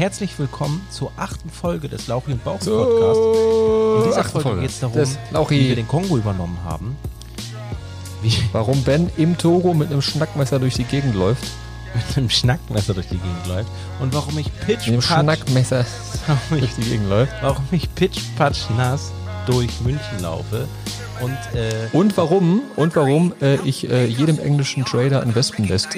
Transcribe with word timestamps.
Herzlich 0.00 0.38
willkommen 0.38 0.80
zur 0.88 1.12
achten 1.18 1.50
Folge 1.50 1.90
des 1.90 2.06
Lauchi 2.06 2.32
und 2.32 2.42
Bauch 2.42 2.58
Podcast. 2.58 3.20
In 3.20 4.04
dieser 4.08 4.24
Folge, 4.24 4.48
Folge 4.48 4.60
geht 4.62 4.70
es 4.70 4.80
darum, 4.80 5.50
wie 5.50 5.68
wir 5.68 5.76
den 5.76 5.86
Kongo 5.86 6.16
übernommen 6.16 6.56
haben. 6.64 6.96
Wie 8.22 8.32
Warum 8.52 8.82
Ben 8.82 9.10
im 9.18 9.36
Togo 9.36 9.74
mit 9.74 9.90
einem 9.90 10.00
Schnackmesser 10.00 10.58
durch 10.58 10.72
die 10.72 10.84
Gegend 10.84 11.14
läuft. 11.14 11.44
mit 11.94 12.16
einem 12.16 12.30
Schnackmesser 12.30 12.94
durch 12.94 13.08
die 13.08 13.18
Gegend 13.18 13.46
läuft 13.46 13.68
und 14.00 14.14
warum 14.14 14.38
ich 14.38 14.46
pitch 14.60 14.86
Mit 14.86 15.00
patch, 15.00 15.08
Schnackmesser 15.08 15.84
durch 16.48 16.74
die 16.76 16.82
Gegend 16.82 17.10
läuft. 17.10 17.34
warum 17.42 17.66
ich 17.70 17.94
pitch 17.94 18.20
patch 18.38 18.70
nass 18.78 19.12
durch 19.44 19.82
München 19.82 20.22
laufe 20.22 20.66
und 21.20 21.36
äh, 21.54 21.88
Und 21.92 22.16
warum, 22.16 22.62
und 22.76 22.96
warum 22.96 23.34
äh, 23.42 23.56
ich 23.66 23.90
äh, 23.90 24.06
jedem 24.06 24.38
englischen 24.38 24.86
Trader 24.86 25.20
ein 25.20 25.34
Wespennest 25.34 25.90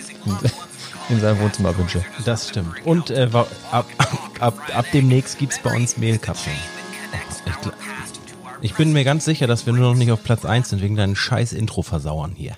in, 1.13 1.19
in 1.19 1.23
seinem 1.23 1.41
Wohnzimmer 1.41 1.77
wünsche. 1.77 2.05
Das 2.25 2.49
stimmt. 2.49 2.85
Und 2.85 3.11
äh, 3.11 3.29
ab, 3.33 3.87
ab, 4.41 4.59
ab, 4.75 4.87
demnächst 4.93 5.39
gibt 5.39 5.53
es 5.53 5.59
bei 5.59 5.75
uns 5.75 5.97
Mehlkapseln. 5.97 6.57
Ich, 7.47 8.71
ich 8.71 8.75
bin 8.75 8.93
mir 8.93 9.05
ganz 9.05 9.25
sicher, 9.25 9.47
dass 9.47 9.67
wir 9.67 9.73
nur 9.73 9.91
noch 9.93 9.99
nicht 9.99 10.11
auf 10.11 10.23
Platz 10.23 10.45
1 10.45 10.71
sind, 10.71 10.83
wegen 10.83 10.97
deinen 10.97 11.17
scheiß 11.17 11.53
Intro-Versauern 11.53 12.33
hier. 12.33 12.57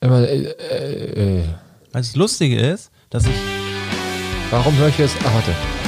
Aber, 0.00 0.28
äh, 0.28 0.42
äh, 0.42 1.40
äh, 1.40 1.44
das 1.92 2.16
Lustige 2.16 2.58
ist, 2.58 2.90
dass 3.10 3.26
ich. 3.26 3.36
warum 4.50 4.76
höre 4.76 4.88
ich 4.88 4.98
jetzt... 4.98 5.16
Ah, 5.24 5.32
warte. 5.32 5.83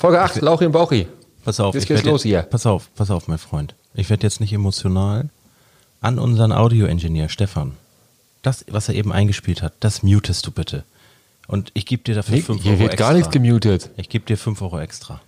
Folge 0.00 0.18
8, 0.22 0.40
Lauchi 0.40 0.64
und 0.64 0.72
Bauchi. 0.72 1.06
Pass 1.44 1.60
auf, 1.60 1.74
Jetzt 1.74 1.82
ich 1.82 1.88
geht's 1.88 2.04
los 2.04 2.22
hier. 2.22 2.40
Pass 2.40 2.64
auf, 2.64 2.88
pass 2.94 3.10
auf, 3.10 3.28
mein 3.28 3.36
Freund. 3.36 3.74
Ich 3.92 4.08
werde 4.08 4.22
jetzt 4.22 4.40
nicht 4.40 4.50
emotional. 4.54 5.28
An 6.00 6.18
unseren 6.18 6.52
Audioingenieur 6.52 7.28
Stefan. 7.28 7.72
Das, 8.40 8.64
was 8.70 8.88
er 8.88 8.94
eben 8.94 9.12
eingespielt 9.12 9.60
hat, 9.60 9.74
das 9.80 10.02
mutest 10.02 10.46
du 10.46 10.52
bitte. 10.52 10.84
Und 11.48 11.70
ich 11.74 11.84
gebe 11.84 12.02
dir 12.02 12.14
dafür 12.14 12.38
5 12.38 12.62
Hier 12.62 12.70
Euro 12.72 12.80
wird 12.80 12.92
extra. 12.94 13.08
gar 13.08 13.14
nichts 13.14 13.30
gemutet. 13.30 13.90
ich 13.98 14.08
gebe 14.08 14.24
dir 14.24 14.38
5 14.38 14.62
Euro 14.62 14.80
extra. 14.80 15.20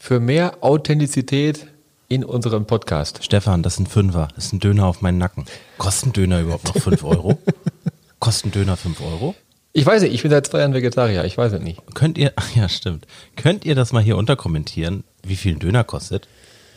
Für 0.00 0.18
mehr 0.18 0.56
Authentizität 0.60 1.68
in 2.08 2.24
unserem 2.24 2.66
Podcast. 2.66 3.22
Stefan, 3.22 3.62
das 3.62 3.78
ein 3.78 3.86
Fünfer. 3.86 4.26
Das 4.34 4.46
ist 4.46 4.54
ein 4.54 4.58
Döner 4.58 4.86
auf 4.86 5.02
meinen 5.02 5.18
Nacken. 5.18 5.44
Kosten 5.78 6.12
Döner 6.12 6.40
überhaupt 6.40 6.64
noch 6.64 6.82
5 6.82 7.04
Euro? 7.04 7.38
Kosten 8.18 8.50
Döner 8.50 8.76
5 8.76 9.00
Euro? 9.02 9.36
Ich 9.76 9.84
weiß 9.84 10.02
nicht, 10.02 10.14
ich 10.14 10.22
bin 10.22 10.30
seit 10.30 10.46
zwei 10.46 10.60
Jahren 10.60 10.72
Vegetarier, 10.72 11.24
ich 11.24 11.36
weiß 11.36 11.52
es 11.54 11.60
nicht. 11.60 11.82
Könnt 11.94 12.16
ihr, 12.16 12.32
ach 12.36 12.54
ja, 12.54 12.68
stimmt. 12.68 13.08
Könnt 13.34 13.64
ihr 13.64 13.74
das 13.74 13.92
mal 13.92 14.00
hier 14.04 14.16
unterkommentieren, 14.16 15.02
wie 15.24 15.34
viel 15.34 15.56
ein 15.56 15.58
Döner 15.58 15.82
kostet? 15.82 16.28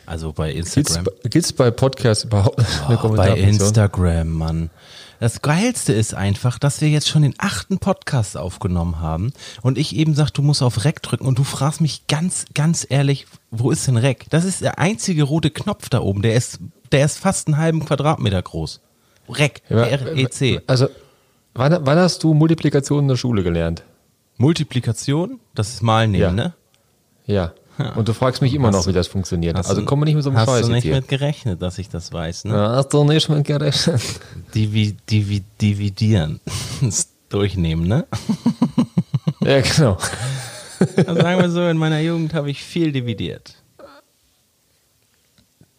Also 0.08 0.34
bei 0.34 0.52
Instagram. 0.52 1.06
gibt's 1.26 1.54
bei 1.54 1.70
Podcasts 1.70 2.24
überhaupt 2.24 2.58
eine 2.88 3.00
Oh, 3.04 3.10
bei? 3.10 3.38
Instagram, 3.38 4.30
Mann. 4.30 4.72
Das 5.20 5.44
Geilste 5.44 5.94
ist 5.94 6.16
einfach, 6.16 6.58
dass 6.58 6.82
wir 6.82 6.90
jetzt 6.90 7.08
schon 7.08 7.22
den 7.22 7.36
achten 7.38 7.78
Podcast 7.78 8.36
aufgenommen 8.36 9.00
haben 9.00 9.32
und 9.62 9.78
ich 9.78 9.96
eben 9.96 10.16
sag, 10.16 10.32
du 10.32 10.42
musst 10.42 10.64
auf 10.64 10.84
Rec 10.84 11.04
drücken 11.04 11.28
und 11.28 11.38
du 11.38 11.44
fragst 11.44 11.82
mich 11.82 12.08
ganz, 12.08 12.46
ganz 12.56 12.88
ehrlich, 12.90 13.28
wo 13.52 13.70
ist 13.70 13.86
denn 13.86 13.98
Rec? 13.98 14.26
Das 14.32 14.44
ist 14.44 14.62
der 14.62 14.80
einzige 14.80 15.22
rote 15.22 15.52
Knopf 15.52 15.90
da 15.90 16.00
oben, 16.02 16.24
der 16.24 16.34
ist, 16.34 16.62
der 16.92 17.06
ist 17.06 17.20
fast 17.20 17.48
einen 17.48 17.58
halben 17.58 17.86
Quadratmeter 17.86 18.42
groß. 18.42 18.82
Rec, 19.30 19.62
R-E-C. 19.70 20.62
Also, 20.66 20.88
wann, 21.58 21.78
wann 21.86 21.98
hast 21.98 22.24
du 22.24 22.34
Multiplikation 22.34 23.00
in 23.04 23.08
der 23.10 23.16
Schule 23.18 23.44
gelernt? 23.44 23.84
Multiplikation, 24.38 25.40
das 25.56 25.70
ist 25.74 25.84
mal 25.84 26.08
nehmen, 26.08 26.22
Ja. 26.22 26.32
ne? 26.32 26.54
Ja. 27.26 27.54
Und 27.96 28.08
du 28.08 28.14
fragst 28.14 28.42
mich 28.42 28.54
immer 28.56 28.70
Hast 28.70 28.76
noch, 28.76 28.84
du- 28.86 28.90
wie 28.90 28.94
das 28.94 29.08
funktioniert. 29.08 29.56
Hast 29.58 29.70
Also 29.70 29.82
du- 29.82 29.86
komm 29.88 30.00
mal 30.00 30.06
nicht 30.06 30.16
mit 30.16 30.24
so 30.24 30.30
einem 30.32 30.40
Hast 30.40 30.48
Scheiß 30.48 30.62
du 30.62 30.68
jetzt 30.68 30.74
nicht 30.76 30.84
hier. 30.84 30.96
mit 30.96 31.08
gerechnet, 31.08 31.62
dass 31.62 31.78
ich 31.78 31.90
das 31.90 32.12
weiß, 32.12 32.46
ne? 32.46 32.54
Ja, 32.56 32.72
Hast 32.76 32.90
du 32.94 33.04
nicht 33.04 33.30
mit 33.30 33.46
gerechnet? 33.46 34.02
Divi, 34.56 34.96
divi, 35.10 35.44
dividieren. 35.62 36.40
Das 36.82 37.10
Durchnehmen, 37.30 37.88
ne? 37.88 38.06
ja, 39.42 39.60
genau. 39.62 39.98
Also 41.06 41.16
sagen 41.22 41.42
wir 41.42 41.50
so, 41.50 41.68
in 41.68 41.78
meiner 41.78 42.00
Jugend 42.00 42.34
habe 42.34 42.50
ich 42.50 42.64
viel 42.64 42.92
dividiert. 42.92 43.56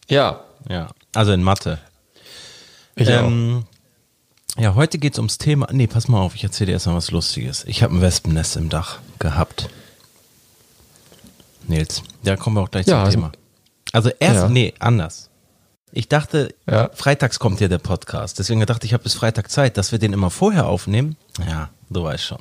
Ja. 0.09 0.41
Ja, 0.69 0.89
also 1.15 1.33
in 1.33 1.43
Mathe. 1.43 1.79
Ich 2.97 3.09
ähm, 3.09 3.65
ja, 4.59 4.75
heute 4.75 4.99
geht's 4.99 5.19
ums 5.19 5.39
Thema. 5.39 5.69
Nee, 5.73 5.87
pass 5.87 6.09
mal 6.09 6.21
auf, 6.21 6.35
ich 6.35 6.45
erzähle 6.45 6.67
dir 6.67 6.73
erstmal 6.73 6.97
was 6.97 7.11
Lustiges. 7.11 7.65
Ich 7.67 7.83
habe 7.83 7.95
ein 7.95 8.01
Wespennest 8.01 8.57
im 8.57 8.69
Dach 8.69 8.99
gehabt. 9.19 9.69
Nils, 11.67 12.03
da 12.25 12.37
kommen 12.37 12.57
wir 12.57 12.63
auch 12.63 12.71
gleich 12.71 12.87
Ja, 12.87 12.95
zum 12.97 13.05
also- 13.05 13.17
Thema. 13.19 13.33
Also 13.93 14.11
erst, 14.21 14.37
Ja. 14.43 14.49
nee, 14.49 14.75
anders. 14.79 15.31
Ich 15.93 16.09
dachte, 16.09 16.55
Ja. 16.69 16.91
freitags 16.95 17.39
kommt 17.39 17.61
ja 17.61 17.69
der 17.69 17.79
Podcast. 17.79 18.39
Deswegen 18.39 18.61
dachte 18.67 18.85
ich, 18.85 18.91
ich 18.91 18.93
habe 18.95 19.03
bis 19.05 19.15
Freitag 19.15 19.51
Zeit, 19.51 19.77
dass 19.79 19.93
wir 19.93 19.99
den 19.99 20.13
immer 20.13 20.31
vorher 20.31 20.67
aufnehmen. 20.67 21.17
Ja, 21.47 21.69
du 21.91 22.03
weißt 22.05 22.25
schon. 22.25 22.39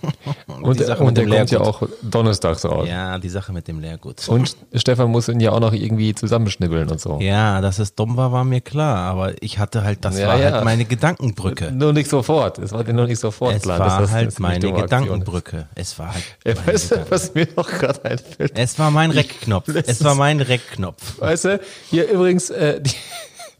Und, 0.46 0.80
die 0.80 0.84
Sache 0.84 1.02
und 1.02 1.16
mit 1.18 1.30
der 1.30 1.38
kommt 1.38 1.50
ja 1.50 1.60
auch 1.60 1.82
donnerstags 2.02 2.64
raus. 2.64 2.88
Ja, 2.88 3.18
die 3.18 3.28
Sache 3.28 3.52
mit 3.52 3.68
dem 3.68 3.78
Lehrgut. 3.80 4.28
Und 4.28 4.56
Stefan 4.74 5.10
muss 5.10 5.28
ihn 5.28 5.38
ja 5.40 5.52
auch 5.52 5.60
noch 5.60 5.72
irgendwie 5.72 6.14
zusammenschnibbeln 6.14 6.88
und 6.90 7.00
so. 7.00 7.18
Ja, 7.20 7.60
dass 7.60 7.78
es 7.78 7.94
dumm 7.94 8.16
war, 8.16 8.32
war 8.32 8.44
mir 8.44 8.60
klar, 8.60 8.96
aber 8.98 9.34
ich 9.42 9.58
hatte 9.58 9.84
halt, 9.84 10.04
das 10.04 10.18
Ja, 10.18 10.28
war 10.28 10.38
ja. 10.38 10.52
halt 10.52 10.64
meine 10.64 10.84
Gedankenbrücke. 10.86 11.72
Nur 11.72 11.92
nicht 11.92 12.08
sofort. 12.08 12.58
Es 12.58 12.72
war 12.72 12.84
dir 12.84 12.94
noch 12.94 13.06
nicht 13.06 13.18
sofort 13.20 13.56
Es 13.56 13.62
klar. 13.62 13.78
war 13.78 14.00
das 14.00 14.10
halt 14.10 14.36
eine 14.36 14.48
meine. 14.48 14.72
Gedankenbrücke. 14.72 15.68
Es 15.74 15.98
war 15.98 16.14
halt. 16.14 16.24
Ja, 16.44 16.54
meine 16.54 16.66
weißt 16.66 16.90
du, 16.92 17.06
was 17.10 17.34
mir 17.34 17.46
noch 17.54 17.68
gerade 17.68 18.04
einfällt? 18.04 18.52
es 18.54 18.78
war 18.78 18.90
mein 18.90 19.10
Reckknopf. 19.10 19.68
Es 19.68 20.02
war 20.02 20.14
mein 20.14 20.40
Reckknopf. 20.40 21.20
Weißt 21.20 21.44
du, 21.44 21.60
hier 21.90 22.08
übrigens, 22.10 22.50
äh, 22.50 22.80
die, 22.80 22.90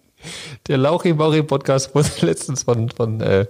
der 0.68 0.78
Lauchi 0.78 1.12
Mauri 1.12 1.42
Podcast 1.42 1.94
wurde 1.94 2.08
letztens 2.22 2.62
von, 2.62 2.88
von, 2.90 3.20
äh, 3.20 3.46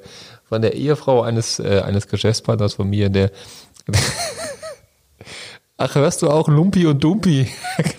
von 0.48 0.62
der 0.62 0.74
Ehefrau 0.74 1.22
eines, 1.22 1.58
äh, 1.58 1.82
eines 1.84 2.08
Geschäftspartners 2.08 2.74
von 2.74 2.88
mir, 2.88 3.08
der, 3.08 3.30
ach, 5.76 5.94
hörst 5.94 6.22
du 6.22 6.30
auch 6.30 6.48
Lumpi 6.48 6.86
und 6.86 7.02
Dumpi? 7.02 7.48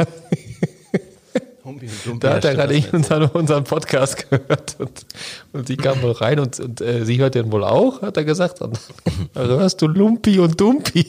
Da 2.20 2.36
hat 2.36 2.46
er 2.46 2.56
gerade 2.56 2.76
eben 2.76 2.90
unseren, 2.92 3.26
unseren 3.30 3.64
Podcast 3.64 4.30
gehört 4.30 4.78
und, 4.80 5.06
und 5.52 5.68
sie 5.68 5.78
kam 5.78 6.02
wohl 6.02 6.14
rein 6.14 6.40
und, 6.40 6.60
und 6.60 6.82
äh, 6.82 7.06
sie 7.06 7.20
hört 7.20 7.36
den 7.36 7.52
wohl 7.52 7.64
auch, 7.64 8.02
hat 8.02 8.18
er 8.18 8.24
gesagt. 8.24 8.62
Und, 8.62 8.80
hörst 9.36 9.82
du 9.82 9.88
Lumpi 9.88 10.40
und 10.40 10.60
Dumpi? 10.60 11.06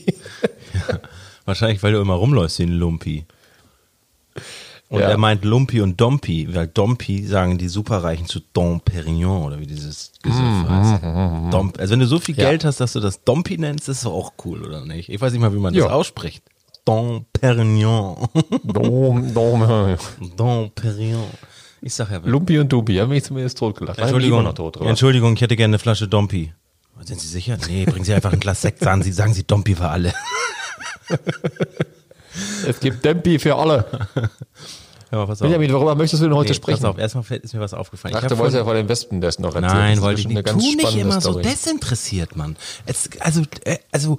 Wahrscheinlich, 1.44 1.82
weil 1.82 1.92
du 1.92 2.00
immer 2.00 2.14
rumläufst 2.14 2.58
wie 2.58 2.64
ein 2.64 2.72
Lumpi. 2.72 3.24
Und 4.90 5.00
Ja. 5.00 5.08
er 5.10 5.18
meint 5.18 5.44
Lumpi 5.44 5.82
und 5.82 6.00
Dompi, 6.00 6.48
weil 6.54 6.66
Dompi 6.66 7.26
sagen 7.26 7.58
die 7.58 7.68
Superreichen 7.68 8.26
zu 8.26 8.40
Dom 8.54 8.80
Perignon 8.80 9.42
oder 9.44 9.60
wie 9.60 9.66
dieses 9.66 10.12
Gesöff 10.22 10.68
heißt. 10.68 11.02
Dom, 11.52 11.72
also 11.76 11.92
wenn 11.92 12.00
du 12.00 12.06
so 12.06 12.18
viel 12.18 12.34
Mhm, 12.34 12.40
Ja. 12.40 12.48
Geld 12.48 12.64
hast, 12.64 12.80
dass 12.80 12.94
du 12.94 13.00
das 13.00 13.22
Dompi 13.22 13.58
nennst, 13.58 13.88
ist 13.90 14.06
auch 14.06 14.32
cool, 14.46 14.64
oder 14.64 14.84
nicht? 14.86 15.10
Ich 15.10 15.20
weiß 15.20 15.32
nicht 15.32 15.42
mal, 15.42 15.52
wie 15.52 15.58
man 15.58 15.74
das 15.74 15.84
Ja. 15.84 15.90
ausspricht. 15.90 16.42
Dom 16.86 17.26
Perignon. 17.34 18.28
Dom, 18.64 19.34
Dom. 19.34 19.96
Dom 20.36 20.70
Perignon. 20.74 21.24
Ich 21.82 21.92
sag 21.94 22.10
ja, 22.10 22.20
Lumpi 22.24 22.58
und 22.58 22.72
Dumpi, 22.72 22.96
haben 22.96 23.10
mich 23.10 23.24
zumindest 23.24 23.58
totgelacht. 23.58 23.98
Entschuldigung, 23.98 24.42
noch 24.42 24.54
tot, 24.54 24.78
oder? 24.78 24.88
Entschuldigung, 24.88 25.34
ich 25.34 25.40
hätte 25.42 25.54
gerne 25.54 25.72
eine 25.72 25.78
Flasche 25.78 26.08
Dompi. 26.08 26.52
Sind 27.04 27.20
Sie 27.20 27.28
sicher? 27.28 27.58
Nee, 27.68 27.84
bringen 27.84 28.04
Sie 28.06 28.12
einfach 28.14 28.32
ein 28.32 28.40
Glas 28.40 28.62
Sekt, 28.62 28.80
sagen 28.80 29.02
Sie, 29.02 29.12
sagen 29.12 29.32
Sie 29.34 29.44
Dompi 29.44 29.74
für 29.76 29.88
alle. 29.88 30.12
Es 32.66 32.80
gibt 32.80 33.04
Dempi 33.04 33.38
für 33.38 33.54
alle. 33.56 33.84
Ja, 35.10 35.24
pass 35.24 35.40
auf. 35.40 35.46
Benjamin, 35.46 35.72
worüber 35.72 35.94
möchtest 35.94 36.22
du 36.22 36.26
denn 36.26 36.36
heute 36.36 36.50
Nee, 36.50 36.54
sprechen? 36.56 36.82
Pass 36.82 36.90
auf, 36.90 36.98
erstmal 36.98 37.24
ist 37.40 37.54
mir 37.54 37.60
was 37.60 37.72
aufgefallen. 37.74 38.14
Ach, 38.16 38.22
Ich 38.22 38.28
du 38.28 38.34
hab 38.34 38.38
wolltest 38.40 38.54
ja 38.56 38.60
von- 38.60 38.66
vor 38.66 38.74
dem 38.74 38.88
Wespen 38.88 39.20
das 39.22 39.38
noch 39.38 39.54
erzählen. 39.54 39.72
Nein, 39.72 40.00
wollte 40.02 40.20
ich 40.20 40.28
nicht. 40.28 40.36
eine 40.36 40.42
ganz 40.42 40.62
Tu 40.62 40.76
nicht 40.76 40.96
immer 40.96 41.20
so 41.20 41.30
Story. 41.30 41.42
desinteressiert, 41.44 42.36
Mann. 42.36 42.56
Es, 42.84 43.08
also, 43.20 43.42
äh, 43.64 43.78
also, 43.90 44.18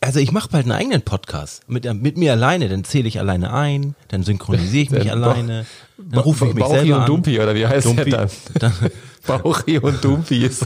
also 0.00 0.20
ich 0.20 0.30
mache 0.30 0.48
bald 0.50 0.64
einen 0.64 0.72
eigenen 0.72 1.02
Podcast 1.02 1.62
mit, 1.68 1.92
mit 2.00 2.16
mir 2.16 2.32
alleine. 2.32 2.68
Dann 2.68 2.84
zähle 2.84 3.08
ich 3.08 3.18
alleine 3.18 3.52
ein, 3.52 3.96
dann 4.08 4.22
synchronisiere 4.22 4.82
ich 4.84 4.90
mich 5.04 5.10
alleine, 5.10 5.66
dann 5.98 6.20
rufe 6.20 6.46
ich 6.46 6.54
mich 6.54 6.62
Bauchi 6.62 6.78
selber 6.78 6.94
und 6.96 7.00
an. 7.02 7.06
Dumpi, 7.06 7.40
oder 7.40 7.54
wie 7.56 7.66
heißt 7.66 7.86
Dumpi. 7.86 8.10
der 8.10 8.30
dann? 8.60 8.72
Bauchi 9.26 9.78
und 9.80 10.04
Dumpi 10.04 10.44
ist. 10.46 10.64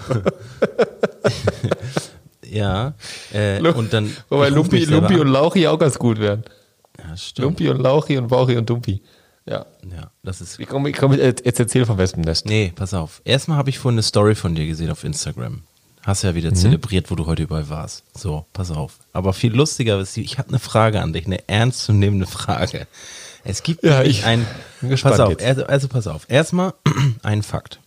Ja, 2.45 2.95
äh, 3.33 3.61
und 3.63 3.93
dann. 3.93 4.15
Wobei 4.29 4.49
Lumpi, 4.49 4.85
Lumpi 4.85 5.19
und 5.19 5.29
Lauchi 5.29 5.67
auch 5.67 5.79
ganz 5.79 5.99
gut 5.99 6.19
wären. 6.19 6.45
Ja, 6.99 7.17
stimmt. 7.17 7.45
Lumpi 7.45 7.69
und 7.71 7.79
Lauchi 7.81 8.19
und 8.19 8.29
Bauchi 8.29 8.57
und 8.57 8.69
Dumpi. 8.69 9.01
Ja. 9.47 9.67
Ja, 9.91 10.11
das 10.23 10.41
ist 10.41 10.59
Ich 10.61 10.69
komm, 10.69 10.87
ich 10.87 10.97
komm, 10.97 11.13
jetzt 11.15 11.45
jetzt 11.45 11.59
erzähl 11.61 11.87
vom 11.87 11.99
Wespennest. 11.99 12.47
Nee, 12.47 12.73
pass 12.75 12.95
auf. 12.95 13.21
Erstmal 13.25 13.57
habe 13.59 13.71
ich 13.71 13.79
vorhin 13.79 13.97
eine 13.97 14.03
Story 14.03 14.35
von 14.35 14.55
dir 14.55 14.67
gesehen 14.67 14.91
auf 14.91 15.03
Instagram. 15.05 15.63
Hast 16.03 16.23
ja 16.23 16.33
Mhm. 16.33 16.37
wieder 16.37 16.55
zelebriert, 16.55 17.11
wo 17.11 17.15
du 17.15 17.27
heute 17.27 17.43
überall 17.43 17.69
warst. 17.69 18.05
So, 18.17 18.47
pass 18.53 18.71
auf. 18.71 18.99
Aber 19.13 19.33
viel 19.33 19.53
lustiger 19.55 19.99
ist, 20.01 20.17
ich 20.17 20.39
habe 20.39 20.49
eine 20.51 20.59
Frage 20.59 21.03
an 21.03 21.13
dich, 21.13 21.27
eine 21.27 21.47
ernstzunehmende 21.49 22.27
Frage. 22.27 22.87
Es 23.45 23.63
gibt 23.63 23.83
Ja, 23.83 24.03
ich 24.03 24.25
ein, 24.25 24.47
pass 25.03 25.19
auf, 25.21 25.37
also, 25.43 25.65
also 25.65 25.89
pass 25.89 26.07
auf. 26.07 26.27
Erstmal 26.29 26.75
ein 27.23 27.43
Fakt. 27.43 27.81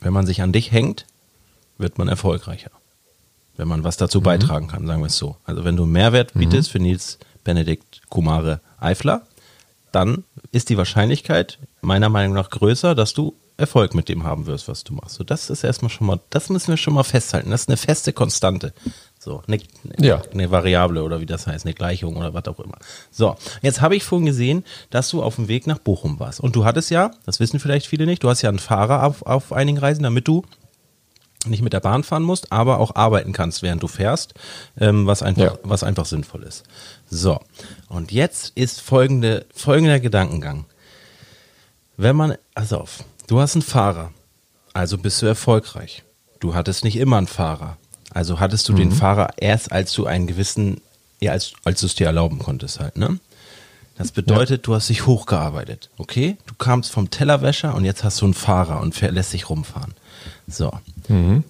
Wenn 0.00 0.12
man 0.12 0.26
sich 0.26 0.40
an 0.42 0.52
dich 0.52 0.70
hängt, 0.72 1.06
wird 1.78 1.98
man 1.98 2.08
erfolgreicher. 2.08 2.70
Wenn 3.56 3.68
man 3.68 3.84
was 3.84 3.96
Mhm. 3.96 4.00
dazu 4.00 4.20
beitragen 4.20 4.68
kann, 4.68 4.86
sagen 4.86 5.00
wir 5.02 5.06
es 5.06 5.16
so. 5.16 5.36
Also 5.44 5.64
wenn 5.64 5.76
du 5.76 5.84
Mehrwert 5.86 6.32
bietest 6.34 6.70
für 6.70 6.78
Nils 6.78 7.18
Benedikt 7.44 8.02
Kumare 8.10 8.60
Eifler, 8.78 9.22
dann 9.92 10.24
ist 10.52 10.68
die 10.68 10.76
Wahrscheinlichkeit 10.76 11.58
meiner 11.80 12.08
Meinung 12.08 12.34
nach 12.34 12.50
größer, 12.50 12.94
dass 12.94 13.14
du 13.14 13.34
Erfolg 13.56 13.94
mit 13.94 14.08
dem 14.08 14.24
haben 14.24 14.46
wirst, 14.46 14.68
was 14.68 14.84
du 14.84 14.94
machst. 14.94 15.16
So, 15.16 15.24
das 15.24 15.50
ist 15.50 15.64
erstmal 15.64 15.90
schon 15.90 16.06
mal, 16.06 16.18
das 16.30 16.48
müssen 16.48 16.68
wir 16.68 16.78
schon 16.78 16.94
mal 16.94 17.02
festhalten. 17.04 17.50
Das 17.50 17.62
ist 17.62 17.68
eine 17.68 17.76
feste 17.76 18.14
Konstante. 18.14 18.72
So, 19.18 19.42
eine, 19.46 19.58
Ja. 19.98 20.22
eine 20.32 20.50
Variable 20.50 21.02
oder 21.02 21.20
wie 21.20 21.26
das 21.26 21.46
heißt, 21.46 21.66
eine 21.66 21.74
Gleichung 21.74 22.16
oder 22.16 22.32
was 22.32 22.46
auch 22.46 22.58
immer. 22.58 22.78
So, 23.10 23.36
jetzt 23.60 23.82
habe 23.82 23.96
ich 23.96 24.02
vorhin 24.02 24.24
gesehen, 24.24 24.64
dass 24.88 25.10
du 25.10 25.22
auf 25.22 25.34
dem 25.36 25.48
Weg 25.48 25.66
nach 25.66 25.78
Bochum 25.78 26.18
warst. 26.18 26.40
Und 26.40 26.56
du 26.56 26.64
hattest 26.64 26.90
ja, 26.90 27.10
das 27.26 27.38
wissen 27.38 27.60
vielleicht 27.60 27.86
viele 27.86 28.06
nicht, 28.06 28.24
du 28.24 28.30
hast 28.30 28.40
ja 28.40 28.48
einen 28.48 28.58
Fahrer 28.58 29.04
auf, 29.04 29.26
auf 29.26 29.52
einigen 29.52 29.76
Reisen, 29.76 30.04
damit 30.04 30.26
du 30.26 30.42
nicht 31.46 31.62
mit 31.62 31.72
der 31.72 31.80
Bahn 31.80 32.02
fahren 32.02 32.22
musst, 32.22 32.52
aber 32.52 32.78
auch 32.80 32.96
arbeiten 32.96 33.32
kannst, 33.32 33.62
während 33.62 33.82
du 33.82 33.88
fährst, 33.88 34.34
ähm, 34.78 35.06
was, 35.06 35.22
einfach, 35.22 35.42
Ja. 35.42 35.58
was 35.62 35.82
einfach 35.82 36.04
sinnvoll 36.04 36.42
ist. 36.42 36.64
So, 37.10 37.40
und 37.88 38.12
jetzt 38.12 38.52
ist 38.54 38.80
folgende, 38.80 39.44
folgender 39.52 39.98
Gedankengang. 39.98 40.64
Wenn 41.96 42.14
man, 42.16 42.36
pass 42.54 42.72
auf, 42.72 43.04
du 43.26 43.40
hast 43.40 43.56
einen 43.56 43.62
Fahrer, 43.62 44.12
also 44.72 44.96
bist 44.96 45.20
du 45.20 45.26
erfolgreich. 45.26 46.04
Du 46.38 46.54
hattest 46.54 46.84
nicht 46.84 46.96
immer 46.96 47.18
einen 47.18 47.26
Fahrer. 47.26 47.76
Also 48.12 48.40
hattest 48.40 48.68
du 48.68 48.72
den 48.72 48.92
Fahrer 48.92 49.30
erst, 49.36 49.70
als 49.72 49.92
du 49.92 50.06
einen 50.06 50.26
gewissen, 50.26 50.80
ja, 51.20 51.32
als, 51.32 51.52
als 51.64 51.80
du 51.80 51.86
es 51.86 51.94
dir 51.96 52.06
erlauben 52.06 52.38
konntest 52.38 52.80
halt, 52.80 52.96
ne? 52.96 53.18
Das 53.96 54.12
bedeutet, 54.12 54.66
du 54.66 54.74
hast 54.74 54.88
dich 54.88 55.04
hochgearbeitet, 55.06 55.90
okay? 55.98 56.38
Du 56.46 56.54
kamst 56.54 56.90
vom 56.90 57.10
Tellerwäscher 57.10 57.74
und 57.74 57.84
jetzt 57.84 58.02
hast 58.02 58.20
du 58.22 58.24
einen 58.24 58.34
Fahrer 58.34 58.80
und 58.80 58.98
lässt 59.00 59.34
dich 59.34 59.50
rumfahren. 59.50 59.94
So. 60.48 60.72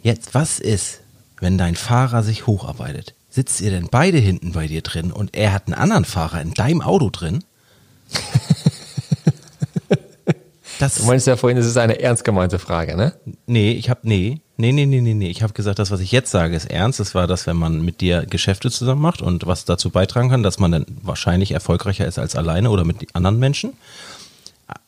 Jetzt, 0.02 0.34
was 0.34 0.58
ist, 0.58 1.00
wenn 1.38 1.58
dein 1.58 1.76
Fahrer 1.76 2.24
sich 2.24 2.48
hocharbeitet? 2.48 3.14
Sitzt 3.30 3.60
ihr 3.60 3.70
denn 3.70 3.88
beide 3.90 4.18
hinten 4.18 4.52
bei 4.52 4.66
dir 4.66 4.82
drin 4.82 5.12
und 5.12 5.36
er 5.36 5.52
hat 5.52 5.66
einen 5.66 5.74
anderen 5.74 6.04
Fahrer 6.04 6.40
in 6.40 6.52
deinem 6.52 6.82
Auto 6.82 7.10
drin? 7.10 7.44
Das 10.80 10.94
Du 10.96 11.04
meinst 11.04 11.26
ja 11.26 11.36
vorhin, 11.36 11.58
es 11.58 11.66
ist 11.66 11.76
eine 11.76 12.00
ernst 12.00 12.24
gemeinte 12.24 12.58
Frage, 12.58 12.96
ne? 12.96 13.12
Nee, 13.46 13.72
ich 13.72 13.90
habe 13.90 14.00
nee, 14.04 14.40
nee, 14.56 14.72
nee, 14.72 14.86
nee, 14.86 15.02
nee, 15.02 15.12
nee. 15.12 15.28
Ich 15.28 15.42
habe 15.42 15.52
gesagt, 15.52 15.78
das, 15.78 15.90
was 15.90 16.00
ich 16.00 16.10
jetzt 16.10 16.30
sage, 16.30 16.56
ist 16.56 16.70
ernst. 16.70 16.98
Das 16.98 17.14
war 17.14 17.26
das, 17.26 17.46
wenn 17.46 17.56
man 17.56 17.82
mit 17.82 18.00
dir 18.00 18.24
Geschäfte 18.24 18.70
zusammen 18.70 19.02
macht 19.02 19.20
und 19.20 19.46
was 19.46 19.66
dazu 19.66 19.90
beitragen 19.90 20.30
kann, 20.30 20.42
dass 20.42 20.58
man 20.58 20.72
dann 20.72 20.86
wahrscheinlich 21.02 21.52
erfolgreicher 21.52 22.06
ist 22.06 22.18
als 22.18 22.34
alleine 22.34 22.70
oder 22.70 22.84
mit 22.84 23.14
anderen 23.14 23.38
Menschen. 23.38 23.74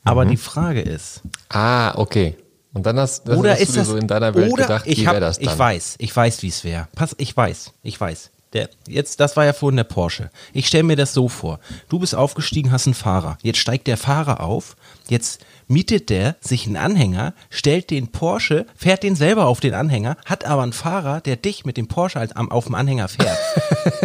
Aber 0.02 0.24
die 0.24 0.36
Frage 0.38 0.80
ist, 0.80 1.20
Ah, 1.50 1.92
okay. 1.96 2.36
Und 2.74 2.86
dann 2.86 2.98
hast, 2.98 3.28
das 3.28 3.36
oder 3.36 3.52
hast 3.52 3.60
ist 3.60 3.68
du 3.68 3.72
dir 3.72 3.78
das 3.80 3.88
so 3.88 3.96
in 3.96 4.08
deiner 4.08 4.34
Welt 4.34 4.54
gedacht, 4.56 4.86
ich 4.86 5.00
wie 5.00 5.06
wäre 5.06 5.20
das 5.20 5.38
dann? 5.38 5.52
Ich 5.52 5.58
weiß, 5.58 5.94
ich 5.98 6.16
weiß, 6.16 6.42
wie 6.42 6.48
es 6.48 6.64
wäre. 6.64 6.88
Pass, 6.94 7.14
ich 7.18 7.36
weiß, 7.36 7.72
ich 7.82 8.00
weiß. 8.00 8.30
Der, 8.52 8.68
jetzt, 8.86 9.18
das 9.20 9.36
war 9.36 9.46
ja 9.46 9.54
vorhin 9.54 9.78
der 9.78 9.84
Porsche. 9.84 10.30
Ich 10.52 10.66
stelle 10.66 10.82
mir 10.82 10.96
das 10.96 11.14
so 11.14 11.28
vor. 11.28 11.58
Du 11.88 11.98
bist 11.98 12.14
aufgestiegen, 12.14 12.70
hast 12.70 12.86
einen 12.86 12.94
Fahrer. 12.94 13.38
Jetzt 13.42 13.58
steigt 13.58 13.86
der 13.86 13.96
Fahrer 13.96 14.40
auf. 14.40 14.76
Jetzt 15.08 15.42
mietet 15.68 16.10
der 16.10 16.36
sich 16.40 16.66
einen 16.66 16.76
Anhänger, 16.76 17.32
stellt 17.48 17.88
den 17.88 18.08
Porsche, 18.08 18.66
fährt 18.76 19.04
den 19.04 19.16
selber 19.16 19.46
auf 19.46 19.60
den 19.60 19.72
Anhänger, 19.72 20.18
hat 20.26 20.44
aber 20.44 20.62
einen 20.62 20.74
Fahrer, 20.74 21.22
der 21.22 21.36
dich 21.36 21.64
mit 21.64 21.78
dem 21.78 21.88
Porsche 21.88 22.20
als 22.20 22.36
am, 22.36 22.50
auf 22.50 22.66
dem 22.66 22.74
Anhänger 22.74 23.08
fährt. 23.08 23.38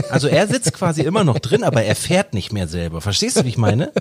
Also 0.10 0.28
er 0.28 0.48
sitzt 0.48 0.74
quasi 0.74 1.02
immer 1.02 1.24
noch 1.24 1.40
drin, 1.40 1.64
aber 1.64 1.84
er 1.84 1.96
fährt 1.96 2.34
nicht 2.34 2.54
mehr 2.54 2.68
selber. 2.68 3.02
Verstehst 3.02 3.38
du, 3.38 3.44
wie 3.46 3.50
ich 3.50 3.58
meine? 3.58 3.92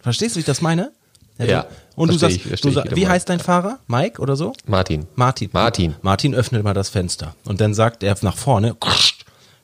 Verstehst 0.00 0.34
du, 0.34 0.36
wie 0.36 0.40
ich 0.40 0.46
das 0.46 0.60
meine? 0.60 0.92
Ja, 1.38 1.66
Und 1.96 2.12
du 2.12 2.18
sagst, 2.18 2.36
ich, 2.36 2.60
du 2.60 2.68
ich, 2.68 2.74
sag, 2.74 2.84
wie 2.86 3.00
meinst. 3.00 3.08
heißt 3.08 3.28
dein 3.28 3.40
Fahrer? 3.40 3.78
Mike 3.88 4.20
oder 4.22 4.36
so? 4.36 4.52
Martin. 4.66 5.06
Martin. 5.16 5.50
Martin. 5.52 5.94
Martin 6.02 6.34
öffnet 6.34 6.62
mal 6.64 6.72
das 6.74 6.88
Fenster. 6.88 7.34
Und 7.44 7.60
dann 7.60 7.74
sagt 7.74 8.02
er 8.02 8.16
nach 8.22 8.36
vorne, 8.36 8.76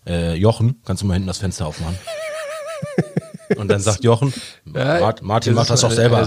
äh, 0.06 0.34
Jochen, 0.34 0.80
kannst 0.84 1.02
du 1.02 1.06
mal 1.06 1.14
hinten 1.14 1.28
das 1.28 1.38
Fenster 1.38 1.66
aufmachen? 1.66 1.96
Und 3.56 3.68
dann 3.68 3.80
sagt 3.80 4.02
Jochen, 4.02 4.32
Ja, 4.74 5.00
Mart- 5.00 5.22
Martin 5.22 5.54
macht 5.54 5.68
das 5.70 5.82
doch 5.82 5.90
selber. 5.90 6.26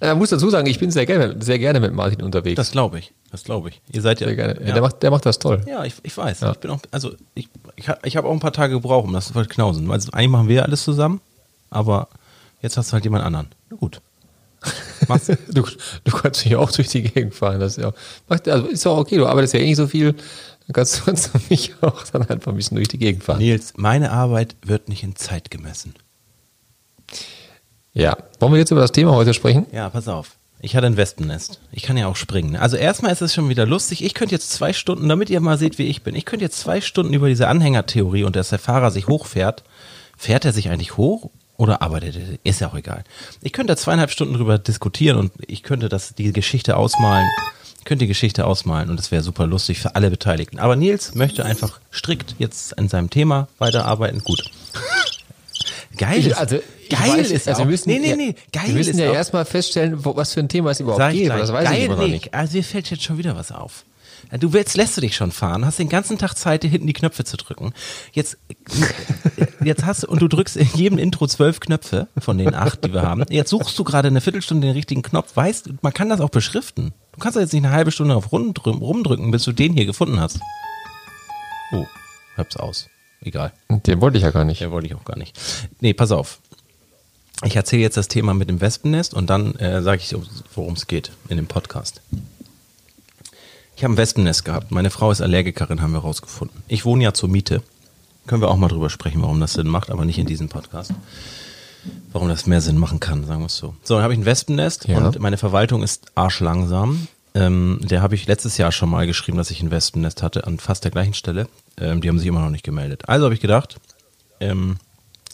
Er 0.00 0.14
muss 0.16 0.30
dazu 0.30 0.50
sagen, 0.50 0.66
ich 0.66 0.78
bin 0.78 0.90
sehr 0.90 1.06
gerne, 1.06 1.36
sehr 1.40 1.58
gerne 1.58 1.78
mit 1.80 1.92
Martin 1.92 2.22
unterwegs. 2.22 2.56
Das 2.56 2.72
glaube 2.72 2.98
ich. 2.98 3.12
Das 3.30 3.44
glaube 3.44 3.68
ich. 3.68 3.80
Ihr 3.92 4.02
seid 4.02 4.20
ja. 4.20 4.26
sehr 4.26 4.36
gerne. 4.36 4.60
Ja. 4.66 4.72
Der, 4.72 4.82
macht, 4.82 5.02
der 5.02 5.10
macht 5.10 5.26
das 5.26 5.38
toll. 5.38 5.62
ja 5.68 5.84
ich, 5.84 5.94
ich 6.02 6.16
weiß. 6.16 6.40
Ja. 6.40 6.50
Ich 6.52 6.58
bin 6.58 6.70
auch, 6.72 6.80
also 6.90 7.12
ich, 7.34 7.48
ich 8.02 8.16
habe 8.16 8.26
auch 8.28 8.32
ein 8.32 8.40
paar 8.40 8.52
Tage 8.52 8.74
gebraucht, 8.74 9.06
um 9.06 9.12
das 9.12 9.26
zu 9.28 9.32
verknausen. 9.32 9.88
Also 9.90 10.10
eigentlich 10.12 10.30
machen 10.30 10.48
wir 10.48 10.64
alles 10.64 10.82
zusammen, 10.82 11.20
aber 11.70 12.08
jetzt 12.60 12.76
hast 12.76 12.90
du 12.90 12.94
halt 12.94 13.04
jemand 13.04 13.24
anderen. 13.24 13.48
Na 13.70 13.76
gut. 13.76 14.00
Du, 15.48 15.64
du 16.04 16.12
kannst 16.12 16.44
mich 16.44 16.54
auch 16.54 16.70
durch 16.70 16.88
die 16.88 17.02
Gegend 17.02 17.34
fahren. 17.34 17.58
Das 17.58 17.78
ist, 17.78 17.82
ja, 17.82 17.92
also 18.28 18.66
ist 18.66 18.86
auch 18.86 18.98
okay, 18.98 19.16
du 19.16 19.26
arbeitest 19.26 19.54
ja 19.54 19.60
eh 19.60 19.64
nicht 19.64 19.76
so 19.76 19.88
viel. 19.88 20.12
Dann 20.12 20.74
kannst 20.74 20.98
du, 20.98 21.04
kannst 21.06 21.34
du 21.34 21.38
mich 21.48 21.74
auch 21.80 22.04
dann 22.04 22.28
einfach 22.28 22.52
ein 22.52 22.56
bisschen 22.56 22.76
durch 22.76 22.88
die 22.88 22.98
Gegend 22.98 23.24
fahren. 23.24 23.38
Nils, 23.38 23.72
meine 23.76 24.12
Arbeit 24.12 24.54
wird 24.62 24.88
nicht 24.88 25.02
in 25.02 25.16
Zeit 25.16 25.50
gemessen. 25.50 25.94
Ja. 27.92 28.16
Wollen 28.38 28.52
wir 28.52 28.60
jetzt 28.60 28.70
über 28.70 28.82
das 28.82 28.92
Thema 28.92 29.12
heute 29.12 29.34
sprechen? 29.34 29.66
Ja, 29.72 29.88
pass 29.90 30.06
auf. 30.06 30.36
Ich 30.60 30.76
hatte 30.76 30.86
ein 30.86 30.96
Wespennest. 30.96 31.58
Ich 31.72 31.82
kann 31.82 31.96
ja 31.96 32.06
auch 32.06 32.16
springen. 32.16 32.54
Also 32.54 32.76
erstmal 32.76 33.12
ist 33.12 33.22
es 33.22 33.34
schon 33.34 33.48
wieder 33.48 33.64
lustig. 33.64 34.04
Ich 34.04 34.12
könnte 34.12 34.34
jetzt 34.34 34.52
zwei 34.52 34.72
Stunden, 34.74 35.08
damit 35.08 35.30
ihr 35.30 35.40
mal 35.40 35.56
seht, 35.56 35.78
wie 35.78 35.86
ich 35.86 36.02
bin, 36.02 36.14
ich 36.14 36.26
könnte 36.26 36.44
jetzt 36.44 36.60
zwei 36.60 36.82
Stunden 36.82 37.14
über 37.14 37.28
diese 37.28 37.48
Anhängertheorie 37.48 38.24
und 38.24 38.36
dass 38.36 38.50
der 38.50 38.58
Fahrer 38.58 38.90
sich 38.90 39.08
hochfährt. 39.08 39.64
Fährt 40.18 40.44
er 40.44 40.52
sich 40.52 40.68
eigentlich 40.68 40.98
hoch 40.98 41.30
oder 41.60 41.82
arbeitet 41.82 42.16
er? 42.16 42.38
Ist 42.42 42.60
ja 42.62 42.68
auch 42.68 42.74
egal. 42.74 43.04
Ich 43.42 43.52
könnte 43.52 43.74
da 43.74 43.76
zweieinhalb 43.76 44.10
Stunden 44.10 44.32
drüber 44.32 44.58
diskutieren 44.58 45.18
und 45.18 45.30
ich 45.46 45.62
könnte 45.62 45.90
das, 45.90 46.14
die 46.14 46.32
Geschichte 46.32 46.74
ausmalen. 46.76 47.28
Ich 47.78 47.84
könnte 47.84 48.04
die 48.04 48.08
Geschichte 48.08 48.46
ausmalen 48.46 48.88
und 48.88 48.98
das 48.98 49.10
wäre 49.10 49.22
super 49.22 49.46
lustig 49.46 49.78
für 49.78 49.94
alle 49.94 50.10
Beteiligten. 50.10 50.58
Aber 50.58 50.74
Nils 50.74 51.14
möchte 51.14 51.44
einfach 51.44 51.78
strikt 51.92 52.36
jetzt 52.38 52.78
an 52.78 52.88
seinem 52.88 53.10
Thema 53.10 53.46
weiterarbeiten. 53.58 54.20
Gut. 54.24 54.42
Geil 55.98 56.20
Ich- 56.20 56.28
ist, 56.28 56.38
also, 56.38 56.60
geil 56.88 57.18
weiß, 57.18 57.30
ist 57.30 57.46
also 57.46 57.62
wir 57.62 57.66
müssen, 57.66 57.90
nee, 57.90 57.98
nee, 57.98 58.10
ja, 58.10 58.16
nee, 58.16 58.34
geil 58.52 58.68
Wir 58.68 58.74
müssen 58.74 58.98
ja 58.98 59.12
erstmal 59.12 59.44
feststellen, 59.44 60.02
wo, 60.02 60.16
was 60.16 60.32
für 60.32 60.40
ein 60.40 60.48
Thema 60.48 60.70
es 60.70 60.80
überhaupt 60.80 61.02
Sag 61.02 61.12
gleich. 61.12 61.40
Das 61.40 61.52
weiß 61.52 61.64
Geil, 61.68 61.78
ich 61.78 61.84
immer 61.84 61.96
noch 61.96 62.02
nee, 62.04 62.12
nicht. 62.12 62.32
Also 62.32 62.56
mir 62.56 62.64
fällt 62.64 62.90
jetzt 62.90 63.02
schon 63.02 63.18
wieder 63.18 63.36
was 63.36 63.52
auf. 63.52 63.84
Du 64.38 64.52
willst, 64.52 64.76
lässt 64.76 64.96
du 64.96 65.00
dich 65.00 65.16
schon 65.16 65.32
fahren, 65.32 65.64
hast 65.66 65.78
den 65.80 65.88
ganzen 65.88 66.16
Tag 66.18 66.34
Zeit, 66.34 66.62
hinten 66.64 66.86
die 66.86 66.92
Knöpfe 66.92 67.24
zu 67.24 67.36
drücken. 67.36 67.72
Jetzt, 68.12 68.38
jetzt 69.64 69.84
hast 69.84 70.04
du, 70.04 70.06
und 70.06 70.22
du 70.22 70.28
drückst 70.28 70.56
in 70.56 70.68
jedem 70.74 70.98
Intro 70.98 71.26
zwölf 71.26 71.58
Knöpfe 71.58 72.06
von 72.18 72.38
den 72.38 72.54
acht, 72.54 72.84
die 72.84 72.92
wir 72.92 73.02
haben. 73.02 73.24
Jetzt 73.28 73.50
suchst 73.50 73.76
du 73.78 73.82
gerade 73.82 74.08
eine 74.08 74.20
Viertelstunde 74.20 74.68
den 74.68 74.74
richtigen 74.76 75.02
Knopf. 75.02 75.34
Weißt, 75.34 75.70
man 75.82 75.92
kann 75.92 76.08
das 76.08 76.20
auch 76.20 76.30
beschriften. 76.30 76.92
Du 77.12 77.18
kannst 77.18 77.36
doch 77.36 77.40
jetzt 77.40 77.52
nicht 77.52 77.64
eine 77.64 77.72
halbe 77.74 77.90
Stunde 77.90 78.14
auf 78.14 78.28
rumdrü- 78.32 78.78
rumdrücken, 78.78 79.30
bis 79.32 79.42
du 79.44 79.52
den 79.52 79.72
hier 79.72 79.86
gefunden 79.86 80.20
hast. 80.20 80.38
Oh, 81.72 81.86
hab's 82.36 82.56
aus. 82.56 82.86
Egal. 83.22 83.52
Den 83.68 84.00
wollte 84.00 84.16
ich 84.18 84.22
ja 84.24 84.30
gar 84.30 84.44
nicht. 84.44 84.60
Ja, 84.60 84.70
wollte 84.70 84.86
ich 84.86 84.94
auch 84.94 85.04
gar 85.04 85.18
nicht. 85.18 85.38
Nee, 85.80 85.92
pass 85.92 86.12
auf. 86.12 86.38
Ich 87.44 87.56
erzähle 87.56 87.82
jetzt 87.82 87.96
das 87.96 88.08
Thema 88.08 88.32
mit 88.34 88.48
dem 88.48 88.60
Wespennest 88.60 89.12
und 89.14 89.28
dann 89.28 89.54
äh, 89.56 89.82
sage 89.82 90.02
ich, 90.02 90.14
worum 90.54 90.74
es 90.74 90.86
geht 90.86 91.10
in 91.28 91.36
dem 91.36 91.46
Podcast. 91.46 92.00
Ich 93.80 93.84
habe 93.84 93.94
ein 93.94 93.96
Wespennest 93.96 94.44
gehabt. 94.44 94.70
Meine 94.72 94.90
Frau 94.90 95.10
ist 95.10 95.22
Allergikerin, 95.22 95.80
haben 95.80 95.92
wir 95.92 96.00
rausgefunden. 96.00 96.62
Ich 96.68 96.84
wohne 96.84 97.02
ja 97.02 97.14
zur 97.14 97.30
Miete. 97.30 97.62
Können 98.26 98.42
wir 98.42 98.50
auch 98.50 98.58
mal 98.58 98.68
drüber 98.68 98.90
sprechen, 98.90 99.22
warum 99.22 99.40
das 99.40 99.54
Sinn 99.54 99.68
macht, 99.68 99.88
aber 99.88 100.04
nicht 100.04 100.18
in 100.18 100.26
diesem 100.26 100.50
Podcast. 100.50 100.92
Warum 102.12 102.28
das 102.28 102.44
mehr 102.44 102.60
Sinn 102.60 102.76
machen 102.76 103.00
kann, 103.00 103.24
sagen 103.24 103.40
wir 103.40 103.46
es 103.46 103.56
so. 103.56 103.74
So, 103.82 103.94
dann 103.94 104.02
habe 104.02 104.12
ich 104.12 104.18
ein 104.20 104.26
Wespennest 104.26 104.86
Ja. 104.86 104.98
und 104.98 105.18
meine 105.20 105.38
Verwaltung 105.38 105.82
ist 105.82 106.12
arschlangsam. 106.14 107.08
Ähm, 107.34 107.80
der 107.82 108.02
habe 108.02 108.14
ich 108.16 108.26
letztes 108.26 108.58
Jahr 108.58 108.70
schon 108.70 108.90
mal 108.90 109.06
geschrieben, 109.06 109.38
dass 109.38 109.50
ich 109.50 109.62
ein 109.62 109.70
Wespennest 109.70 110.22
hatte, 110.22 110.46
an 110.46 110.58
fast 110.58 110.84
der 110.84 110.90
gleichen 110.90 111.14
Stelle. 111.14 111.48
Ähm, 111.78 112.02
die 112.02 112.10
haben 112.10 112.18
sich 112.18 112.28
immer 112.28 112.42
noch 112.42 112.50
nicht 112.50 112.64
gemeldet. 112.64 113.08
Also 113.08 113.24
habe 113.24 113.34
ich 113.34 113.40
gedacht, 113.40 113.80
ähm, 114.40 114.76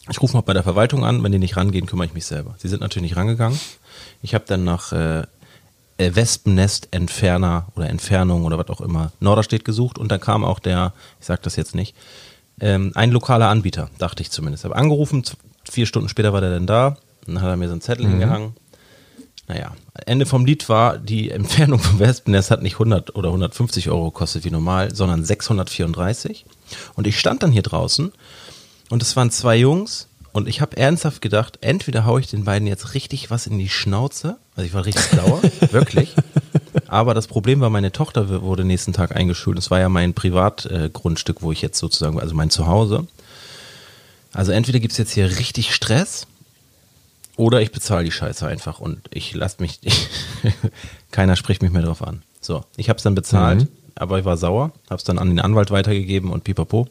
ich 0.09 0.21
rufe 0.21 0.37
mal 0.37 0.41
bei 0.41 0.53
der 0.53 0.63
Verwaltung 0.63 1.03
an, 1.03 1.21
wenn 1.21 1.33
die 1.33 1.39
nicht 1.39 1.57
rangehen, 1.57 1.85
kümmere 1.85 2.05
ich 2.07 2.13
mich 2.13 2.25
selber. 2.25 2.55
Sie 2.59 2.69
sind 2.69 2.79
natürlich 2.79 3.09
nicht 3.09 3.17
rangegangen. 3.17 3.59
Ich 4.21 4.33
habe 4.33 4.45
dann 4.47 4.63
nach 4.63 4.93
äh, 4.93 5.23
Wespennest-Entferner 5.97 7.67
oder 7.75 7.89
Entfernung 7.89 8.45
oder 8.45 8.57
was 8.57 8.69
auch 8.69 8.81
immer 8.81 9.11
Norderstedt 9.19 9.65
gesucht 9.65 9.97
und 9.97 10.11
dann 10.11 10.19
kam 10.19 10.43
auch 10.43 10.59
der, 10.59 10.93
ich 11.19 11.25
sag 11.25 11.41
das 11.43 11.55
jetzt 11.55 11.75
nicht, 11.75 11.95
ähm, 12.59 12.91
ein 12.95 13.11
lokaler 13.11 13.49
Anbieter, 13.49 13.89
dachte 13.97 14.21
ich 14.21 14.31
zumindest. 14.31 14.63
Habe 14.63 14.75
angerufen, 14.75 15.23
vier 15.69 15.85
Stunden 15.85 16.09
später 16.09 16.33
war 16.33 16.41
der 16.41 16.51
dann 16.51 16.67
da, 16.67 16.97
dann 17.25 17.41
hat 17.41 17.49
er 17.49 17.57
mir 17.57 17.67
so 17.67 17.73
einen 17.73 17.81
Zettel 17.81 18.07
hingehangen. 18.07 18.53
Naja, 19.47 19.75
Ende 20.05 20.25
vom 20.25 20.45
Lied 20.45 20.67
war, 20.67 20.97
die 20.97 21.31
Entfernung 21.31 21.79
vom 21.79 21.99
Wespennest 21.99 22.51
hat 22.51 22.61
nicht 22.61 22.73
100 22.73 23.15
oder 23.15 23.29
150 23.29 23.89
Euro 23.89 24.11
gekostet 24.11 24.43
wie 24.43 24.51
normal, 24.51 24.93
sondern 24.93 25.23
634. 25.23 26.45
Und 26.95 27.07
ich 27.07 27.17
stand 27.17 27.43
dann 27.43 27.51
hier 27.51 27.61
draußen 27.61 28.11
und 28.89 29.01
es 29.01 29.15
waren 29.15 29.31
zwei 29.31 29.55
Jungs 29.55 30.06
und 30.37 30.47
ich 30.47 30.61
habe 30.61 30.77
ernsthaft 30.77 31.23
gedacht, 31.23 31.57
entweder 31.61 32.05
haue 32.05 32.19
ich 32.19 32.27
den 32.27 32.43
beiden 32.43 32.67
jetzt 32.67 32.93
richtig 32.93 33.31
was 33.31 33.47
in 33.47 33.57
die 33.57 33.69
Schnauze, 33.69 34.37
also 34.55 34.67
ich 34.67 34.73
war 34.75 34.85
richtig 34.85 35.05
sauer, 35.05 35.41
wirklich. 35.71 36.13
Aber 36.87 37.15
das 37.15 37.25
Problem 37.25 37.59
war, 37.59 37.71
meine 37.71 37.91
Tochter 37.91 38.41
wurde 38.43 38.63
nächsten 38.63 38.93
Tag 38.93 39.15
eingeschult. 39.15 39.57
Es 39.57 39.71
war 39.71 39.79
ja 39.79 39.89
mein 39.89 40.13
Privatgrundstück, 40.13 41.37
äh, 41.39 41.41
wo 41.41 41.51
ich 41.51 41.63
jetzt 41.63 41.79
sozusagen, 41.79 42.19
also 42.19 42.35
mein 42.35 42.51
Zuhause. 42.51 43.07
Also 44.31 44.51
entweder 44.51 44.79
gibt's 44.79 44.97
jetzt 44.97 45.11
hier 45.13 45.39
richtig 45.39 45.73
Stress 45.73 46.27
oder 47.35 47.59
ich 47.61 47.71
bezahle 47.71 48.05
die 48.05 48.11
Scheiße 48.11 48.45
einfach 48.45 48.79
und 48.79 48.99
ich 49.09 49.33
lasse 49.33 49.57
mich, 49.59 49.79
keiner 51.11 51.35
spricht 51.35 51.63
mich 51.63 51.71
mehr 51.71 51.81
drauf 51.81 52.03
an. 52.03 52.21
So, 52.41 52.63
ich 52.77 52.89
habe 52.89 52.97
es 52.97 53.03
dann 53.03 53.15
bezahlt, 53.15 53.61
Mhm. 53.61 53.67
aber 53.95 54.19
ich 54.19 54.25
war 54.25 54.37
sauer, 54.37 54.71
habe 54.87 54.97
es 54.99 55.03
dann 55.03 55.17
an 55.17 55.29
den 55.29 55.39
Anwalt 55.39 55.71
weitergegeben 55.71 56.31
und 56.31 56.43
pipapo. 56.43 56.87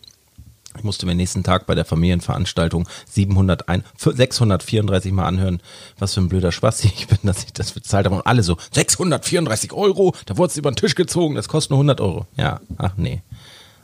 Ich 0.78 0.84
musste 0.84 1.06
mir 1.06 1.14
nächsten 1.14 1.42
Tag 1.42 1.66
bei 1.66 1.74
der 1.74 1.84
Familienveranstaltung 1.84 2.88
701, 3.06 3.84
634 3.96 5.12
Mal 5.12 5.26
anhören, 5.26 5.60
was 5.98 6.14
für 6.14 6.20
ein 6.20 6.28
blöder 6.28 6.52
Spaß 6.52 6.84
ich 6.84 7.06
bin, 7.06 7.18
dass 7.22 7.44
ich 7.44 7.52
das 7.52 7.72
bezahlt 7.72 8.06
habe. 8.06 8.16
Und 8.16 8.26
alle 8.26 8.42
so, 8.42 8.56
634 8.72 9.72
Euro, 9.72 10.14
da 10.26 10.36
wurde 10.36 10.50
es 10.50 10.56
über 10.56 10.70
den 10.70 10.76
Tisch 10.76 10.94
gezogen, 10.94 11.34
das 11.34 11.48
kostet 11.48 11.70
nur 11.70 11.78
100 11.78 12.00
Euro. 12.00 12.26
Ja, 12.36 12.60
ach 12.78 12.92
nee, 12.96 13.22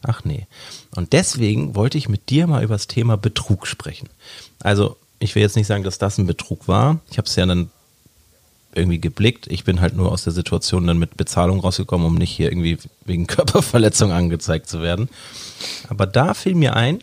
ach 0.03 0.25
nee. 0.25 0.47
Und 0.95 1.13
deswegen 1.13 1.75
wollte 1.75 1.99
ich 1.99 2.09
mit 2.09 2.31
dir 2.31 2.47
mal 2.47 2.63
über 2.63 2.75
das 2.75 2.87
Thema 2.87 3.17
Betrug 3.17 3.67
sprechen. 3.67 4.09
Also, 4.61 4.97
ich 5.19 5.35
will 5.35 5.43
jetzt 5.43 5.57
nicht 5.57 5.69
sagen, 5.69 5.85
dass 5.85 5.99
das 5.99 6.19
ein 6.19 6.27
Betrug 6.27 6.67
war. 6.67 7.01
Ich 7.11 7.17
habe 7.17 7.29
es 7.29 7.37
ja 7.37 7.47
dann 7.47 7.71
irgendwie 8.75 9.01
geblickt. 9.01 9.47
Ich 9.49 9.65
bin 9.65 9.81
halt 9.81 9.97
nur 9.97 10.11
aus 10.11 10.25
der 10.25 10.33
Situation 10.33 10.87
dann 10.87 10.99
mit 10.99 11.17
Bezahlung 11.17 11.61
rausgekommen, 11.61 12.07
um 12.07 12.15
nicht 12.15 12.31
hier 12.31 12.51
irgendwie 12.51 12.79
wegen 13.05 13.27
Körperverletzung 13.29 14.13
angezeigt 14.13 14.69
zu 14.69 14.83
werden. 14.83 15.09
Aber 15.89 16.07
da 16.07 16.35
fiel 16.35 16.55
mir 16.55 16.75
ein, 16.77 17.01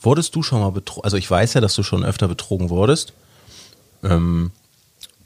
wurdest 0.00 0.34
du 0.34 0.42
schon 0.42 0.60
mal 0.60 0.70
betrogen? 0.70 1.04
Also 1.04 1.16
ich 1.16 1.30
weiß 1.30 1.54
ja, 1.54 1.60
dass 1.60 1.74
du 1.74 1.82
schon 1.82 2.04
öfter 2.04 2.28
betrogen 2.28 2.70
wurdest. 2.70 3.12
Ähm, 4.02 4.50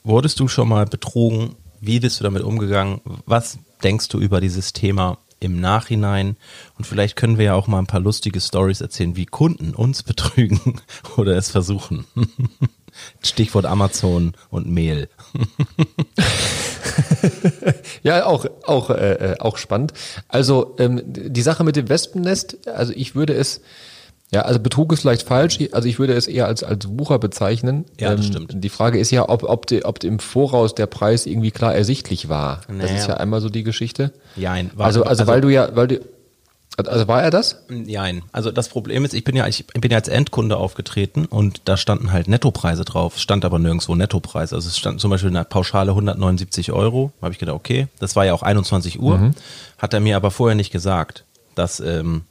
wurdest 0.03 0.41
du 0.41 0.49
schon 0.49 0.69
mal 0.69 0.87
betrogen? 0.87 1.57
Wie 1.81 2.01
bist 2.01 2.21
du 2.21 2.25
damit 2.25 2.43
umgegangen? 2.43 3.01
Was 3.27 3.59
denkst 3.83 4.09
du 4.09 4.19
über 4.19 4.41
dieses 4.41 4.73
Thema 4.73 5.19
im 5.41 5.61
Nachhinein? 5.61 6.37
Und 6.79 6.87
vielleicht 6.87 7.17
können 7.17 7.39
wir 7.39 7.47
ja 7.47 7.55
auch 7.55 7.67
mal 7.67 7.79
ein 7.79 7.87
paar 7.87 8.01
lustige 8.01 8.41
Stories 8.41 8.81
erzählen, 8.81 9.17
wie 9.17 9.27
Kunden 9.27 9.75
uns 9.75 10.03
betrügen 10.05 10.81
oder 11.17 11.37
es 11.37 11.51
versuchen. 11.51 12.07
Stichwort 13.23 13.67
Amazon 13.67 14.35
und 14.51 14.69
Mehl. 14.69 15.09
Ja, 18.03 18.27
auch, 18.27 18.47
auch, 18.67 18.91
äh, 18.91 19.33
äh, 19.33 19.39
auch 19.39 19.57
spannend. 19.57 19.93
Also 20.29 20.77
ähm, 20.79 21.03
die 21.07 21.43
Sache 21.43 21.65
mit 21.65 21.77
dem 21.77 21.89
Wespennest, 21.89 22.69
also 22.69 22.93
ich 22.95 23.15
würde 23.15 23.35
es, 23.35 23.61
ja, 24.31 24.43
also 24.43 24.59
Betrug 24.59 24.93
ist 24.93 25.01
vielleicht 25.01 25.27
falsch, 25.27 25.59
also 25.73 25.89
ich 25.89 25.99
würde 25.99 26.15
es 26.15 26.27
eher 26.27 26.47
als, 26.47 26.65
als 26.65 26.89
Wucher 26.89 27.19
bezeichnen. 27.19 27.85
Ja, 28.01 28.15
das 28.15 28.27
ähm, 28.27 28.33
stimmt. 28.33 28.65
Die 28.65 28.69
Frage 28.69 28.99
ist 28.99 29.11
ja, 29.11 29.29
ob, 29.29 29.45
ob, 29.45 29.67
die, 29.67 29.85
ob 29.85 30.03
im 30.03 30.19
Voraus 30.19 30.75
der 30.75 30.87
Preis 30.87 31.27
irgendwie 31.27 31.51
klar 31.51 31.75
ersichtlich 31.75 32.29
war. 32.29 32.63
Naja. 32.69 32.83
Das 32.83 32.93
ist 32.93 33.09
ja 33.09 33.15
einmal 33.15 33.41
so 33.41 33.49
die 33.49 33.63
Geschichte. 33.63 34.13
Ja, 34.37 34.53
ein, 34.53 34.71
war, 34.75 34.87
also, 34.87 35.03
also, 35.03 35.23
also 35.23 35.27
weil 35.33 35.41
du 35.41 35.49
ja, 35.51 35.75
weil 35.77 35.89
du, 35.89 36.01
also 36.77 37.09
war 37.09 37.23
er 37.23 37.31
das? 37.31 37.63
Nein. 37.69 38.23
Also 38.33 38.51
das 38.51 38.69
Problem 38.69 39.05
ist, 39.05 39.15
ich 39.15 39.25
bin 39.25 39.37
ja, 39.37 39.47
ich 39.47 39.67
bin 39.67 39.91
ja 39.91 39.99
als 39.99 40.09
Endkunde 40.09 40.57
aufgetreten 40.57 41.25
und 41.27 41.63
da 41.67 41.77
standen 41.77 42.13
halt 42.13 42.27
Nettopreise 42.27 42.85
drauf, 42.85 43.19
stand 43.19 43.45
aber 43.45 43.59
nirgendwo 43.59 43.95
Nettopreis. 43.95 44.53
Also 44.53 44.69
es 44.69 44.77
stand 44.77 45.01
zum 45.01 45.11
Beispiel 45.11 45.31
eine 45.31 45.45
Pauschale 45.45 45.93
179 45.93 46.73
Euro. 46.73 47.13
Habe 47.23 47.33
ich 47.33 47.39
gedacht, 47.39 47.57
okay, 47.57 47.89
das 48.01 48.17
war 48.17 48.25
ja 48.25 48.35
auch 48.35 48.43
21 48.43 49.01
Uhr. 49.01 49.19
Mhm. 49.19 49.35
Hat 49.79 49.95
er 49.95 50.01
mir 50.01 50.17
aber 50.17 50.31
vorher 50.31 50.57
nicht 50.57 50.73
gesagt, 50.73 51.25
dass 51.55 51.79
ähm, 51.79 52.23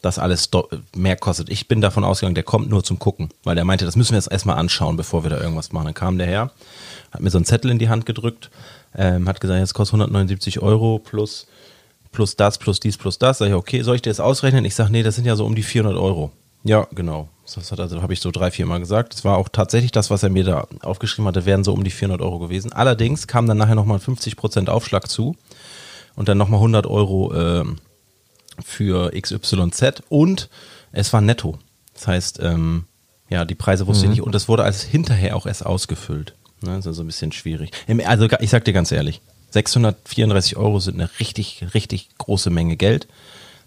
das 0.00 0.18
alles 0.18 0.50
mehr 0.94 1.16
kostet. 1.16 1.48
Ich 1.50 1.68
bin 1.68 1.80
davon 1.80 2.04
ausgegangen, 2.04 2.34
der 2.34 2.44
kommt 2.44 2.68
nur 2.68 2.84
zum 2.84 2.98
Gucken, 2.98 3.30
weil 3.42 3.54
der 3.54 3.64
meinte, 3.64 3.84
das 3.84 3.96
müssen 3.96 4.12
wir 4.12 4.18
jetzt 4.18 4.30
erstmal 4.30 4.56
anschauen, 4.56 4.96
bevor 4.96 5.24
wir 5.24 5.30
da 5.30 5.40
irgendwas 5.40 5.72
machen. 5.72 5.86
Dann 5.86 5.94
kam 5.94 6.18
der 6.18 6.26
her, 6.26 6.50
hat 7.10 7.20
mir 7.20 7.30
so 7.30 7.38
einen 7.38 7.46
Zettel 7.46 7.70
in 7.70 7.78
die 7.78 7.88
Hand 7.88 8.06
gedrückt, 8.06 8.50
ähm, 8.94 9.28
hat 9.28 9.40
gesagt, 9.40 9.60
jetzt 9.60 9.74
kostet 9.74 9.94
179 9.94 10.60
Euro 10.60 10.98
plus 10.98 11.46
plus 12.14 12.36
das, 12.36 12.56
plus 12.58 12.80
dies, 12.80 12.96
plus 12.96 13.18
das. 13.18 13.38
Sag 13.38 13.48
ich, 13.48 13.54
okay, 13.54 13.82
soll 13.82 13.96
ich 13.96 14.02
dir 14.02 14.10
das 14.10 14.20
ausrechnen? 14.20 14.64
Ich 14.64 14.74
sage, 14.74 14.90
nee, 14.90 15.02
das 15.02 15.16
sind 15.16 15.26
ja 15.26 15.36
so 15.36 15.44
um 15.44 15.54
die 15.54 15.62
400 15.62 16.00
Euro. 16.00 16.32
Ja, 16.62 16.86
genau. 16.94 17.28
Das 17.44 17.70
hat 17.70 17.78
also, 17.78 18.00
habe 18.00 18.14
ich 18.14 18.20
so 18.20 18.30
drei, 18.30 18.50
vier 18.50 18.64
Mal 18.64 18.78
gesagt. 18.80 19.12
Das 19.12 19.24
war 19.24 19.36
auch 19.36 19.50
tatsächlich 19.50 19.92
das, 19.92 20.08
was 20.08 20.22
er 20.22 20.30
mir 20.30 20.44
da 20.44 20.66
aufgeschrieben 20.80 21.26
hatte, 21.26 21.44
wären 21.44 21.62
so 21.62 21.74
um 21.74 21.84
die 21.84 21.90
400 21.90 22.22
Euro 22.22 22.38
gewesen. 22.38 22.72
Allerdings 22.72 23.26
kam 23.26 23.46
dann 23.46 23.58
nachher 23.58 23.74
nochmal 23.74 23.98
50% 23.98 24.68
Aufschlag 24.68 25.10
zu 25.10 25.36
und 26.16 26.28
dann 26.28 26.38
nochmal 26.38 26.58
100 26.58 26.86
Euro 26.86 27.34
äh, 27.34 27.64
für 28.64 29.10
XYZ 29.12 30.02
und 30.08 30.48
es 30.92 31.12
war 31.12 31.20
netto. 31.20 31.58
Das 31.92 32.06
heißt, 32.06 32.40
ähm, 32.42 32.84
ja, 33.28 33.44
die 33.44 33.54
Preise 33.54 33.86
wusste 33.86 34.06
mhm. 34.06 34.12
ich 34.12 34.18
nicht 34.18 34.26
und 34.26 34.34
das 34.34 34.48
wurde 34.48 34.64
als 34.64 34.82
hinterher 34.82 35.36
auch 35.36 35.46
erst 35.46 35.66
ausgefüllt. 35.66 36.34
Ne, 36.62 36.76
das 36.76 36.86
ist 36.86 36.96
so 36.96 37.02
ein 37.02 37.06
bisschen 37.06 37.32
schwierig. 37.32 37.72
Also 38.06 38.26
ich 38.40 38.50
sag 38.50 38.64
dir 38.64 38.72
ganz 38.72 38.90
ehrlich, 38.90 39.20
634 39.54 40.56
Euro 40.56 40.80
sind 40.80 41.00
eine 41.00 41.08
richtig, 41.20 41.64
richtig 41.74 42.08
große 42.18 42.50
Menge 42.50 42.76
Geld. 42.76 43.06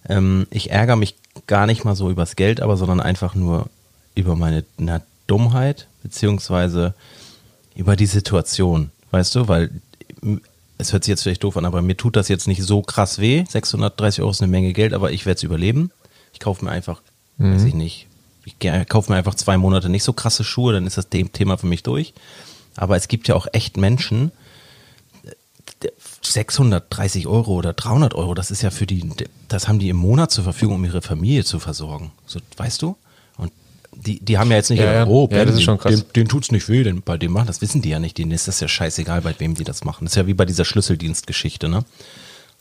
Ähm, 0.08 0.48
ich 0.52 0.70
ärgere 0.70 0.98
mich 0.98 1.16
gar 1.48 1.66
nicht 1.66 1.86
mal 1.86 1.96
so 1.96 2.10
übers 2.10 2.36
Geld, 2.36 2.62
aber 2.62 2.76
sondern 2.76 3.00
einfach 3.00 3.36
nur 3.36 3.70
über 4.14 4.36
meine 4.36 4.66
na, 4.78 5.02
Dummheit, 5.28 5.88
beziehungsweise 6.04 6.94
über 7.74 7.96
die 7.96 8.06
Situation. 8.06 8.92
Weißt 9.12 9.36
du, 9.36 9.48
weil 9.48 9.72
es 10.78 10.92
hört 10.92 11.06
sich 11.06 11.12
jetzt 11.12 11.24
vielleicht 11.24 11.44
doof 11.44 11.56
an, 11.56 11.66
aber 11.66 11.82
mir 11.82 11.96
tut 11.96 12.18
das 12.18 12.28
jetzt 12.28 12.48
nicht 12.48 12.64
so 12.64 12.82
krass 12.82 13.20
weh. 13.20 13.46
630 13.48 14.22
Euro 14.22 14.32
ist 14.32 14.42
eine 14.42 14.52
Menge 14.52 14.74
Geld, 14.74 14.94
aber 14.94 15.12
ich 15.12 15.26
werde 15.26 15.38
es 15.38 15.44
überleben. 15.44 15.92
Ich 16.34 16.42
kaufe 16.42 16.66
mir 16.66 16.72
einfach, 16.72 17.02
mhm. 17.38 17.56
weiß 17.56 17.64
ich 17.64 17.74
nicht, 17.74 18.08
ich 18.44 18.60
kaufe 18.90 19.12
mir 19.12 19.18
einfach 19.18 19.36
zwei 19.36 19.58
Monate 19.58 19.88
nicht 19.88 20.04
so 20.04 20.12
krasse 20.12 20.44
Schuhe, 20.44 20.74
dann 20.74 20.86
ist 20.86 20.98
das 20.98 21.08
Thema 21.10 21.58
für 21.58 21.68
mich 21.68 21.84
durch. 21.84 22.14
Aber 22.76 22.98
es 22.98 23.08
gibt 23.08 23.30
ja 23.30 23.36
auch 23.36 23.48
echt 23.54 23.78
Menschen, 23.78 24.32
630 26.22 27.28
Euro 27.28 27.54
oder 27.56 27.74
300 27.74 28.16
Euro, 28.16 28.34
das 28.34 28.52
ist 28.52 28.62
ja 28.62 28.70
für 28.70 28.86
die, 28.86 29.10
das 29.48 29.68
haben 29.68 29.80
die 29.80 29.90
im 29.90 29.98
Monat 29.98 30.32
zur 30.32 30.44
Verfügung, 30.44 30.76
um 30.76 30.86
ihre 30.86 31.02
Familie 31.02 31.44
zu 31.44 31.60
versorgen. 31.60 32.12
So, 32.26 32.40
weißt 32.58 32.82
du? 32.82 32.98
Und 33.38 33.52
die, 33.96 34.20
die 34.20 34.38
haben 34.38 34.50
ja 34.50 34.58
jetzt 34.58 34.70
nicht, 34.70 34.80
ja, 34.80 34.92
gedacht, 34.92 35.08
oh, 35.10 35.28
ben, 35.28 35.40
ja, 35.40 35.46
das 35.46 35.56
ist 35.56 35.64
schon 35.64 35.78
krass. 35.78 35.94
Dem, 35.94 36.14
dem 36.16 36.28
tut's 36.28 36.52
nicht 36.52 36.70
weh, 36.70 36.84
denn 36.84 37.02
bei 37.02 37.18
dem 37.18 37.32
machen, 37.32 37.48
das 37.48 37.62
wissen 37.62 37.82
die 37.82 37.90
ja 37.90 38.00
nicht, 38.00 38.18
denen 38.18 38.32
ist 38.32 38.48
das 38.48 38.60
ja 38.60 38.68
scheißegal, 38.68 39.22
bei 39.22 39.36
wem 39.38 39.56
die 39.56 39.64
das 39.64 39.84
machen. 39.84 40.06
Das 40.06 40.14
ist 40.14 40.18
ja 40.18 40.28
wie 40.28 40.34
bei 40.34 40.46
dieser 40.46 40.66
Schlüsseldienstgeschichte, 40.66 41.70
ne? 41.70 41.84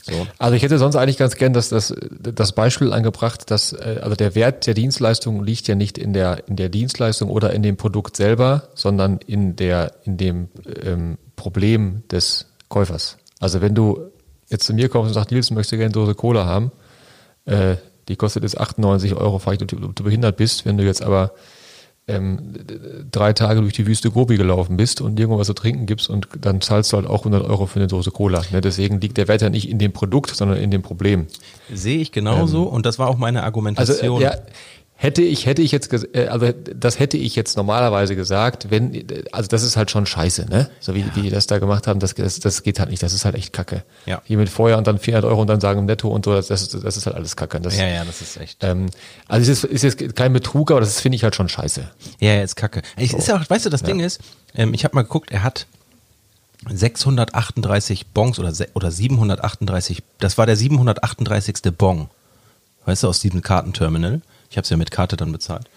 So. 0.09 0.27
Also 0.39 0.55
ich 0.55 0.63
hätte 0.63 0.79
sonst 0.79 0.95
eigentlich 0.95 1.17
ganz 1.17 1.35
gern 1.35 1.53
das, 1.53 1.69
das, 1.69 1.93
das 2.21 2.53
Beispiel 2.53 2.93
angebracht, 2.93 3.51
dass 3.51 3.73
äh, 3.73 3.99
also 4.03 4.15
der 4.15 4.37
Wert 4.37 4.67
der 4.67 4.75
Dienstleistung 4.75 5.43
liegt 5.43 5.67
ja 5.67 5.75
nicht 5.75 5.99
in 5.99 6.13
der, 6.13 6.47
in 6.49 6.55
der 6.55 6.69
Dienstleistung 6.69 7.29
oder 7.29 7.53
in 7.53 7.63
dem 7.63 7.77
Produkt 7.77 8.17
selber, 8.17 8.69
sondern 8.75 9.19
in 9.27 9.57
der, 9.57 9.95
in 10.05 10.17
dem 10.17 10.49
ähm, 10.85 11.19
Problem 11.35 12.05
des 12.09 12.47
Käufers. 12.69 13.19
Also 13.41 13.61
wenn 13.61 13.75
du 13.75 14.11
jetzt 14.49 14.65
zu 14.65 14.75
mir 14.75 14.89
kommst 14.89 15.09
und 15.09 15.15
sagst, 15.15 15.31
Nils, 15.31 15.51
möchtest 15.51 15.73
du 15.73 15.77
gerne 15.77 15.87
eine 15.87 15.93
Dose 15.93 16.15
Cola 16.15 16.47
haben, 16.47 16.73
äh, 17.45 17.77
die 18.09 18.17
kostet 18.17 18.45
jetzt 18.45 18.59
98 18.59 19.15
Euro, 19.15 19.39
frage 19.39 19.65
ich, 19.65 19.83
ob 19.83 19.97
du 19.97 20.05
behindert 20.05 20.37
bist. 20.37 20.65
Wenn 20.65 20.77
du 20.77 20.85
jetzt 20.85 21.03
aber 21.03 21.33
ähm, 22.09 22.55
drei 23.11 23.33
Tage 23.33 23.61
durch 23.61 23.73
die 23.73 23.87
Wüste 23.87 24.11
Gobi 24.11 24.37
gelaufen 24.37 24.77
bist 24.77 25.01
und 25.01 25.19
irgendwo 25.19 25.41
was 25.41 25.49
zu 25.49 25.55
trinken 25.55 25.87
gibst 25.87 26.09
und 26.09 26.29
dann 26.41 26.61
zahlst 26.61 26.93
du 26.93 26.99
halt 26.99 27.07
auch 27.07 27.21
100 27.21 27.45
Euro 27.45 27.67
für 27.67 27.81
eine 27.81 27.89
Dose 27.89 28.13
Cola. 28.13 28.43
Ne? 28.53 28.61
Deswegen 28.61 29.01
liegt 29.01 29.17
der 29.17 29.27
Wert 29.27 29.43
ja 29.43 29.51
nicht 29.51 29.69
in 29.69 29.79
dem 29.79 29.93
Produkt, 29.93 30.31
sondern 30.31 30.59
in 30.59 30.71
dem 30.71 30.83
Problem. 30.83 31.27
Sehe 31.73 31.99
ich 31.99 32.13
genauso 32.13 32.67
ähm, 32.67 32.75
und 32.75 32.87
das 32.87 33.01
war 33.01 33.09
auch 33.09 33.17
meine 33.17 33.43
Argumentation. 33.43 34.23
Also, 34.23 34.25
äh, 34.25 34.37
ja, 34.37 34.39
Hätte 34.99 35.21
ich, 35.21 35.45
hätte 35.45 35.61
ich 35.61 35.73
jetzt, 35.73 35.93
äh, 35.93 36.29
also 36.29 36.53
das 36.53 36.99
hätte 36.99 37.19
ich 37.19 37.37
jetzt 37.37 37.59
normalerweise 37.59 38.17
gesagt, 38.17 38.71
wenn, 38.71 39.07
also 39.31 39.47
das 39.47 39.62
ist 39.62 39.76
halt 39.76 39.91
schon 39.91 40.07
scheiße, 40.07 40.47
ne? 40.49 40.71
So 40.81 40.95
wie, 40.95 41.00
ja. 41.00 41.07
wie 41.15 41.23
die 41.23 41.31
das 41.31 41.47
da 41.47 41.59
gemacht 41.59 41.87
haben, 41.87 42.00
das, 42.00 42.15
das, 42.15 42.41
das 42.41 42.62
geht 42.62 42.81
halt 42.81 42.88
nicht, 42.88 43.03
das 43.03 43.12
ist 43.12 43.26
halt 43.26 43.35
echt 43.35 43.53
kacke. 43.53 43.83
Ja. 44.07 44.23
Hier 44.25 44.38
mit 44.38 44.49
vorher 44.49 44.79
und 44.79 44.87
dann 44.87 44.99
400 44.99 45.31
Euro 45.31 45.43
und 45.43 45.49
dann 45.49 45.61
sagen 45.61 45.81
im 45.81 45.85
Netto 45.85 46.09
und 46.09 46.25
so, 46.25 46.33
das, 46.33 46.47
das, 46.47 46.71
das 46.71 46.97
ist 46.97 47.05
halt 47.05 47.15
alles 47.15 47.37
kacke. 47.37 47.61
Das, 47.61 47.76
ja, 47.76 47.87
ja, 47.87 48.07
das 48.07 48.23
ist 48.23 48.38
echt. 48.38 48.65
Ähm, 48.65 48.87
also 49.29 49.53
es 49.53 49.65
ist, 49.65 49.85
ist 49.85 50.00
jetzt 50.00 50.17
kein 50.17 50.33
Betrug, 50.33 50.71
aber 50.71 50.81
das 50.81 50.99
finde 50.99 51.17
ich 51.17 51.25
halt 51.25 51.35
schon 51.35 51.50
scheiße. 51.50 51.87
Ja, 52.21 52.33
ja, 52.33 52.43
ist 52.43 52.57
kacke. 52.57 52.81
Ich, 52.97 53.11
so. 53.11 53.19
ist 53.19 53.29
ja 53.29 53.37
auch, 53.37 53.50
weißt 53.50 53.67
du, 53.67 53.71
das 53.71 53.83
ja. 53.83 53.88
Ding 53.88 54.00
ist, 54.00 54.23
ähm, 54.55 54.73
ich 54.73 54.85
habe 54.85 54.95
mal 54.95 55.03
geguckt, 55.03 55.31
er 55.31 55.43
hat 55.43 55.67
638 56.71 58.07
Bons 58.09 58.38
oder, 58.38 58.50
oder 58.73 58.91
738, 58.91 60.03
das 60.21 60.38
war 60.38 60.47
der 60.47 60.57
738. 60.57 61.57
Bon, 61.76 62.09
weißt 62.87 63.03
du, 63.03 63.09
aus 63.09 63.21
diesem 63.21 63.43
Kartenterminal. 63.43 64.23
Ich 64.50 64.57
habe 64.57 64.65
es 64.65 64.71
ja 64.71 64.76
mit 64.76 64.91
Karte 64.91 65.17
dann 65.17 65.33
bezahlt. 65.33 65.69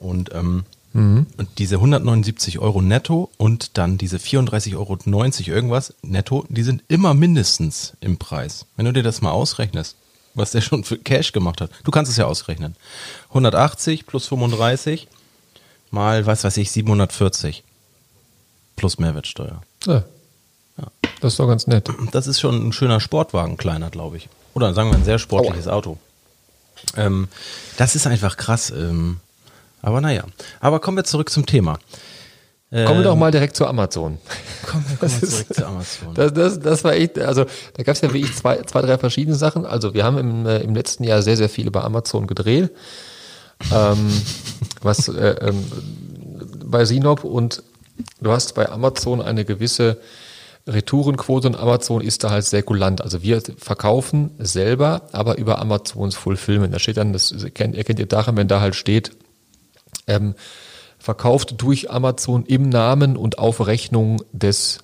Und, 0.00 0.34
ähm, 0.34 0.64
mhm. 0.92 1.26
und 1.36 1.48
diese 1.58 1.76
179 1.76 2.58
Euro 2.58 2.82
netto 2.82 3.30
und 3.36 3.76
dann 3.78 3.98
diese 3.98 4.18
34,90 4.18 4.76
Euro 4.76 4.98
irgendwas 5.56 5.94
netto, 6.02 6.44
die 6.48 6.62
sind 6.62 6.82
immer 6.88 7.14
mindestens 7.14 7.94
im 8.00 8.18
Preis. 8.18 8.66
Wenn 8.76 8.86
du 8.86 8.92
dir 8.92 9.02
das 9.02 9.20
mal 9.20 9.32
ausrechnest, 9.32 9.96
was 10.34 10.52
der 10.52 10.60
schon 10.60 10.84
für 10.84 10.98
Cash 10.98 11.32
gemacht 11.32 11.60
hat. 11.60 11.70
Du 11.84 11.90
kannst 11.90 12.10
es 12.10 12.16
ja 12.16 12.26
ausrechnen. 12.26 12.76
180 13.28 14.06
plus 14.06 14.26
35 14.26 15.08
mal, 15.90 16.26
was 16.26 16.44
weiß 16.44 16.56
ich, 16.58 16.70
740 16.70 17.64
plus 18.76 18.98
Mehrwertsteuer. 18.98 19.62
Ja. 19.86 20.04
ja. 20.78 20.86
Das 21.20 21.32
ist 21.32 21.40
doch 21.40 21.48
ganz 21.48 21.66
nett. 21.66 21.90
Das 22.12 22.26
ist 22.26 22.40
schon 22.40 22.68
ein 22.68 22.72
schöner 22.72 23.00
Sportwagen, 23.00 23.56
kleiner, 23.56 23.90
glaube 23.90 24.16
ich. 24.16 24.28
Oder 24.54 24.72
sagen 24.74 24.90
wir 24.90 24.96
ein 24.96 25.04
sehr 25.04 25.18
sportliches 25.18 25.66
oh. 25.66 25.70
Auto. 25.70 25.98
Ähm, 26.96 27.28
das 27.76 27.94
ist 27.94 28.06
einfach 28.06 28.36
krass. 28.36 28.70
Ähm, 28.70 29.18
aber 29.82 30.00
naja. 30.00 30.24
Aber 30.60 30.80
kommen 30.80 30.96
wir 30.96 31.04
zurück 31.04 31.30
zum 31.30 31.46
Thema. 31.46 31.78
Ähm, 32.70 32.86
kommen 32.86 33.00
wir 33.00 33.04
doch 33.04 33.16
mal 33.16 33.30
direkt 33.30 33.56
zu 33.56 33.66
Amazon. 33.66 34.18
Kommen 34.66 34.84
wir, 34.88 34.96
kommen 34.98 35.20
wir 35.20 35.28
zurück 35.28 35.54
zu 35.54 35.66
Amazon. 35.66 36.14
Das, 36.14 36.32
das, 36.34 36.60
das 36.60 36.84
war 36.84 36.92
echt, 36.92 37.18
also 37.18 37.46
da 37.74 37.82
gab 37.82 37.94
es 37.94 38.02
ja 38.02 38.12
wirklich 38.12 38.36
zwei, 38.36 38.62
zwei, 38.62 38.82
drei 38.82 38.98
verschiedene 38.98 39.36
Sachen. 39.36 39.64
Also 39.64 39.94
wir 39.94 40.04
haben 40.04 40.18
im, 40.18 40.46
äh, 40.46 40.58
im 40.58 40.74
letzten 40.74 41.04
Jahr 41.04 41.22
sehr, 41.22 41.36
sehr 41.36 41.48
viel 41.48 41.66
über 41.66 41.84
Amazon 41.84 42.26
gedreht. 42.26 42.70
ähm, 43.72 44.22
was 44.82 45.08
äh, 45.08 45.36
ähm, 45.40 45.64
bei 46.64 46.84
Sinop 46.84 47.24
und 47.24 47.62
du 48.20 48.30
hast 48.30 48.54
bei 48.54 48.68
Amazon 48.68 49.22
eine 49.22 49.44
gewisse 49.44 49.98
Retourenquote 50.68 51.48
und 51.48 51.56
Amazon 51.56 52.00
ist 52.00 52.22
da 52.24 52.30
halt 52.30 52.44
sehr 52.44 52.62
kulant. 52.62 53.00
Also 53.00 53.22
wir 53.22 53.42
verkaufen 53.56 54.30
selber, 54.38 55.02
aber 55.12 55.38
über 55.38 55.58
Amazons 55.58 56.14
Fulfillment. 56.14 56.74
Da 56.74 56.78
steht 56.78 56.98
dann, 56.98 57.12
das 57.12 57.32
erkennt, 57.32 57.76
erkennt 57.76 57.98
ihr 57.98 58.06
daran, 58.06 58.36
wenn 58.36 58.48
da 58.48 58.60
halt 58.60 58.74
steht, 58.74 59.12
ähm, 60.06 60.34
verkauft 60.98 61.54
durch 61.58 61.90
Amazon 61.90 62.44
im 62.44 62.68
Namen 62.68 63.16
und 63.16 63.38
auf 63.38 63.66
Rechnung 63.66 64.22
des 64.32 64.80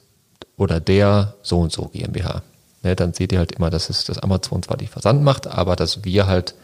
oder 0.56 0.80
der 0.80 1.34
so 1.42 1.60
und 1.60 1.72
so 1.72 1.86
GmbH. 1.86 2.42
Ne, 2.82 2.94
dann 2.96 3.12
seht 3.12 3.32
ihr 3.32 3.38
halt 3.38 3.52
immer, 3.52 3.70
dass 3.70 3.90
es 3.90 4.04
das 4.04 4.18
Amazon 4.18 4.62
zwar 4.62 4.76
die 4.76 4.86
Versand 4.86 5.22
macht, 5.22 5.46
aber 5.46 5.74
dass 5.76 6.04
wir 6.04 6.26
halt 6.26 6.54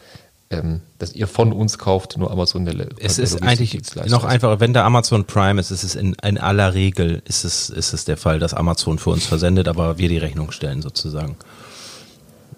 ähm, 0.51 0.81
dass 0.99 1.13
ihr 1.13 1.27
von 1.27 1.53
uns 1.53 1.77
kauft, 1.77 2.17
nur 2.17 2.29
Amazon 2.29 2.65
der 2.65 2.75
Es 2.99 3.15
der 3.15 3.23
ist 3.23 3.41
eigentlich 3.41 3.81
noch 4.07 4.25
einfacher, 4.25 4.59
wenn 4.59 4.73
da 4.73 4.85
Amazon 4.85 5.25
Prime 5.25 5.59
ist, 5.59 5.71
ist 5.71 5.83
es 5.83 5.95
in, 5.95 6.15
in 6.23 6.37
aller 6.37 6.73
Regel 6.73 7.21
ist 7.25 7.45
es, 7.45 7.69
ist 7.69 7.93
es 7.93 8.05
der 8.05 8.17
Fall, 8.17 8.39
dass 8.39 8.53
Amazon 8.53 8.99
für 8.99 9.11
uns 9.11 9.25
versendet, 9.25 9.67
aber 9.67 9.97
wir 9.97 10.09
die 10.09 10.17
Rechnung 10.17 10.51
stellen 10.51 10.81
sozusagen. 10.81 11.37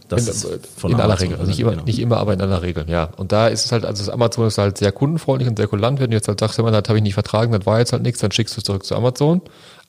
Das 0.09 0.43
in, 0.43 0.59
von 0.75 0.91
in 0.91 0.99
aller 0.99 1.19
Regel, 1.19 1.37
also 1.37 1.47
nicht 1.47 1.59
immer, 1.59 1.71
genau. 1.71 1.83
nicht 1.83 1.99
immer, 1.99 2.17
aber 2.17 2.33
in 2.33 2.41
aller 2.41 2.61
Regel, 2.61 2.85
ja. 2.89 3.09
Und 3.17 3.31
da 3.31 3.47
ist 3.47 3.65
es 3.65 3.71
halt, 3.71 3.85
also 3.85 4.03
das 4.03 4.13
Amazon 4.13 4.47
ist 4.47 4.57
halt 4.57 4.77
sehr 4.77 4.91
kundenfreundlich 4.91 5.47
und 5.47 5.57
sehr 5.57 5.67
kulant. 5.67 5.99
Wenn 5.99 6.09
du 6.11 6.17
jetzt 6.17 6.27
halt 6.27 6.39
sagst, 6.39 6.59
das 6.59 6.65
habe 6.65 6.97
ich 6.97 7.03
nicht 7.03 7.13
vertragen, 7.13 7.51
das 7.51 7.65
war 7.65 7.79
jetzt 7.79 7.93
halt 7.93 8.03
nichts, 8.03 8.19
dann 8.19 8.31
schickst 8.31 8.55
du 8.55 8.59
es 8.59 8.65
zurück 8.65 8.85
zu 8.85 8.95
Amazon 8.95 9.41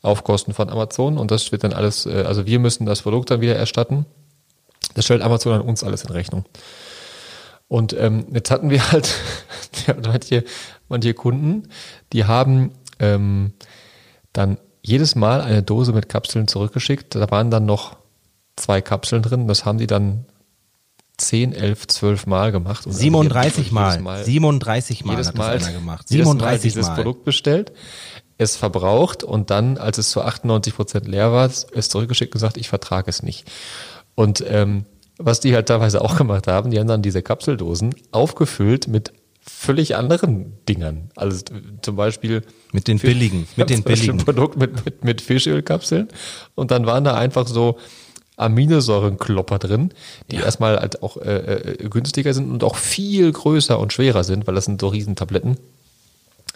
auf 0.02 0.22
Kosten 0.22 0.52
von 0.52 0.68
Amazon 0.68 1.16
und 1.16 1.30
das 1.30 1.50
wird 1.50 1.64
dann 1.64 1.72
alles, 1.72 2.06
äh, 2.06 2.24
also 2.26 2.46
wir 2.46 2.58
müssen 2.58 2.84
das 2.84 3.02
Produkt 3.02 3.30
dann 3.30 3.40
wieder 3.40 3.56
erstatten. 3.56 4.04
Das 4.94 5.06
stellt 5.06 5.22
Amazon 5.22 5.54
an 5.54 5.60
uns 5.62 5.82
alles 5.82 6.04
in 6.04 6.10
Rechnung. 6.10 6.44
Und 7.74 7.92
ähm, 7.98 8.26
jetzt 8.32 8.52
hatten 8.52 8.70
wir 8.70 8.92
halt 8.92 9.12
manche, 10.06 10.44
manche 10.88 11.12
Kunden, 11.12 11.70
die 12.12 12.24
haben 12.24 12.70
ähm, 13.00 13.52
dann 14.32 14.58
jedes 14.80 15.16
Mal 15.16 15.40
eine 15.40 15.64
Dose 15.64 15.92
mit 15.92 16.08
Kapseln 16.08 16.46
zurückgeschickt. 16.46 17.16
Da 17.16 17.28
waren 17.32 17.50
dann 17.50 17.66
noch 17.66 17.96
zwei 18.54 18.80
Kapseln 18.80 19.22
drin. 19.22 19.48
Das 19.48 19.64
haben 19.64 19.78
die 19.78 19.88
dann 19.88 20.24
10, 21.16 21.52
11, 21.52 21.88
12 21.88 22.26
Mal 22.28 22.52
gemacht. 22.52 22.84
37 22.88 23.72
Mal. 23.72 23.98
Mal. 23.98 24.22
37 24.22 25.04
Mal 25.04 25.10
jedes 25.14 25.34
Mal, 25.34 25.58
gemacht. 25.72 26.06
37 26.08 26.40
Mal 26.40 26.58
dieses 26.60 26.86
Mal. 26.86 26.94
Produkt 26.94 27.24
bestellt, 27.24 27.72
es 28.38 28.54
verbraucht 28.54 29.24
und 29.24 29.50
dann, 29.50 29.78
als 29.78 29.98
es 29.98 30.10
zu 30.10 30.22
98 30.22 30.76
Prozent 30.76 31.08
leer 31.08 31.32
war, 31.32 31.46
es 31.46 31.88
zurückgeschickt 31.88 32.30
und 32.30 32.38
gesagt, 32.38 32.56
ich 32.56 32.68
vertrage 32.68 33.10
es 33.10 33.24
nicht. 33.24 33.50
Und 34.14 34.44
ähm, 34.46 34.84
was 35.18 35.40
die 35.40 35.54
halt 35.54 35.68
teilweise 35.68 36.00
auch 36.00 36.16
gemacht 36.16 36.46
haben, 36.46 36.70
die 36.70 36.78
haben 36.78 36.88
dann 36.88 37.02
diese 37.02 37.22
Kapseldosen 37.22 37.94
aufgefüllt 38.10 38.88
mit 38.88 39.12
völlig 39.46 39.96
anderen 39.96 40.54
Dingern. 40.68 41.10
Also 41.16 41.44
zum 41.82 41.96
Beispiel 41.96 42.42
mit 42.72 42.88
den 42.88 42.98
billigen, 42.98 43.46
mit 43.56 43.70
den 43.70 43.82
billigen 43.82 44.18
Produkt 44.18 44.56
mit, 44.56 44.84
mit, 44.84 45.04
mit 45.04 45.20
Fischölkapseln. 45.20 46.08
Und 46.54 46.70
dann 46.70 46.86
waren 46.86 47.04
da 47.04 47.14
einfach 47.14 47.46
so 47.46 47.78
Aminosäurenklopper 48.36 49.58
drin, 49.58 49.92
die 50.30 50.36
ja. 50.36 50.42
erstmal 50.42 50.78
halt 50.78 51.02
auch 51.02 51.18
äh, 51.18 51.36
äh, 51.36 51.88
günstiger 51.88 52.34
sind 52.34 52.50
und 52.50 52.64
auch 52.64 52.76
viel 52.76 53.30
größer 53.30 53.78
und 53.78 53.92
schwerer 53.92 54.24
sind, 54.24 54.46
weil 54.46 54.54
das 54.54 54.64
sind 54.64 54.80
so 54.80 54.88
Riesentabletten, 54.88 55.58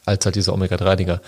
als 0.04 0.24
halt 0.24 0.34
diese 0.34 0.52
Omega-3-Dinger. 0.52 1.20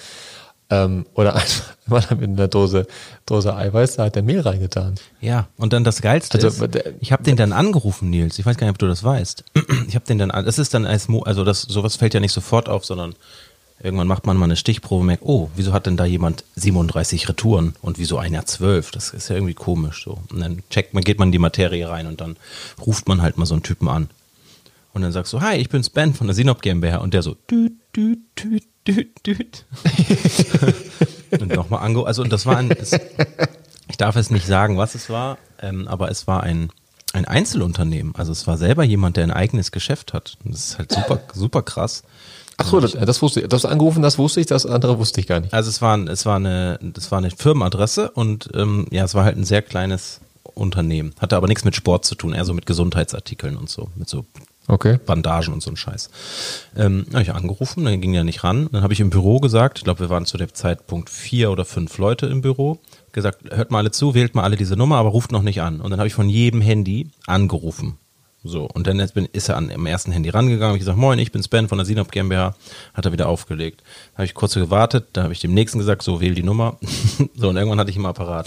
Ähm, 0.71 1.07
oder 1.15 1.35
einfach 1.37 1.77
man 1.91 2.09
hat 2.09 2.23
in 2.23 2.37
der 2.37 2.49
Dose, 2.49 2.87
Dose 3.27 3.55
Eiweiß, 3.55 3.97
da 3.97 4.05
hat 4.05 4.15
der 4.15 4.23
Mehl 4.23 4.41
reingetan. 4.41 4.95
Ja, 5.21 5.49
und 5.57 5.73
dann 5.73 5.85
das 5.85 6.01
Geilste 6.01 6.43
also, 6.43 6.65
ist, 6.65 6.79
ich 7.01 7.13
habe 7.13 7.23
den 7.23 7.37
dann 7.37 7.53
angerufen, 7.53 8.11
Nils. 8.11 8.39
Ich 8.39 8.47
weiß 8.47 8.57
gar 8.57 8.67
nicht, 8.67 8.75
ob 8.75 8.79
du 8.79 8.87
das 8.87 9.05
weißt. 9.05 9.45
Ich 9.89 9.97
habe 9.97 10.07
den 10.07 10.19
dann, 10.19 10.29
das 10.29 10.59
ist 10.59 10.73
dann 10.73 10.87
als, 10.87 11.09
Mo, 11.09 11.23
also 11.23 11.43
das, 11.43 11.63
sowas 11.63 11.97
fällt 11.97 12.15
ja 12.15 12.21
nicht 12.21 12.33
sofort 12.33 12.69
auf, 12.69 12.85
sondern 12.85 13.17
irgendwann 13.83 14.07
macht 14.07 14.25
man 14.25 14.37
mal 14.37 14.45
eine 14.45 14.55
Stichprobe 14.55 15.01
und 15.01 15.07
merkt, 15.07 15.25
oh, 15.25 15.51
wieso 15.57 15.73
hat 15.73 15.87
denn 15.87 15.97
da 15.97 16.05
jemand 16.05 16.45
37 16.55 17.29
Retouren 17.29 17.75
und 17.83 17.99
wieso 17.99 18.19
einer 18.19 18.47
12? 18.47 18.93
Das 18.93 19.11
ist 19.11 19.29
ja 19.31 19.35
irgendwie 19.35 19.55
komisch 19.55 20.05
so. 20.05 20.19
Und 20.31 20.41
dann 20.41 20.63
checkt 20.71 20.95
man, 20.95 21.03
geht 21.03 21.19
man 21.19 21.29
in 21.29 21.33
die 21.33 21.39
Materie 21.39 21.89
rein 21.89 22.07
und 22.07 22.21
dann 22.21 22.37
ruft 22.85 23.09
man 23.09 23.21
halt 23.21 23.37
mal 23.37 23.47
so 23.47 23.55
einen 23.55 23.65
Typen 23.65 23.89
an. 23.89 24.11
Und 24.93 25.03
dann 25.03 25.13
sagst 25.13 25.33
du, 25.33 25.41
hi, 25.41 25.57
ich 25.57 25.69
bin's 25.69 25.91
Ben 25.91 26.15
von 26.15 26.27
der 26.29 26.35
Sinop 26.35 26.63
GmbH 26.63 26.99
und 26.99 27.15
der 27.15 27.23
so, 27.23 27.37
düt, 27.51 27.73
düt, 27.97 28.21
düt, 28.39 28.65
düt, 28.87 29.27
düt. 29.27 29.65
und 31.41 31.55
nochmal 31.55 31.85
ange, 31.85 32.05
also 32.05 32.23
und 32.23 32.33
das 32.33 32.47
war 32.47 32.57
ein, 32.57 32.71
es, 32.71 32.93
ich 33.89 33.97
darf 33.97 34.17
es 34.17 34.31
nicht 34.31 34.47
sagen, 34.47 34.79
was 34.79 34.95
es 34.95 35.11
war, 35.11 35.39
ähm, 35.61 35.89
aber 35.89 36.11
es 36.11 36.27
war 36.27 36.43
ein, 36.43 36.71
ein 37.13 37.25
Einzelunternehmen. 37.25 38.15
Also 38.17 38.33
es 38.33 38.47
war 38.47 38.57
selber 38.57 38.85
jemand, 38.85 39.17
der 39.17 39.25
ein 39.25 39.31
eigenes 39.31 39.73
Geschäft 39.73 40.13
hat. 40.13 40.39
Und 40.45 40.55
das 40.55 40.71
ist 40.71 40.79
halt 40.79 40.93
super, 40.93 41.21
super 41.35 41.63
krass. 41.63 42.03
Ach 42.57 42.67
so, 42.67 42.79
das, 42.79 42.93
das 42.93 43.23
wusste 43.23 43.41
ich. 43.41 43.49
Das 43.49 43.65
angerufen, 43.65 44.03
das 44.03 44.19
wusste 44.19 44.41
ich, 44.41 44.47
das 44.47 44.67
andere 44.67 44.99
wusste 44.99 45.21
ich 45.21 45.27
gar 45.27 45.41
nicht. 45.41 45.53
Also 45.53 45.71
es 45.71 45.81
war, 45.81 45.99
es 46.09 46.27
war 46.27 46.37
eine, 46.37 46.79
das 46.83 47.11
war 47.11 47.19
eine 47.19 47.31
Firmenadresse 47.31 48.11
und 48.11 48.51
ähm, 48.55 48.87
ja, 48.91 49.05
es 49.05 49.15
war 49.15 49.25
halt 49.25 49.37
ein 49.37 49.45
sehr 49.45 49.63
kleines 49.63 50.21
Unternehmen. 50.43 51.15
Hatte 51.19 51.37
aber 51.37 51.49
nichts 51.49 51.65
mit 51.65 51.75
Sport 51.75 52.05
zu 52.05 52.15
tun, 52.15 52.35
eher 52.35 52.45
so 52.45 52.53
mit 52.53 52.67
Gesundheitsartikeln 52.67 53.57
und 53.57 53.71
so, 53.71 53.89
mit 53.97 54.09
so 54.09 54.27
Okay. 54.71 55.01
Bandagen 55.05 55.53
und 55.53 55.63
so 55.63 55.71
ein 55.71 55.77
Scheiß. 55.77 56.11
Ähm, 56.77 57.05
habe 57.13 57.23
ich 57.23 57.33
angerufen, 57.33 57.85
dann 57.85 58.01
ging 58.01 58.15
er 58.15 58.23
nicht 58.23 58.45
ran. 58.45 58.69
Dann 58.71 58.83
habe 58.85 58.93
ich 58.93 59.01
im 59.01 59.11
Büro 59.11 59.41
gesagt, 59.41 59.79
ich 59.79 59.85
glaube, 59.85 60.01
wir 60.01 60.11
waren 60.11 60.27
zu 60.27 60.39
dem 60.39 60.55
Zeitpunkt 60.55 61.11
vier 61.11 61.51
oder 61.51 61.65
fünf 61.65 61.99
Leute 61.99 62.27
im 62.27 62.41
Büro, 62.41 62.79
gesagt, 63.11 63.39
hört 63.51 63.73
mal 63.73 63.79
alle 63.79 63.91
zu, 63.91 64.15
wählt 64.15 64.37
mal 64.37 64.45
alle 64.45 64.57
diese 64.57 64.77
Nummer, 64.77 64.97
aber 64.97 65.09
ruft 65.09 65.33
noch 65.33 65.43
nicht 65.43 65.61
an. 65.61 65.81
Und 65.81 65.91
dann 65.91 65.99
habe 65.99 66.07
ich 66.07 66.15
von 66.15 66.29
jedem 66.29 66.61
Handy 66.61 67.11
angerufen. 67.27 67.99
So, 68.45 68.69
und 68.73 68.87
dann 68.87 69.01
ist, 69.01 69.17
ist 69.17 69.49
er 69.49 69.57
an, 69.57 69.71
im 69.71 69.85
ersten 69.87 70.13
Handy 70.13 70.31
rangegangen, 70.31 70.69
habe 70.69 70.77
ich 70.77 70.83
gesagt, 70.83 70.97
moin, 70.97 71.19
ich 71.19 71.33
bin 71.33 71.43
Sven 71.43 71.69
von 71.69 71.77
der 71.77 71.85
Sinop 71.85 72.13
GmbH, 72.13 72.55
hat 72.95 73.05
er 73.05 73.13
wieder 73.13 73.29
aufgelegt. 73.29 73.83
Habe 74.15 74.25
ich 74.25 74.35
kurz 74.35 74.55
gewartet, 74.55 75.09
da 75.15 75.25
habe 75.25 75.33
ich 75.33 75.41
dem 75.41 75.53
nächsten 75.53 75.79
gesagt, 75.79 76.03
so, 76.03 76.21
wähl 76.21 76.35
die 76.35 76.45
Nummer. 76.45 76.79
so, 77.35 77.49
und 77.49 77.57
irgendwann 77.57 77.81
hatte 77.81 77.91
ich 77.91 77.97
im 77.97 78.07
Apparat. 78.07 78.47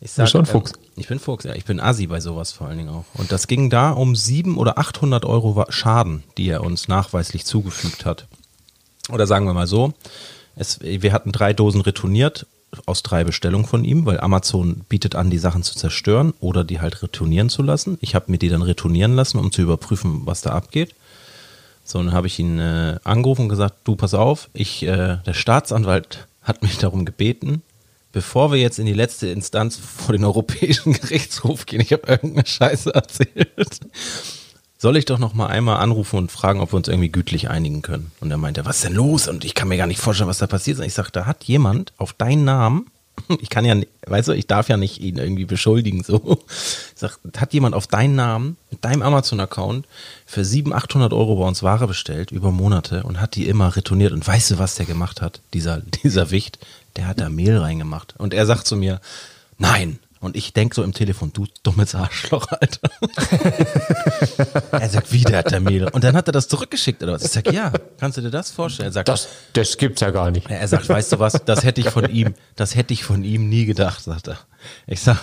Ich 0.00 0.12
sag, 0.12 0.28
schon 0.28 0.46
Fuchs. 0.46 0.72
Ähm, 0.72 0.82
ich 0.96 1.08
bin 1.08 1.18
Fuchs, 1.18 1.44
ja. 1.44 1.54
Ich 1.54 1.64
bin 1.64 1.80
Asi 1.80 2.06
bei 2.06 2.20
sowas 2.20 2.52
vor 2.52 2.68
allen 2.68 2.78
Dingen 2.78 2.90
auch. 2.90 3.04
Und 3.14 3.32
das 3.32 3.46
ging 3.46 3.70
da 3.70 3.90
um 3.90 4.14
sieben 4.14 4.56
oder 4.56 4.78
800 4.78 5.24
Euro 5.24 5.64
Schaden, 5.70 6.22
die 6.36 6.48
er 6.48 6.62
uns 6.62 6.88
nachweislich 6.88 7.44
zugefügt 7.44 8.04
hat. 8.04 8.26
Oder 9.10 9.26
sagen 9.26 9.46
wir 9.46 9.54
mal 9.54 9.66
so, 9.66 9.92
es, 10.56 10.80
wir 10.80 11.12
hatten 11.12 11.32
drei 11.32 11.52
Dosen 11.52 11.80
retourniert 11.80 12.46
aus 12.86 13.02
drei 13.02 13.24
Bestellungen 13.24 13.66
von 13.66 13.84
ihm, 13.84 14.04
weil 14.06 14.20
Amazon 14.20 14.82
bietet 14.88 15.14
an, 15.14 15.30
die 15.30 15.38
Sachen 15.38 15.62
zu 15.62 15.74
zerstören 15.74 16.34
oder 16.40 16.64
die 16.64 16.80
halt 16.80 17.02
retournieren 17.02 17.48
zu 17.48 17.62
lassen. 17.62 17.98
Ich 18.00 18.14
habe 18.14 18.30
mir 18.30 18.38
die 18.38 18.50
dann 18.50 18.62
retournieren 18.62 19.14
lassen, 19.14 19.38
um 19.38 19.52
zu 19.52 19.62
überprüfen, 19.62 20.22
was 20.26 20.42
da 20.42 20.50
abgeht. 20.50 20.94
So, 21.84 21.98
dann 21.98 22.12
habe 22.12 22.26
ich 22.26 22.38
ihn 22.38 22.58
äh, 22.58 22.98
angerufen 23.04 23.42
und 23.42 23.48
gesagt, 23.48 23.76
du 23.84 23.96
pass 23.96 24.12
auf, 24.12 24.50
ich, 24.52 24.82
äh, 24.82 25.16
der 25.24 25.34
Staatsanwalt 25.34 26.26
hat 26.42 26.62
mich 26.62 26.78
darum 26.78 27.04
gebeten, 27.04 27.62
bevor 28.18 28.50
wir 28.50 28.58
jetzt 28.58 28.80
in 28.80 28.86
die 28.86 28.94
letzte 28.94 29.28
Instanz 29.28 29.76
vor 29.76 30.12
den 30.12 30.24
Europäischen 30.24 30.92
Gerichtshof 31.00 31.66
gehen, 31.66 31.80
ich 31.80 31.92
habe 31.92 32.08
irgendeine 32.08 32.44
Scheiße 32.44 32.92
erzählt, 32.92 33.78
soll 34.76 34.96
ich 34.96 35.04
doch 35.04 35.20
noch 35.20 35.34
mal 35.34 35.46
einmal 35.46 35.76
anrufen 35.76 36.16
und 36.16 36.32
fragen, 36.32 36.58
ob 36.60 36.72
wir 36.72 36.78
uns 36.78 36.88
irgendwie 36.88 37.10
gütlich 37.10 37.48
einigen 37.48 37.80
können. 37.80 38.10
Und 38.18 38.32
er 38.32 38.36
meinte, 38.36 38.64
was 38.64 38.78
ist 38.78 38.86
denn 38.86 38.94
los? 38.94 39.28
Und 39.28 39.44
ich 39.44 39.54
kann 39.54 39.68
mir 39.68 39.76
gar 39.76 39.86
nicht 39.86 40.00
vorstellen, 40.00 40.28
was 40.28 40.38
da 40.38 40.48
passiert 40.48 40.74
ist. 40.74 40.80
Und 40.80 40.86
ich 40.86 40.94
sagte, 40.94 41.20
da 41.20 41.26
hat 41.26 41.44
jemand 41.44 41.92
auf 41.96 42.12
deinen 42.12 42.44
Namen, 42.44 42.86
ich 43.40 43.50
kann 43.50 43.64
ja, 43.64 43.76
weißt 44.06 44.28
du, 44.28 44.32
ich 44.32 44.48
darf 44.48 44.68
ja 44.68 44.76
nicht 44.76 45.00
ihn 45.00 45.18
irgendwie 45.18 45.44
beschuldigen, 45.44 46.02
so. 46.02 46.38
Ich 46.48 47.00
sag, 47.00 47.18
hat 47.36 47.52
jemand 47.52 47.76
auf 47.76 47.86
deinen 47.86 48.16
Namen 48.16 48.56
mit 48.70 48.84
deinem 48.84 49.02
Amazon-Account 49.02 49.86
für 50.26 50.44
700, 50.44 50.84
800 50.84 51.12
Euro 51.12 51.36
bei 51.36 51.46
uns 51.46 51.62
Ware 51.62 51.86
bestellt 51.86 52.32
über 52.32 52.50
Monate 52.50 53.04
und 53.04 53.20
hat 53.20 53.36
die 53.36 53.46
immer 53.46 53.76
retourniert. 53.76 54.12
Und 54.12 54.26
weißt 54.26 54.50
du, 54.50 54.58
was 54.58 54.74
der 54.74 54.86
gemacht 54.86 55.22
hat? 55.22 55.40
Dieser, 55.54 55.82
dieser 56.02 56.32
Wicht, 56.32 56.58
der 56.98 57.06
hat 57.06 57.20
da 57.20 57.28
Mehl 57.28 57.56
reingemacht. 57.56 58.14
Und 58.18 58.34
er 58.34 58.44
sagt 58.44 58.66
zu 58.66 58.74
mir, 58.74 59.00
nein. 59.56 60.00
Und 60.18 60.34
ich 60.34 60.52
denk 60.52 60.74
so 60.74 60.82
im 60.82 60.92
Telefon, 60.92 61.32
du 61.32 61.46
dummes 61.62 61.94
Arschloch, 61.94 62.48
Alter. 62.50 62.90
er 64.72 64.88
sagt, 64.88 65.12
wie, 65.12 65.22
der 65.22 65.38
hat 65.38 65.52
da 65.52 65.60
Mehl. 65.60 65.86
Und 65.86 66.02
dann 66.02 66.16
hat 66.16 66.26
er 66.26 66.32
das 66.32 66.48
zurückgeschickt 66.48 67.00
oder 67.04 67.12
was? 67.12 67.22
Ich 67.22 67.30
sag, 67.30 67.52
ja, 67.52 67.72
kannst 68.00 68.18
du 68.18 68.22
dir 68.22 68.32
das 68.32 68.50
vorstellen? 68.50 68.88
Er 68.88 68.92
sagt, 68.92 69.08
das, 69.08 69.28
das 69.52 69.76
gibt's 69.76 70.00
ja 70.00 70.10
gar 70.10 70.32
nicht. 70.32 70.50
Er 70.50 70.66
sagt, 70.66 70.88
weißt 70.88 71.12
du 71.12 71.20
was, 71.20 71.34
das 71.44 71.62
hätte 71.62 71.80
ich 71.82 71.90
von 71.90 72.04
ihm, 72.10 72.34
das 72.56 72.74
hätte 72.74 72.92
ich 72.92 73.04
von 73.04 73.22
ihm 73.22 73.48
nie 73.48 73.64
gedacht, 73.64 74.02
sagt 74.02 74.26
er. 74.26 74.38
Ich 74.88 75.00
sag, 75.00 75.20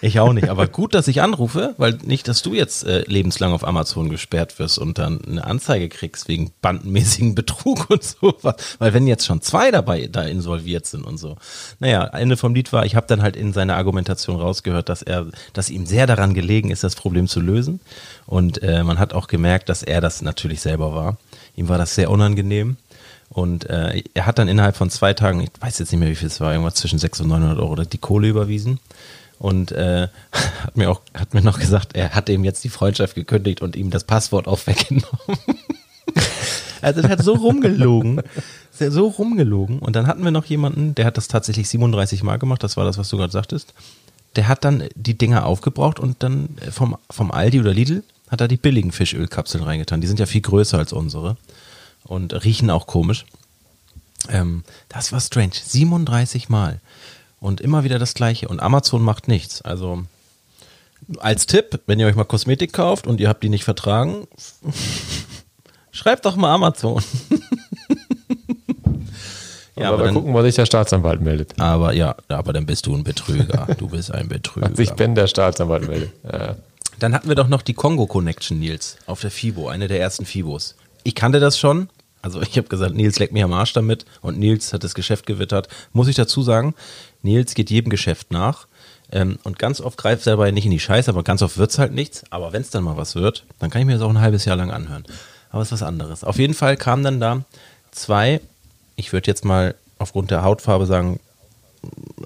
ich 0.00 0.18
auch 0.18 0.32
nicht. 0.32 0.48
Aber 0.48 0.66
gut, 0.66 0.94
dass 0.94 1.08
ich 1.08 1.20
anrufe, 1.20 1.74
weil 1.76 1.98
nicht, 2.04 2.26
dass 2.26 2.42
du 2.42 2.54
jetzt 2.54 2.84
äh, 2.84 3.02
lebenslang 3.06 3.52
auf 3.52 3.66
Amazon 3.66 4.08
gesperrt 4.08 4.58
wirst 4.58 4.78
und 4.78 4.98
dann 4.98 5.22
eine 5.24 5.44
Anzeige 5.44 5.88
kriegst 5.88 6.28
wegen 6.28 6.52
bandenmäßigen 6.62 7.34
Betrug 7.40 7.90
und 7.90 8.02
sowas. 8.02 8.54
Weil 8.78 8.94
wenn 8.94 9.06
jetzt 9.06 9.26
schon 9.26 9.42
zwei 9.42 9.70
dabei 9.70 10.08
da 10.10 10.22
involviert 10.22 10.86
sind 10.86 11.04
und 11.04 11.18
so. 11.18 11.36
Naja, 11.80 12.04
Ende 12.04 12.36
vom 12.36 12.54
Lied 12.54 12.72
war, 12.72 12.86
ich 12.86 12.96
habe 12.96 13.06
dann 13.06 13.22
halt 13.22 13.36
in 13.36 13.52
seiner 13.52 13.76
Argumentation 13.76 14.36
rausgehört, 14.36 14.88
dass 14.88 15.02
er, 15.02 15.26
dass 15.52 15.70
ihm 15.70 15.84
sehr 15.84 16.06
daran 16.06 16.32
gelegen 16.32 16.70
ist, 16.70 16.82
das 16.82 16.94
Problem 16.94 17.28
zu 17.28 17.40
lösen. 17.40 17.80
Und 18.26 18.62
äh, 18.62 18.82
man 18.82 18.98
hat 18.98 19.12
auch 19.12 19.26
gemerkt, 19.26 19.68
dass 19.68 19.82
er 19.82 20.00
das 20.00 20.22
natürlich 20.22 20.60
selber 20.62 20.94
war. 20.94 21.18
Ihm 21.56 21.68
war 21.68 21.78
das 21.78 21.94
sehr 21.94 22.10
unangenehm. 22.10 22.76
Und 23.28 23.70
äh, 23.70 24.02
er 24.14 24.26
hat 24.26 24.38
dann 24.38 24.48
innerhalb 24.48 24.76
von 24.76 24.90
zwei 24.90 25.14
Tagen, 25.14 25.42
ich 25.42 25.50
weiß 25.60 25.78
jetzt 25.78 25.92
nicht 25.92 26.00
mehr, 26.00 26.08
wie 26.08 26.16
viel 26.16 26.26
es 26.26 26.40
war, 26.40 26.52
irgendwas 26.52 26.74
zwischen 26.74 26.98
600 26.98 27.32
und 27.32 27.42
900 27.42 27.62
Euro 27.62 27.76
die 27.76 27.98
Kohle 27.98 28.28
überwiesen 28.28 28.80
und 29.40 29.72
äh, 29.72 30.08
hat 30.62 30.76
mir 30.76 30.90
auch 30.90 31.00
hat 31.12 31.34
mir 31.34 31.42
noch 31.42 31.58
gesagt, 31.58 31.96
er 31.96 32.10
hat 32.14 32.28
ihm 32.28 32.44
jetzt 32.44 32.62
die 32.62 32.68
Freundschaft 32.68 33.16
gekündigt 33.16 33.62
und 33.62 33.74
ihm 33.74 33.90
das 33.90 34.04
Passwort 34.04 34.46
auch 34.46 34.66
weggenommen. 34.66 35.08
Also 36.82 37.02
der 37.02 37.10
hat 37.10 37.22
so 37.22 37.34
rumgelogen, 37.34 38.22
so 38.72 39.08
rumgelogen. 39.08 39.80
Und 39.80 39.96
dann 39.96 40.06
hatten 40.06 40.24
wir 40.24 40.30
noch 40.30 40.46
jemanden, 40.46 40.94
der 40.94 41.04
hat 41.04 41.18
das 41.18 41.28
tatsächlich 41.28 41.68
37 41.68 42.22
Mal 42.22 42.38
gemacht, 42.38 42.62
das 42.62 42.78
war 42.78 42.86
das, 42.86 42.96
was 42.96 43.10
du 43.10 43.18
gerade 43.18 43.30
sagtest. 43.30 43.74
Der 44.34 44.48
hat 44.48 44.64
dann 44.64 44.84
die 44.94 45.18
Dinger 45.18 45.44
aufgebraucht 45.44 46.00
und 46.00 46.22
dann 46.22 46.56
vom, 46.70 46.96
vom 47.10 47.32
Aldi 47.32 47.60
oder 47.60 47.74
Lidl 47.74 48.02
hat 48.30 48.40
er 48.40 48.48
die 48.48 48.56
billigen 48.56 48.92
Fischölkapseln 48.92 49.62
reingetan. 49.62 50.00
Die 50.00 50.06
sind 50.06 50.20
ja 50.20 50.24
viel 50.24 50.40
größer 50.40 50.78
als 50.78 50.94
unsere 50.94 51.36
und 52.04 52.32
riechen 52.44 52.70
auch 52.70 52.86
komisch. 52.86 53.26
Ähm, 54.30 54.64
das 54.88 55.12
war 55.12 55.20
strange. 55.20 55.52
37 55.62 56.48
Mal. 56.48 56.80
Und 57.40 57.60
immer 57.60 57.84
wieder 57.84 57.98
das 57.98 58.14
gleiche. 58.14 58.48
Und 58.48 58.60
Amazon 58.60 59.02
macht 59.02 59.26
nichts. 59.26 59.62
Also 59.62 60.04
als 61.18 61.46
Tipp, 61.46 61.80
wenn 61.86 61.98
ihr 61.98 62.06
euch 62.06 62.14
mal 62.14 62.24
Kosmetik 62.24 62.72
kauft 62.72 63.06
und 63.06 63.20
ihr 63.20 63.28
habt 63.28 63.42
die 63.42 63.48
nicht 63.48 63.64
vertragen, 63.64 64.28
schreibt 65.90 66.26
doch 66.26 66.36
mal 66.36 66.54
Amazon. 66.54 67.02
ja, 69.76 69.88
aber, 69.88 69.94
aber 69.94 70.04
dann, 70.04 70.14
gucken, 70.14 70.34
was 70.34 70.44
sich 70.44 70.54
der 70.54 70.66
Staatsanwalt 70.66 71.20
meldet. 71.20 71.58
Aber 71.58 71.92
ja, 71.94 72.14
aber 72.28 72.52
dann 72.52 72.66
bist 72.66 72.86
du 72.86 72.94
ein 72.94 73.04
Betrüger. 73.04 73.66
Du 73.78 73.88
bist 73.88 74.12
ein 74.12 74.28
Betrüger. 74.28 74.66
Als 74.66 74.78
ich 74.78 74.90
Ben 74.92 75.14
der 75.14 75.26
Staatsanwalt 75.26 75.88
meldet. 75.88 76.12
Ja. 76.30 76.56
Dann 76.98 77.14
hatten 77.14 77.28
wir 77.28 77.34
doch 77.34 77.48
noch 77.48 77.62
die 77.62 77.72
Kongo 77.72 78.06
Connection, 78.06 78.58
Nils, 78.58 78.98
auf 79.06 79.22
der 79.22 79.30
FIBO, 79.30 79.68
eine 79.68 79.88
der 79.88 80.00
ersten 80.00 80.26
FIBOs. 80.26 80.76
Ich 81.02 81.14
kannte 81.14 81.40
das 81.40 81.58
schon. 81.58 81.88
Also 82.22 82.42
ich 82.42 82.58
habe 82.58 82.68
gesagt, 82.68 82.94
Nils 82.94 83.18
leckt 83.18 83.32
mir 83.32 83.46
am 83.46 83.54
Arsch 83.54 83.72
damit 83.72 84.04
und 84.20 84.38
Nils 84.38 84.74
hat 84.74 84.84
das 84.84 84.94
Geschäft 84.94 85.24
gewittert. 85.24 85.68
Muss 85.94 86.08
ich 86.08 86.16
dazu 86.16 86.42
sagen, 86.42 86.74
Nils 87.22 87.54
geht 87.54 87.70
jedem 87.70 87.90
Geschäft 87.90 88.30
nach 88.30 88.66
ähm, 89.12 89.38
und 89.42 89.58
ganz 89.58 89.80
oft 89.80 89.98
greift 89.98 90.26
er 90.26 90.32
dabei 90.32 90.50
nicht 90.50 90.64
in 90.64 90.70
die 90.70 90.80
Scheiße, 90.80 91.10
aber 91.10 91.22
ganz 91.22 91.42
oft 91.42 91.58
wird 91.58 91.70
es 91.70 91.78
halt 91.78 91.92
nichts. 91.92 92.24
Aber 92.30 92.52
wenn 92.52 92.62
es 92.62 92.70
dann 92.70 92.84
mal 92.84 92.96
was 92.96 93.14
wird, 93.14 93.44
dann 93.58 93.70
kann 93.70 93.80
ich 93.80 93.86
mir 93.86 93.94
das 93.94 94.02
auch 94.02 94.10
ein 94.10 94.20
halbes 94.20 94.44
Jahr 94.44 94.56
lang 94.56 94.70
anhören. 94.70 95.04
Aber 95.50 95.62
es 95.62 95.68
ist 95.68 95.72
was 95.72 95.82
anderes. 95.82 96.22
Auf 96.24 96.38
jeden 96.38 96.54
Fall 96.54 96.76
kamen 96.76 97.02
dann 97.02 97.20
da 97.20 97.42
zwei, 97.90 98.40
ich 98.96 99.12
würde 99.12 99.26
jetzt 99.26 99.44
mal 99.44 99.74
aufgrund 99.98 100.30
der 100.30 100.42
Hautfarbe 100.42 100.86
sagen, 100.86 101.20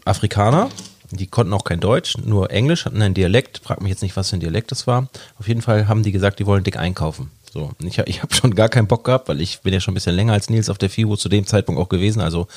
Afrikaner. 0.05 0.69
Die 1.11 1.27
konnten 1.27 1.53
auch 1.53 1.65
kein 1.65 1.81
Deutsch, 1.81 2.17
nur 2.19 2.51
Englisch, 2.51 2.87
hatten 2.87 3.01
einen 3.01 3.15
Dialekt. 3.15 3.61
Frag 3.63 3.81
mich 3.81 3.91
jetzt 3.91 4.03
nicht, 4.03 4.17
was 4.17 4.31
für 4.31 4.37
ein 4.37 4.41
Dialekt 4.41 4.73
das 4.73 4.87
war. 4.87 5.09
Auf 5.39 5.47
jeden 5.47 5.63
Fall 5.63 5.87
haben 5.87 6.03
die 6.03 6.13
gesagt, 6.13 6.39
die 6.39 6.47
wollen 6.47 6.65
dick 6.65 6.77
einkaufen. 6.77 7.31
So, 7.53 7.71
ich, 7.85 7.99
ich 7.99 8.23
habe 8.23 8.35
schon 8.35 8.55
gar 8.55 8.69
keinen 8.69 8.89
Bock 8.89 9.05
gehabt, 9.05 9.29
weil 9.29 9.41
ich 9.41 9.61
bin 9.61 9.73
ja 9.73 9.81
schon 9.81 9.93
ein 9.93 9.95
bisschen 9.95 10.17
länger 10.17 10.33
als 10.33 10.51
Nils 10.51 10.69
auf 10.69 10.79
der 10.79 10.91
FIBO 10.91 11.17
zu 11.17 11.29
dem 11.29 11.47
Zeitpunkt 11.47 11.81
auch 11.81 11.89
gewesen, 11.89 12.21
also 12.21 12.49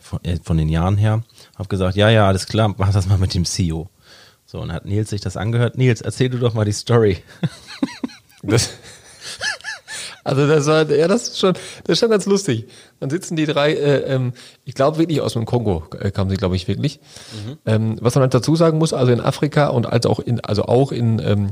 von, 0.00 0.22
äh, 0.22 0.38
von 0.42 0.58
den 0.58 0.68
Jahren 0.68 0.98
her. 0.98 1.22
Hab 1.56 1.68
gesagt, 1.68 1.96
ja, 1.96 2.10
ja, 2.10 2.26
alles 2.26 2.46
klar, 2.46 2.74
mach 2.76 2.92
das 2.92 3.06
mal 3.06 3.18
mit 3.18 3.34
dem 3.34 3.44
CEO. 3.44 3.88
So, 4.46 4.60
und 4.60 4.72
hat 4.72 4.84
Nils 4.84 5.10
sich 5.10 5.20
das 5.20 5.36
angehört. 5.36 5.78
Nils, 5.78 6.00
erzähl 6.00 6.28
du 6.28 6.38
doch 6.38 6.54
mal 6.54 6.64
die 6.64 6.72
Story. 6.72 7.18
Das, 8.46 8.68
also 10.24 10.46
das 10.46 10.66
war, 10.66 10.90
ja, 10.90 11.06
das 11.06 11.28
ist 11.28 11.38
schon, 11.38 11.52
das 11.52 11.94
ist 11.94 11.98
schon 12.00 12.10
ganz 12.10 12.26
lustig. 12.26 12.66
Dann 12.98 13.10
sitzen 13.10 13.36
die 13.36 13.44
drei, 13.44 13.72
äh, 13.72 14.14
ähm, 14.14 14.32
ich 14.64 14.74
glaube 14.74 14.98
wirklich 14.98 15.20
aus 15.20 15.34
dem 15.34 15.44
Kongo 15.44 15.84
äh, 15.98 16.10
kamen 16.10 16.30
sie, 16.30 16.36
glaube 16.36 16.56
ich, 16.56 16.66
wirklich. 16.66 17.00
Mhm. 17.32 17.58
Ähm, 17.66 17.96
was 18.00 18.14
man 18.14 18.22
halt 18.22 18.34
dazu 18.34 18.56
sagen 18.56 18.78
muss, 18.78 18.92
also 18.92 19.12
in 19.12 19.20
Afrika 19.20 19.68
und 19.68 19.86
als 19.86 20.06
auch 20.06 20.20
in, 20.20 20.40
also 20.40 20.64
auch 20.64 20.92
in, 20.92 21.20
ähm, 21.20 21.50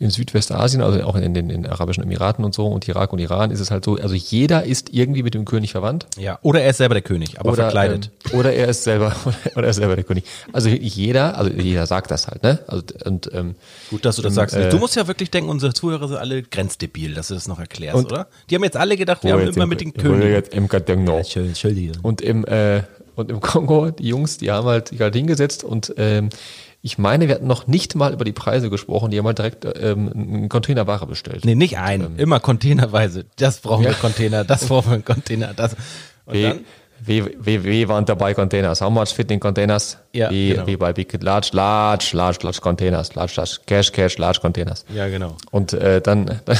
in 0.00 0.10
Südwestasien, 0.10 0.80
also 0.80 1.02
auch 1.02 1.16
in 1.16 1.34
den, 1.34 1.50
in 1.50 1.62
den 1.62 1.66
Arabischen 1.66 2.04
Emiraten 2.04 2.44
und 2.44 2.54
so 2.54 2.68
und 2.68 2.86
Irak 2.86 3.12
und 3.12 3.18
Iran 3.18 3.50
ist 3.50 3.58
es 3.58 3.72
halt 3.72 3.84
so, 3.84 3.96
also 3.96 4.14
jeder 4.14 4.62
ist 4.62 4.94
irgendwie 4.94 5.24
mit 5.24 5.34
dem 5.34 5.44
König 5.44 5.72
verwandt. 5.72 6.06
Ja, 6.16 6.38
oder 6.42 6.60
er 6.62 6.70
ist 6.70 6.76
selber 6.76 6.94
der 6.94 7.02
König, 7.02 7.40
aber 7.40 7.50
oder, 7.50 7.64
verkleidet. 7.64 8.12
Ähm, 8.32 8.38
oder 8.38 8.52
er 8.52 8.68
ist 8.68 8.84
selber, 8.84 9.16
oder 9.56 9.64
er 9.64 9.70
ist 9.70 9.76
selber 9.76 9.96
der 9.96 10.04
König. 10.04 10.22
Also 10.52 10.68
jeder, 10.68 11.36
also 11.36 11.50
jeder 11.50 11.86
sagt 11.86 12.12
das 12.12 12.28
halt, 12.28 12.44
ne? 12.44 12.60
Also, 12.68 12.84
und, 13.06 13.28
ähm, 13.34 13.56
Gut, 13.90 14.04
dass 14.04 14.14
du 14.14 14.22
das 14.22 14.34
sagst. 14.34 14.54
Äh, 14.54 14.68
du 14.68 14.78
musst 14.78 14.94
ja 14.94 15.08
wirklich 15.08 15.32
denken, 15.32 15.50
unsere 15.50 15.74
Zuhörer 15.74 16.06
sind 16.06 16.18
alle 16.18 16.44
grenzdebil, 16.44 17.14
dass 17.14 17.28
du 17.28 17.34
das 17.34 17.48
noch 17.48 17.58
erklärst, 17.58 17.96
und, 17.96 18.12
oder? 18.12 18.28
Die 18.50 18.54
haben 18.54 18.62
jetzt 18.62 18.76
alle 18.76 18.96
gedacht, 18.96 19.24
wir 19.24 19.32
haben 19.32 19.48
immer 19.48 19.66
mit 19.66 19.80
dem 19.80 19.94
König. 19.94 20.24
Ja, 20.30 20.38
und 22.02 22.20
im, 22.20 22.44
äh, 22.44 22.82
und 23.16 23.32
im 23.32 23.40
Kongo, 23.40 23.90
die 23.90 24.06
Jungs, 24.06 24.38
die 24.38 24.52
haben 24.52 24.68
halt 24.68 24.88
sich 24.88 25.00
halt 25.00 25.16
hingesetzt 25.16 25.64
und 25.64 25.92
ähm, 25.96 26.28
ich 26.80 26.98
meine, 26.98 27.26
wir 27.28 27.34
hatten 27.34 27.46
noch 27.46 27.66
nicht 27.66 27.94
mal 27.94 28.12
über 28.12 28.24
die 28.24 28.32
Preise 28.32 28.70
gesprochen, 28.70 29.10
die 29.10 29.18
haben 29.18 29.26
halt 29.26 29.38
direkt 29.38 29.64
ähm, 29.64 30.12
einen 30.14 30.48
Container 30.48 30.86
Ware 30.86 31.06
bestellt. 31.06 31.44
Nee, 31.44 31.54
nicht 31.54 31.78
einen, 31.78 32.04
ähm, 32.04 32.18
immer 32.18 32.40
containerweise. 32.40 33.26
Das 33.36 33.58
brauchen 33.58 33.84
ja. 33.84 33.90
wir 33.90 33.96
Container, 33.96 34.44
das 34.44 34.66
brauchen 34.66 34.92
wir 34.92 35.02
Container, 35.02 35.52
das. 35.54 35.74
Und 36.24 36.34
wie, 36.34 36.42
dann? 36.42 36.60
Wie, 37.00 37.24
wie, 37.38 37.64
wie 37.64 37.88
waren 37.88 38.04
dabei 38.04 38.34
Containers? 38.34 38.80
How 38.80 38.90
much 38.90 39.08
fit 39.08 39.30
in 39.30 39.38
Containers? 39.38 39.98
Ja, 40.12 40.30
wie, 40.30 40.50
genau. 40.50 40.66
wie 40.66 40.76
bei 40.76 40.92
Big 40.92 41.22
Large, 41.22 41.50
Large, 41.52 42.10
Large, 42.12 42.38
Large 42.42 42.60
Containers. 42.60 43.14
Large, 43.14 43.34
Large, 43.36 43.58
Cash, 43.66 43.92
Cash, 43.92 44.18
Large 44.18 44.40
Containers. 44.40 44.84
Ja, 44.92 45.08
genau. 45.08 45.36
Und 45.50 45.72
äh, 45.72 46.00
dann, 46.00 46.26
dann 46.44 46.58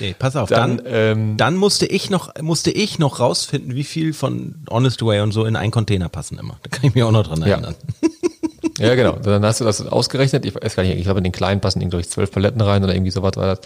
Nee, 0.00 0.14
pass 0.18 0.34
auf, 0.34 0.48
dann, 0.48 0.78
dann, 0.78 0.86
ähm, 0.86 1.36
dann, 1.36 1.54
musste 1.56 1.86
ich 1.86 2.10
noch, 2.10 2.34
musste 2.40 2.70
ich 2.72 2.98
noch 2.98 3.20
rausfinden, 3.20 3.76
wie 3.76 3.84
viel 3.84 4.12
von 4.12 4.64
Honest 4.68 5.02
Way 5.02 5.20
und 5.20 5.32
so 5.32 5.44
in 5.44 5.54
einen 5.54 5.70
Container 5.70 6.08
passen 6.08 6.38
immer. 6.38 6.58
Da 6.62 6.70
kann 6.70 6.84
ich 6.84 6.94
mich 6.94 7.04
auch 7.04 7.12
noch 7.12 7.26
dran 7.26 7.42
erinnern. 7.42 7.76
Ja, 8.02 8.08
ja 8.78 8.94
genau. 8.94 9.12
Dann 9.12 9.44
hast 9.44 9.60
du 9.60 9.64
das 9.64 9.86
ausgerechnet. 9.86 10.44
Ich 10.44 10.54
weiß 10.54 10.76
gar 10.76 10.82
nicht, 10.82 10.96
ich 10.96 11.04
glaube, 11.04 11.18
in 11.18 11.24
den 11.24 11.32
kleinen 11.32 11.60
passen 11.60 11.80
irgendwie 11.80 12.02
zwölf 12.02 12.30
Paletten 12.30 12.60
rein 12.60 12.82
oder 12.82 12.94
irgendwie 12.94 13.10
sowas 13.10 13.36
war 13.36 13.56
das. 13.56 13.60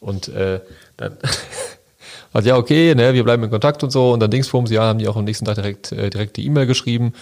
Und 0.00 0.28
äh, 0.28 0.60
dann 0.96 1.16
also 2.32 2.48
ja, 2.48 2.56
okay, 2.56 2.94
ne, 2.94 3.12
wir 3.14 3.24
bleiben 3.24 3.42
in 3.42 3.50
Kontakt 3.50 3.82
und 3.82 3.90
so. 3.90 4.12
Und 4.12 4.20
dann 4.20 4.30
Dingsbums, 4.30 4.70
ja, 4.70 4.82
haben 4.82 4.98
die 4.98 5.08
auch 5.08 5.16
am 5.16 5.24
nächsten 5.24 5.44
Tag 5.44 5.56
direkt, 5.56 5.92
äh, 5.92 6.10
direkt 6.10 6.36
die 6.36 6.46
E-Mail 6.46 6.66
geschrieben 6.66 7.12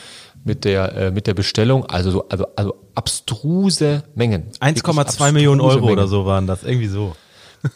mit 0.44 0.64
der, 0.64 0.94
äh, 0.96 1.10
mit 1.10 1.26
der 1.26 1.34
Bestellung. 1.34 1.86
Also 1.86 2.10
so, 2.10 2.28
also, 2.28 2.46
also 2.56 2.76
abstruse 2.94 4.02
Mengen. 4.14 4.50
1,2 4.60 5.32
Millionen 5.32 5.60
Euro 5.60 5.80
Mengen. 5.80 5.92
oder 5.92 6.08
so 6.08 6.26
waren 6.26 6.46
das, 6.46 6.62
irgendwie 6.62 6.88
so. 6.88 7.14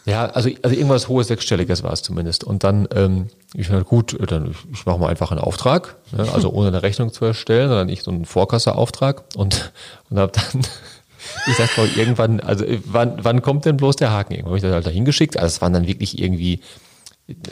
Ja, 0.05 0.27
also, 0.27 0.51
also 0.63 0.77
irgendwas 0.77 1.09
hohes 1.09 1.29
sechsstelliges 1.29 1.83
war 1.83 1.93
es 1.93 2.03
zumindest. 2.03 2.45
Und 2.45 2.65
dann, 2.65 2.89
ähm, 2.95 3.29
ich 3.55 3.71
halt 3.71 3.87
gut, 3.87 4.17
dann 4.31 4.51
ich, 4.51 4.57
ich 4.73 4.87
mache 4.87 4.99
mal 4.99 5.09
einfach 5.09 5.31
einen 5.31 5.41
Auftrag, 5.41 5.97
ne? 6.17 6.27
also 6.33 6.51
ohne 6.51 6.69
eine 6.69 6.83
Rechnung 6.83 7.13
zu 7.13 7.25
erstellen, 7.25 7.69
sondern 7.69 7.89
ich 7.89 8.03
so 8.03 8.11
einen 8.11 8.25
Vorkasseauftrag 8.25 9.25
und 9.37 9.73
und 10.11 10.19
habe 10.19 10.33
dann 10.33 10.63
ich 11.47 11.57
sag 11.57 11.77
mal 11.77 11.89
irgendwann, 11.97 12.41
also 12.41 12.65
wann, 12.85 13.19
wann 13.23 13.43
kommt 13.43 13.65
denn 13.65 13.77
bloß 13.77 13.97
der 13.97 14.13
Haken? 14.13 14.33
Irgendwann 14.33 14.51
habe 14.51 14.57
ich 14.59 14.63
das 14.63 14.73
halt 14.73 14.87
da 14.87 14.91
hingeschickt. 14.91 15.37
Also 15.37 15.47
es 15.47 15.63
waren 15.63 15.73
dann 15.73 15.87
wirklich 15.87 16.19
irgendwie, 16.19 16.61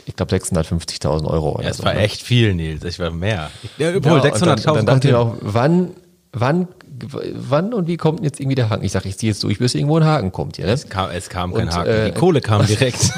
ich 0.05 0.15
glaube 0.15 0.35
650.000 0.35 1.25
Euro. 1.25 1.53
Oder 1.55 1.63
ja, 1.63 1.69
es 1.69 1.77
so, 1.77 1.83
war 1.83 1.93
ne? 1.93 2.01
echt 2.01 2.21
viel, 2.21 2.53
Nils. 2.53 2.83
Ich 2.83 2.99
war 2.99 3.11
mehr. 3.11 3.51
Ja, 3.77 3.95
obwohl 3.95 4.19
ja, 4.19 4.25
600.000 4.25 4.45
dann, 4.45 4.75
dann 4.75 4.85
dachte 4.85 5.07
ich 5.09 5.13
auch, 5.15 5.35
wann, 5.41 5.91
wann 6.33 6.67
wann 7.09 7.73
und 7.73 7.87
wie 7.87 7.97
kommt 7.97 8.23
jetzt 8.23 8.39
irgendwie 8.39 8.55
der 8.55 8.69
Haken? 8.69 8.83
Ich 8.83 8.91
sage, 8.91 9.09
ich 9.09 9.17
ziehe 9.17 9.31
jetzt 9.31 9.43
durch, 9.43 9.59
bis 9.59 9.75
irgendwo 9.75 9.97
ein 9.97 10.05
Haken 10.05 10.31
kommt 10.31 10.57
hier. 10.57 10.65
Ne? 10.65 10.71
Es 10.71 10.89
kam, 10.89 11.09
es 11.11 11.29
kam 11.29 11.53
kein 11.53 11.67
und, 11.67 11.75
Haken, 11.75 11.89
äh, 11.89 12.11
die 12.11 12.19
Kohle 12.19 12.41
kam 12.41 12.65
direkt. 12.67 13.11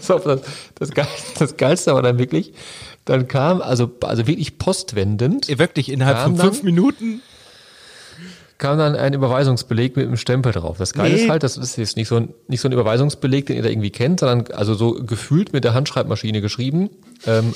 so, 0.00 0.18
das, 0.18 0.40
das, 0.74 0.90
Geilste, 0.90 1.38
das 1.38 1.56
Geilste 1.56 1.94
war 1.94 2.02
dann 2.02 2.18
wirklich, 2.18 2.52
dann 3.04 3.28
kam, 3.28 3.60
also, 3.60 3.90
also 4.02 4.26
wirklich 4.26 4.58
postwendend. 4.58 5.46
Wirklich 5.58 5.90
innerhalb 5.90 6.18
von 6.18 6.36
fünf 6.36 6.62
Minuten 6.62 7.22
kam 8.62 8.78
dann 8.78 8.94
ein 8.94 9.12
Überweisungsbeleg 9.12 9.96
mit 9.96 10.06
einem 10.06 10.16
Stempel 10.16 10.52
drauf. 10.52 10.78
Das 10.78 10.92
Geile 10.92 11.14
nee. 11.14 11.22
ist 11.22 11.28
halt, 11.28 11.42
das 11.42 11.56
ist 11.56 11.76
jetzt 11.76 11.96
nicht 11.96 12.06
so, 12.06 12.14
ein, 12.14 12.32
nicht 12.46 12.60
so 12.60 12.68
ein 12.68 12.72
Überweisungsbeleg, 12.72 13.46
den 13.46 13.56
ihr 13.56 13.62
da 13.62 13.68
irgendwie 13.68 13.90
kennt, 13.90 14.20
sondern 14.20 14.54
also 14.54 14.74
so 14.74 14.92
gefühlt 14.92 15.52
mit 15.52 15.64
der 15.64 15.74
Handschreibmaschine 15.74 16.40
geschrieben, 16.40 16.88
ähm, 17.26 17.54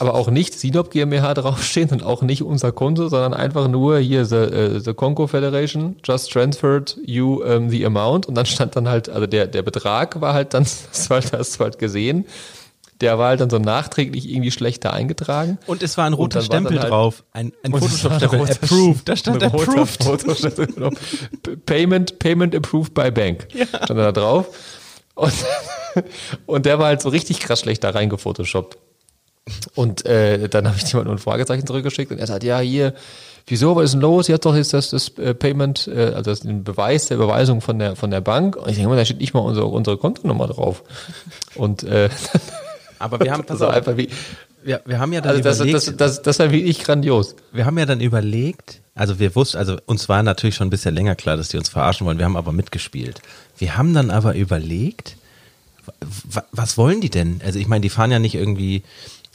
aber 0.00 0.14
auch 0.14 0.30
nicht 0.30 0.58
Sinop 0.58 0.90
GmbH 0.90 1.34
draufstehen 1.34 1.90
und 1.90 2.02
auch 2.02 2.22
nicht 2.22 2.42
unser 2.42 2.72
Konto, 2.72 3.06
sondern 3.08 3.34
einfach 3.34 3.68
nur 3.68 3.98
hier 3.98 4.24
the, 4.24 4.34
uh, 4.34 4.78
the 4.80 4.94
Congo 4.94 5.28
Federation 5.28 5.94
just 6.02 6.32
transferred 6.32 6.98
you 7.06 7.40
um, 7.40 7.70
the 7.70 7.86
amount 7.86 8.26
und 8.26 8.34
dann 8.34 8.46
stand 8.46 8.74
dann 8.74 8.88
halt, 8.88 9.08
also 9.08 9.28
der, 9.28 9.46
der 9.46 9.62
Betrag 9.62 10.20
war 10.20 10.34
halt 10.34 10.54
dann, 10.54 10.64
das 10.90 11.08
war, 11.08 11.20
das 11.20 11.60
war 11.60 11.66
halt 11.66 11.78
gesehen 11.78 12.26
der 13.00 13.18
war 13.18 13.28
halt 13.28 13.40
dann 13.40 13.50
so 13.50 13.58
nachträglich 13.58 14.28
irgendwie 14.28 14.50
schlechter 14.50 14.92
eingetragen. 14.92 15.58
Und 15.66 15.82
es 15.82 15.96
war 15.96 16.06
ein 16.06 16.12
roter 16.12 16.42
Stempel 16.42 16.80
halt, 16.80 16.90
drauf. 16.90 17.24
Ein, 17.32 17.52
ein 17.62 17.72
Photoshop-Stempel. 17.72 18.50
Approved. 18.50 19.08
Da 19.08 19.16
stand 19.16 19.42
approved. 19.42 19.98
Payment, 21.66 22.18
Payment 22.18 22.54
approved 22.54 22.94
by 22.94 23.10
bank. 23.10 23.48
Ja. 23.54 23.66
Stand 23.66 24.00
da 24.00 24.12
drauf. 24.12 24.46
Und, 25.14 25.32
und 26.46 26.66
der 26.66 26.78
war 26.78 26.86
halt 26.86 27.02
so 27.02 27.08
richtig 27.08 27.40
krass 27.40 27.60
schlecht 27.60 27.84
da 27.84 27.90
reingefotoshoppt. 27.90 28.78
Und 29.74 30.04
äh, 30.04 30.48
dann 30.48 30.66
habe 30.66 30.76
ich 30.76 30.90
jemandem 30.92 31.14
ein 31.14 31.18
Fragezeichen 31.18 31.66
zurückgeschickt 31.66 32.12
und 32.12 32.18
er 32.18 32.26
sagt, 32.26 32.44
ja, 32.44 32.58
hier, 32.58 32.94
wieso, 33.46 33.76
was 33.76 33.84
ist 33.84 33.92
denn 33.92 34.00
los? 34.00 34.28
Jetzt 34.28 34.44
doch 34.44 34.54
jetzt 34.54 34.74
das, 34.74 34.90
das 34.90 35.16
äh, 35.18 35.34
Payment, 35.34 35.88
äh, 35.88 36.12
also 36.14 36.30
das 36.30 36.40
den 36.40 36.64
Beweis 36.64 37.06
der 37.06 37.16
Überweisung 37.16 37.60
von 37.60 37.78
der 37.78 37.96
von 37.96 38.10
der 38.10 38.20
Bank. 38.20 38.56
Und 38.56 38.68
ich 38.68 38.76
denke 38.76 38.90
mal, 38.90 38.96
da 38.96 39.04
steht 39.04 39.20
nicht 39.20 39.34
mal 39.34 39.40
unsere, 39.40 39.66
unsere 39.66 39.96
Kontonummer 39.96 40.48
drauf. 40.48 40.82
Und 41.54 41.82
äh, 41.84 42.10
Aber 42.98 43.20
wir 43.20 43.32
haben, 43.32 43.44
pass 43.46 43.62
auf, 43.62 43.72
einfach 43.72 43.96
wie, 43.96 44.08
wir, 44.62 44.80
wir 44.84 44.98
haben 44.98 45.12
ja 45.12 45.20
dann 45.20 45.30
also 45.30 45.42
das, 45.42 45.56
überlegt, 45.58 45.76
das, 45.76 45.96
das, 45.96 46.22
das 46.22 46.38
war 46.38 46.50
wirklich 46.50 46.82
grandios. 46.82 47.34
Wir 47.52 47.64
haben 47.64 47.78
ja 47.78 47.86
dann 47.86 48.00
überlegt, 48.00 48.80
also 48.94 49.18
wir 49.18 49.34
wussten, 49.34 49.58
also 49.58 49.78
uns 49.86 50.08
war 50.08 50.22
natürlich 50.22 50.56
schon 50.56 50.66
ein 50.66 50.70
bisschen 50.70 50.94
länger 50.94 51.14
klar, 51.14 51.36
dass 51.36 51.48
die 51.48 51.56
uns 51.56 51.68
verarschen 51.68 52.06
wollen. 52.06 52.18
Wir 52.18 52.24
haben 52.24 52.36
aber 52.36 52.52
mitgespielt. 52.52 53.20
Wir 53.56 53.76
haben 53.76 53.94
dann 53.94 54.10
aber 54.10 54.34
überlegt, 54.34 55.16
was 56.52 56.76
wollen 56.76 57.00
die 57.00 57.10
denn? 57.10 57.40
Also 57.44 57.58
ich 57.58 57.68
meine, 57.68 57.82
die 57.82 57.88
fahren 57.88 58.10
ja 58.10 58.18
nicht 58.18 58.34
irgendwie 58.34 58.82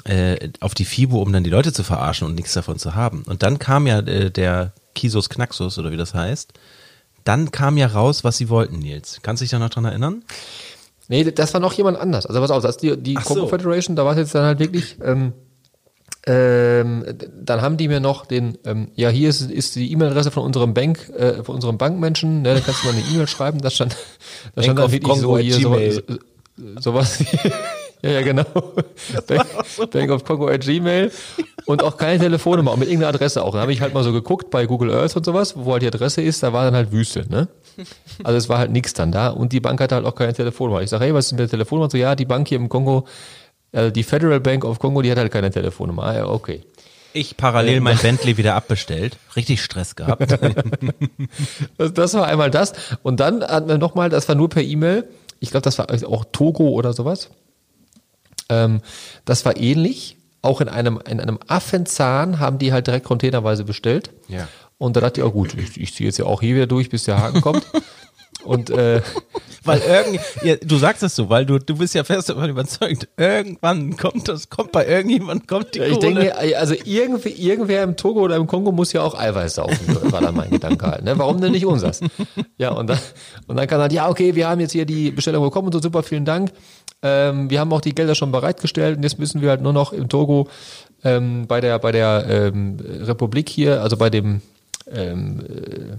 äh, 0.04 0.50
auf 0.60 0.74
die 0.74 0.86
FIBO, 0.86 1.22
um 1.22 1.32
dann 1.32 1.44
die 1.44 1.50
Leute 1.50 1.74
zu 1.74 1.84
verarschen 1.84 2.28
und 2.28 2.36
nichts 2.36 2.54
davon 2.54 2.78
zu 2.78 2.94
haben. 2.96 3.24
Und 3.24 3.44
dann 3.44 3.60
kam 3.60 3.88
ja 3.88 4.00
äh, 4.00 4.30
der 4.30 4.74
Kisos 4.96 5.30
Knaxus 5.30 5.78
oder 5.80 5.92
wie 5.92 5.98
das 5.98 6.14
heißt. 6.14 6.54
Dann 7.24 7.52
kam 7.52 7.78
ja 7.78 7.88
raus, 7.88 8.24
was 8.24 8.38
sie 8.38 8.50
wollten, 8.50 8.80
Nils. 8.80 9.20
Kannst 9.24 9.42
du 9.42 9.46
dich 9.46 9.52
da 9.52 9.60
noch 9.60 9.70
dran 9.70 9.86
erinnern? 9.86 10.24
Nee, 11.08 11.24
das 11.24 11.54
war 11.54 11.62
noch 11.62 11.74
jemand 11.74 11.98
anders. 11.98 12.26
Also 12.26 12.40
pass 12.40 12.52
auf, 12.52 12.64
das 12.64 12.76
ist 12.76 12.84
die, 12.84 12.98
die 12.98 13.18
Ach 13.18 13.26
so. 13.26 13.34
Congo 13.34 13.48
Federation, 13.48 13.96
da 13.96 14.06
war 14.06 14.14
es 14.14 14.18
jetzt 14.18 14.36
dann 14.36 14.46
halt 14.46 14.60
wirklich, 14.60 14.98
ähm, 15.04 15.34
ähm, 16.26 17.04
dann 17.42 17.62
haben 17.62 17.76
die 17.76 17.90
mir 17.90 18.00
noch 18.00 18.26
den, 18.26 18.58
ähm, 18.66 18.90
ja, 18.96 19.10
hier 19.10 19.30
ist, 19.30 19.42
ist 19.52 19.76
die 19.76 19.92
E-Mail-Adresse 19.92 20.32
von 20.32 20.44
unserem 20.44 20.74
Bank, 20.74 21.10
äh, 21.10 21.44
von 21.44 21.56
unserem 21.56 21.78
Bankmenschen, 21.78 22.42
ne, 22.42 22.54
da 22.54 22.60
kannst 22.62 22.84
du 22.84 22.88
mal 22.88 22.94
eine 22.94 23.04
E-Mail 23.14 23.28
schreiben, 23.28 23.60
das 23.60 23.76
stand, 23.76 23.98
da 24.56 24.64
stand 24.64 24.80
dann 24.80 24.92
wirklich 24.92 25.18
so 25.18 25.38
hier, 25.38 25.56
so, 25.56 25.76
so, 25.76 26.02
sowas, 26.80 27.24
ja, 28.04 28.12
ja, 28.12 28.22
genau, 28.22 28.46
Bank, 29.28 29.46
Bank 29.92 30.12
of 30.12 30.24
Congo 30.26 30.48
at 30.48 30.62
Gmail 30.62 31.12
und 31.66 31.84
auch 31.84 31.98
keine 31.98 32.20
Telefonnummer, 32.20 32.72
auch 32.72 32.78
mit 32.78 32.90
irgendeiner 32.90 33.14
Adresse 33.14 33.44
auch. 33.44 33.54
Dann 33.54 33.62
habe 33.62 33.74
ich 33.74 33.82
halt 33.82 33.94
mal 33.94 34.04
so 34.04 34.12
geguckt 34.12 34.50
bei 34.50 34.66
Google 34.66 34.92
Earth 34.92 35.16
und 35.16 35.26
sowas, 35.26 35.56
wo 35.58 35.72
halt 35.72 35.84
die 35.84 35.88
Adresse 35.88 36.22
ist, 36.22 36.44
da 36.44 36.54
war 36.54 36.66
dann 36.66 36.76
halt 36.76 36.92
Wüste, 36.92 37.26
ne? 37.30 37.48
Also 38.24 38.38
es 38.38 38.50
war 38.50 38.60
halt 38.60 38.72
nichts 38.72 38.94
dann 38.94 39.12
da 39.12 39.30
und 39.30 39.54
die 39.54 39.60
Bank 39.60 39.82
hatte 39.82 39.96
halt 39.96 40.06
auch 40.06 40.16
keine 40.16 40.34
Telefonnummer. 40.34 40.82
Ich 40.82 40.90
sage, 40.90 41.06
hey, 41.06 41.14
was 41.14 41.28
ist 41.28 41.32
mit 41.32 41.40
der 41.40 41.50
Telefonnummer? 41.50 41.90
So, 41.90 41.98
ja, 41.98 42.16
die 42.16 42.26
Bank 42.26 42.48
hier 42.48 42.58
im 42.58 42.70
Kongo, 42.70 43.08
äh, 43.72 43.92
die 43.92 44.04
Federal 44.04 44.40
Bank 44.40 44.66
of 44.66 44.80
Congo, 44.80 45.02
die 45.02 45.10
hat 45.10 45.18
halt 45.18 45.32
keine 45.32 45.50
Telefonnummer. 45.50 46.04
Ah, 46.04 46.16
ja, 46.16 46.26
okay. 46.28 46.62
Ich 47.14 47.38
parallel 47.38 47.80
mein 47.80 47.98
Bentley 47.98 48.38
wieder 48.38 48.56
abbestellt. 48.56 49.18
Richtig 49.36 49.62
Stress 49.62 49.96
gehabt. 49.96 50.38
Das, 51.78 51.94
das 51.94 52.14
war 52.16 52.28
einmal 52.28 52.52
das. 52.52 52.74
Und 53.04 53.20
dann 53.20 53.44
hatten 53.44 53.68
wir 53.68 53.78
nochmal, 53.78 54.10
das 54.10 54.28
war 54.28 54.36
nur 54.36 54.50
per 54.50 54.64
E-Mail. 54.64 55.08
Ich 55.40 55.52
glaube, 55.52 55.64
das 55.64 55.78
war 55.78 55.88
auch 56.08 56.26
Togo 56.32 56.70
oder 56.70 56.94
sowas. 56.94 57.30
Ähm, 58.50 58.82
das 59.26 59.46
war 59.46 59.58
ähnlich. 59.58 60.18
Auch 60.42 60.60
in 60.60 60.68
einem, 60.68 61.00
in 61.10 61.22
einem 61.22 61.40
Affenzahn 61.48 62.40
haben 62.40 62.60
die 62.60 62.74
halt 62.74 62.88
direkt 62.88 63.06
containerweise 63.06 63.64
bestellt. 63.64 64.12
Ja. 64.28 64.48
Und 64.78 64.98
da 64.98 65.02
dachte 65.02 65.22
ich, 65.22 65.26
oh 65.26 65.32
gut, 65.32 65.54
ich, 65.58 65.80
ich 65.80 65.94
ziehe 65.94 66.10
jetzt 66.10 66.18
ja 66.20 66.26
auch 66.26 66.42
hier 66.42 66.56
wieder 66.56 66.68
durch, 66.68 66.90
bis 66.90 67.06
der 67.06 67.18
Haken 67.20 67.40
kommt. 67.42 67.66
Und 68.44 68.70
äh, 68.72 69.02
weil 69.64 69.80
irgendwie, 69.88 70.20
ja, 70.46 70.58
du 70.58 70.76
sagst 70.78 71.02
es 71.04 71.16
so, 71.16 71.30
weil 71.30 71.46
du, 71.46 71.60
du 71.60 71.78
bist 71.78 71.96
ja 71.96 72.04
fest 72.04 72.28
davon 72.28 72.50
überzeugt, 72.50 73.08
irgendwann 73.16 73.96
kommt 73.96 74.28
das, 74.28 74.50
kommt 74.50 74.74
bei 74.74 74.86
irgendjemand, 74.86 75.48
kommt 75.48 75.76
die 75.76 75.80
Ja, 75.80 75.86
ich 75.86 76.00
Kohle. 76.00 76.16
denke 76.16 76.58
also 76.58 76.76
irgendwie, 76.84 77.30
irgendwer 77.30 77.84
im 77.84 77.96
Togo 77.96 78.20
oder 78.22 78.36
im 78.36 78.48
Kongo 78.48 78.74
muss 78.74 78.92
ja 78.92 79.02
auch 79.02 79.18
Eiweiß 79.18 79.56
saufen, 79.56 80.12
war 80.12 80.20
dann 80.20 80.36
mein 80.36 80.50
Gedanke 80.50 80.86
halt. 80.86 81.06
Ne? 81.06 81.18
Warum 81.18 81.40
denn 81.40 81.54
nicht 81.54 81.66
unseres? 81.66 82.02
Ja, 82.58 82.72
und 82.72 82.88
dann, 82.88 83.00
und 83.48 83.56
dann 83.56 83.68
kann 83.68 83.80
halt, 83.80 83.94
ja, 83.94 84.10
okay, 84.10 84.36
wir 84.36 84.50
haben 84.50 84.60
jetzt 84.60 84.74
hier 84.74 84.86
die 84.86 85.12
Bestellung 85.12 85.44
bekommen 85.44 85.68
und 85.68 85.74
so, 85.74 85.82
super, 85.82 86.04
vielen 86.04 86.26
Dank. 86.26 86.52
Ähm, 87.04 87.50
wir 87.50 87.60
haben 87.60 87.72
auch 87.74 87.82
die 87.82 87.94
Gelder 87.94 88.16
schon 88.16 88.32
bereitgestellt 88.32 88.98
und 88.98 89.04
jetzt 89.04 89.20
müssen 89.20 89.42
wir 89.42 89.50
halt 89.50 89.62
nur 89.62 89.74
noch 89.74 89.92
im 89.94 90.10
Togo 90.10 90.48
ähm, 91.04 91.48
bei 91.48 91.60
der, 91.60 91.78
bei 91.80 91.92
der 91.92 92.26
ähm, 92.30 92.78
Republik 93.02 93.50
hier, 93.50 93.82
also 93.82 93.98
bei 93.98 94.10
dem, 94.10 94.42
ähm, 94.90 95.42
äh, 95.42 95.98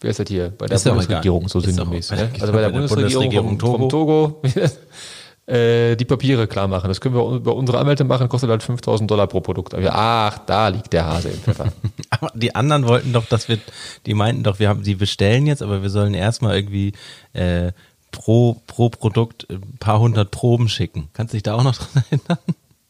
wer 0.00 0.10
ist 0.10 0.20
das 0.20 0.28
hier? 0.28 0.52
Bei 0.56 0.66
der 0.66 0.76
Ist 0.76 0.84
Bundesregierung, 0.84 1.48
so 1.48 1.60
sinngemäß. 1.60 2.12
Ne? 2.12 2.30
Also 2.40 2.52
bei 2.52 2.60
der, 2.60 2.70
bei 2.70 2.78
der 2.80 2.88
Bundesregierung, 2.88 3.58
vom, 3.58 3.78
vom 3.78 3.88
Togo. 3.88 4.40
äh, 5.46 5.96
die 5.96 6.04
Papiere 6.04 6.46
klar 6.46 6.68
machen. 6.68 6.88
Das 6.88 7.00
können 7.00 7.14
wir 7.14 7.36
über 7.36 7.54
unsere 7.54 7.78
Anwälte 7.78 8.04
machen, 8.04 8.28
kostet 8.28 8.50
halt 8.50 8.62
5000 8.62 9.10
Dollar 9.10 9.26
pro 9.26 9.40
Produkt. 9.40 9.74
Aber 9.74 9.94
ach, 9.94 10.38
da 10.46 10.68
liegt 10.68 10.92
der 10.92 11.06
Hase 11.06 11.28
im 11.28 11.38
Pfeffer. 11.38 11.72
Aber 12.10 12.30
die 12.34 12.54
anderen 12.54 12.86
wollten 12.86 13.12
doch, 13.12 13.26
dass 13.26 13.48
wir, 13.48 13.58
die 14.06 14.14
meinten 14.14 14.42
doch, 14.42 14.58
wir 14.58 14.68
haben, 14.68 14.82
die 14.82 14.94
bestellen 14.94 15.46
jetzt, 15.46 15.62
aber 15.62 15.82
wir 15.82 15.90
sollen 15.90 16.14
erstmal 16.14 16.56
irgendwie 16.56 16.92
äh, 17.32 17.72
pro, 18.16 18.56
pro 18.66 18.88
Produkt 18.88 19.46
ein 19.50 19.76
paar 19.78 20.00
hundert 20.00 20.30
Proben 20.30 20.68
schicken. 20.68 21.08
Kannst 21.12 21.32
du 21.32 21.36
dich 21.36 21.42
da 21.42 21.54
auch 21.54 21.62
noch 21.62 21.74
dran 21.76 22.04
erinnern? 22.10 22.38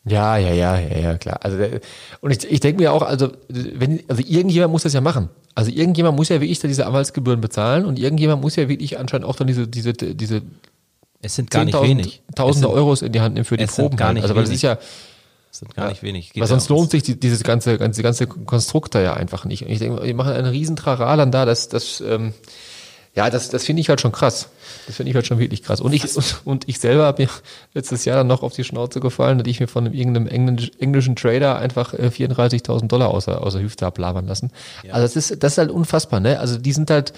Ja, 0.08 0.36
ja, 0.36 0.52
ja, 0.52 0.78
ja, 0.78 0.98
ja, 0.98 1.18
klar. 1.18 1.40
Also 1.42 1.58
und 2.20 2.30
ich, 2.30 2.48
ich 2.48 2.60
denke 2.60 2.80
mir 2.80 2.92
auch, 2.92 3.02
also 3.02 3.32
wenn, 3.48 4.04
also 4.06 4.22
irgendjemand 4.24 4.70
muss 4.72 4.84
das 4.84 4.92
ja 4.92 5.00
machen. 5.00 5.30
Also 5.56 5.72
irgendjemand 5.72 6.16
muss 6.16 6.28
ja 6.28 6.40
wirklich 6.40 6.60
da 6.60 6.68
diese 6.68 6.86
Anwaltsgebühren 6.86 7.40
bezahlen 7.40 7.84
und 7.86 7.98
irgendjemand 7.98 8.40
muss 8.40 8.54
ja 8.54 8.68
wirklich 8.68 8.98
anscheinend 8.98 9.26
auch 9.26 9.34
dann 9.34 9.48
diese, 9.48 9.66
diese, 9.66 9.94
diese 9.94 10.42
Es 11.22 11.34
sind 11.34 11.50
gar 11.50 11.64
nicht 11.64 11.76
10.000 11.76 11.82
wenig. 11.82 12.22
Tausende 12.36 12.68
es 12.68 12.72
sind, 12.72 12.80
Euros 12.80 13.02
in 13.02 13.12
die 13.12 13.20
Hand 13.20 13.34
nehmen 13.34 13.44
für 13.44 13.56
die 13.56 13.64
es 13.64 13.74
sind 13.74 13.84
Proben. 13.84 13.96
gar 13.96 14.08
halt. 14.08 14.14
nicht 14.14 14.22
also 14.22 14.36
weil 14.36 14.44
wenig. 14.44 14.54
ist 14.54 14.62
ja, 14.62 14.78
Es 15.50 15.58
sind 15.58 15.74
gar 15.74 15.88
nicht 15.88 16.04
wenig. 16.04 16.32
Geht 16.32 16.40
weil 16.40 16.48
sonst 16.48 16.68
lohnt 16.68 16.92
sich 16.92 17.02
die, 17.02 17.18
dieses 17.18 17.42
ganze, 17.42 17.76
ganze, 17.76 18.02
ganze 18.04 18.28
Konstrukt 18.28 18.94
da 18.94 19.00
ja 19.00 19.14
einfach 19.14 19.44
nicht. 19.44 19.64
Und 19.64 19.72
ich 19.72 19.80
denke, 19.80 20.06
die 20.06 20.14
machen 20.14 20.32
einen 20.32 20.46
riesen 20.46 20.76
Trara 20.76 21.16
dann 21.16 21.32
da, 21.32 21.44
das, 21.46 21.68
das, 21.68 22.00
ähm, 22.00 22.32
ja, 23.16 23.30
das, 23.30 23.48
das 23.48 23.64
finde 23.64 23.80
ich 23.80 23.88
halt 23.88 24.00
schon 24.00 24.12
krass. 24.12 24.48
Das 24.86 24.96
finde 24.96 25.10
ich 25.10 25.16
halt 25.16 25.26
schon 25.26 25.38
wirklich 25.38 25.62
krass. 25.62 25.80
Und 25.80 25.92
ich, 25.92 26.16
und, 26.16 26.40
und 26.44 26.68
ich 26.68 26.78
selber 26.78 27.04
habe 27.06 27.22
mir 27.24 27.28
letztes 27.74 28.04
Jahr 28.04 28.16
dann 28.18 28.26
noch 28.26 28.42
auf 28.42 28.52
die 28.52 28.62
Schnauze 28.62 29.00
gefallen, 29.00 29.38
dass 29.38 29.48
ich 29.48 29.58
mir 29.58 29.66
von 29.68 29.84
einem, 29.86 29.94
irgendeinem 29.94 30.28
englisch, 30.28 30.70
englischen 30.78 31.16
Trader 31.16 31.58
einfach 31.58 31.94
äh, 31.94 32.08
34.000 32.14 32.86
Dollar 32.88 33.08
aus 33.08 33.24
der, 33.24 33.42
aus 33.42 33.54
der 33.54 33.62
Hüfte 33.62 33.86
ablabern 33.86 34.26
lassen. 34.26 34.50
Also 34.90 35.02
das 35.02 35.16
ist, 35.16 35.42
das 35.42 35.52
ist 35.52 35.58
halt 35.58 35.70
unfassbar, 35.70 36.20
ne? 36.20 36.38
Also 36.38 36.58
die 36.58 36.72
sind 36.72 36.90
halt, 36.90 37.12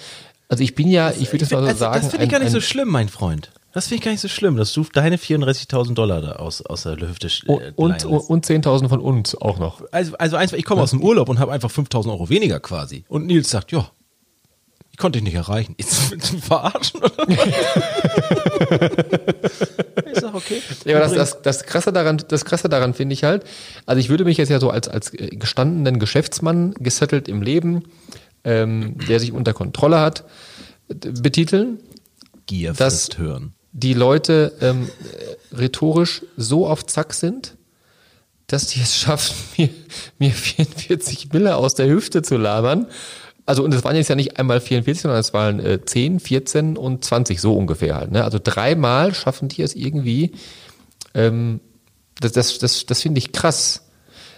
also 0.47 0.63
ich 0.63 0.73
bin 0.73 0.87
ja, 0.89 1.11
ich 1.11 1.31
würde 1.31 1.43
Ich 1.43 1.49
das 1.49 1.51
mal 1.51 1.61
so 1.61 1.67
also, 1.67 1.79
sagen. 1.79 2.01
das 2.01 2.09
finde 2.11 2.25
ich 2.25 2.31
gar 2.31 2.39
nicht 2.39 2.47
ein- 2.47 2.53
so 2.53 2.61
schlimm, 2.61 2.87
mein 2.89 3.09
Freund. 3.09 3.51
Das 3.71 3.85
finde 3.85 3.97
ich 3.99 4.01
gar 4.05 4.11
nicht 4.11 4.21
so 4.21 4.27
schlimm, 4.29 4.55
dass 4.57 4.73
du 4.73 4.83
deine 4.91 5.17
34.000 5.17 5.93
Dollar 5.93 6.21
da 6.21 6.31
aus, 6.33 6.65
aus 6.65 6.83
der 6.83 6.97
Hüfte 6.99 7.27
äh, 7.27 7.51
und, 7.51 7.61
und, 7.75 7.89
leihen 8.01 8.13
lässt. 8.13 8.29
und 8.29 8.45
10.000 8.47 8.89
von 8.89 8.99
uns 8.99 9.35
auch 9.35 9.59
noch. 9.59 9.83
Also, 9.91 10.15
also 10.17 10.37
eins, 10.37 10.53
ich 10.53 10.65
komme 10.65 10.81
aus 10.81 10.89
dem 10.89 11.03
Urlaub 11.03 11.29
und 11.29 11.37
habe 11.37 11.51
einfach 11.51 11.69
5.000 11.69 12.07
Euro 12.09 12.29
weniger 12.29 12.59
quasi. 12.59 13.03
Und 13.09 13.27
Nils 13.27 13.51
sagt, 13.51 13.71
ja, 13.71 13.91
konnte 14.99 15.17
dich 15.17 15.23
nicht 15.23 15.35
erreichen. 15.35 15.73
Ist 15.77 16.11
willst 16.11 16.29
du 16.31 16.35
mich 16.35 16.45
verarschen 16.45 16.99
oder 17.01 17.27
ich 20.11 20.19
sag, 20.19 20.35
okay. 20.35 20.61
Ja, 20.85 20.97
aber 20.97 21.05
das, 21.05 21.13
das, 21.15 21.41
das 21.41 21.63
Krasse 21.63 21.91
daran, 21.91 22.21
das 22.27 22.45
Krasse 22.45 22.69
daran 22.69 22.93
finde 22.93 23.13
ich 23.13 23.23
halt, 23.23 23.43
also 23.85 23.99
ich 23.99 24.09
würde 24.09 24.25
mich 24.25 24.37
jetzt 24.37 24.49
ja 24.49 24.59
so 24.59 24.69
als, 24.69 24.87
als 24.87 25.13
äh, 25.13 25.29
gestandenen 25.35 25.99
Geschäftsmann, 25.99 26.73
gesettelt 26.75 27.27
im 27.27 27.41
Leben, 27.41 27.83
ähm, 28.43 28.97
der 29.07 29.19
sich 29.19 29.31
unter 29.31 29.53
Kontrolle 29.53 29.99
hat, 29.99 30.25
betiteln. 30.87 31.79
Gier 32.45 32.73
das- 32.73 32.93
frisst 32.93 33.17
hören. 33.17 33.53
Die 33.71 33.93
Leute 33.93 34.53
ähm, 34.61 34.89
äh, 35.51 35.55
rhetorisch 35.55 36.23
so 36.35 36.67
auf 36.67 36.85
Zack 36.87 37.13
sind, 37.13 37.55
dass 38.47 38.65
die 38.67 38.81
es 38.81 38.97
schaffen, 38.97 39.35
mir, 39.57 39.69
mir 40.17 40.31
44 40.31 41.31
Mille 41.31 41.55
aus 41.55 41.75
der 41.75 41.87
Hüfte 41.87 42.23
zu 42.23 42.35
labern. 42.37 42.87
Also, 43.49 43.63
und 43.63 43.73
es 43.73 43.83
waren 43.83 43.95
jetzt 43.95 44.09
ja 44.09 44.15
nicht 44.15 44.37
einmal 44.37 44.61
44, 44.61 45.01
sondern 45.01 45.19
es 45.19 45.33
waren 45.33 45.59
äh, 45.59 45.83
10, 45.83 46.19
14 46.19 46.77
und 46.77 47.03
20, 47.03 47.41
so 47.41 47.55
ungefähr 47.57 47.95
halt. 47.95 48.11
Ne? 48.11 48.23
Also 48.23 48.37
dreimal 48.41 49.13
schaffen 49.15 49.49
die 49.49 49.63
es 49.63 49.75
irgendwie. 49.75 50.33
Ähm, 51.15 51.59
das 52.19 52.31
das, 52.33 52.59
das, 52.59 52.85
das 52.85 53.01
finde 53.01 53.17
ich 53.17 53.31
krass. 53.31 53.85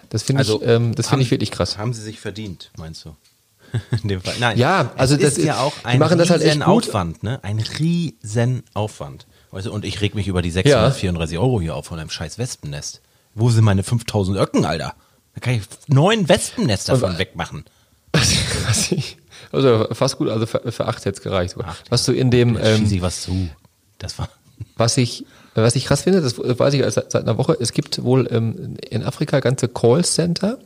Das 0.10 0.24
finde 0.24 0.40
Also, 0.40 0.62
ich, 0.62 0.68
ähm, 0.68 0.96
das 0.96 1.10
finde 1.10 1.24
ich 1.24 1.32
wirklich 1.32 1.52
krass. 1.52 1.78
Haben 1.78 1.94
sie 1.94 2.02
sich 2.02 2.20
verdient, 2.22 2.72
meinst 2.78 3.04
du? 3.04 3.16
In 4.04 4.08
dem 4.08 4.22
Fall. 4.22 4.36
Nein. 4.40 4.58
Ja, 4.58 4.92
also 4.96 5.18
das 5.18 5.38
ist 5.38 5.46
ja 5.46 5.60
auch 5.60 5.74
ein 5.84 6.00
machen 6.00 6.18
halt 6.20 6.32
riesen 6.42 6.60
gut. 6.62 6.88
Aufwand, 6.88 7.24
ne? 7.24 7.44
Ein 7.44 7.60
riesen 7.80 8.64
Aufwand. 8.74 9.28
Du, 9.52 9.72
und 9.72 9.84
ich 9.84 10.00
reg 10.00 10.16
mich 10.16 10.28
über 10.28 10.42
die 10.42 10.52
634 10.52 11.38
Euro 11.38 11.60
hier 11.60 11.76
auf 11.76 11.86
von 11.86 12.00
einem 12.00 12.10
scheiß 12.10 12.38
Wespennest. 12.38 13.02
Wo 13.36 13.50
sind 13.50 13.66
meine 13.66 13.84
5000 13.84 14.38
Öcken, 14.38 14.64
Alter? 14.66 14.94
Da 15.34 15.42
kann 15.42 15.54
ich 15.56 15.64
neun 15.88 16.30
Wespennester 16.30 16.94
davon 16.94 17.12
Und- 17.12 17.18
wegmachen. 17.20 17.66
Was 18.72 18.92
ich, 18.92 19.18
also 19.52 19.88
fast 19.92 20.18
gut, 20.18 20.30
also 20.30 20.46
für, 20.46 20.72
für 20.72 20.88
acht 20.88 21.04
hätte 21.06 21.22
gereicht. 21.22 21.54
sogar. 21.56 21.76
Was 21.90 22.06
du 22.06 22.14
in 22.14 22.32
dem, 22.32 22.58
ähm, 22.62 22.88
ich 22.90 23.02
was 23.02 23.22
zu. 23.22 23.50
Das 23.98 24.18
war. 24.18 24.30
Was 24.78 24.98
ich, 24.98 25.26
was 25.56 25.76
ich 25.76 25.86
krass 25.86 26.04
finde, 26.04 26.22
das 26.22 26.38
weiß 26.38 26.74
ich 26.74 26.82
seit, 26.94 27.12
seit 27.12 27.24
einer 27.24 27.38
Woche, 27.38 27.58
es 27.60 27.74
gibt 27.74 28.04
wohl 28.04 28.28
ähm, 28.32 28.78
in 28.90 29.04
Afrika 29.04 29.40
ganze 29.40 29.68
Callcenter, 29.68 30.58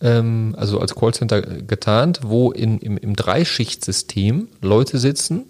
ähm, 0.00 0.54
also 0.58 0.80
als 0.80 0.94
Callcenter 0.94 1.42
getarnt, 1.42 2.20
wo 2.24 2.50
in, 2.50 2.78
im, 2.78 2.96
im 2.98 3.14
Dreischichtsystem 3.14 4.48
Leute 4.60 4.98
sitzen, 4.98 5.44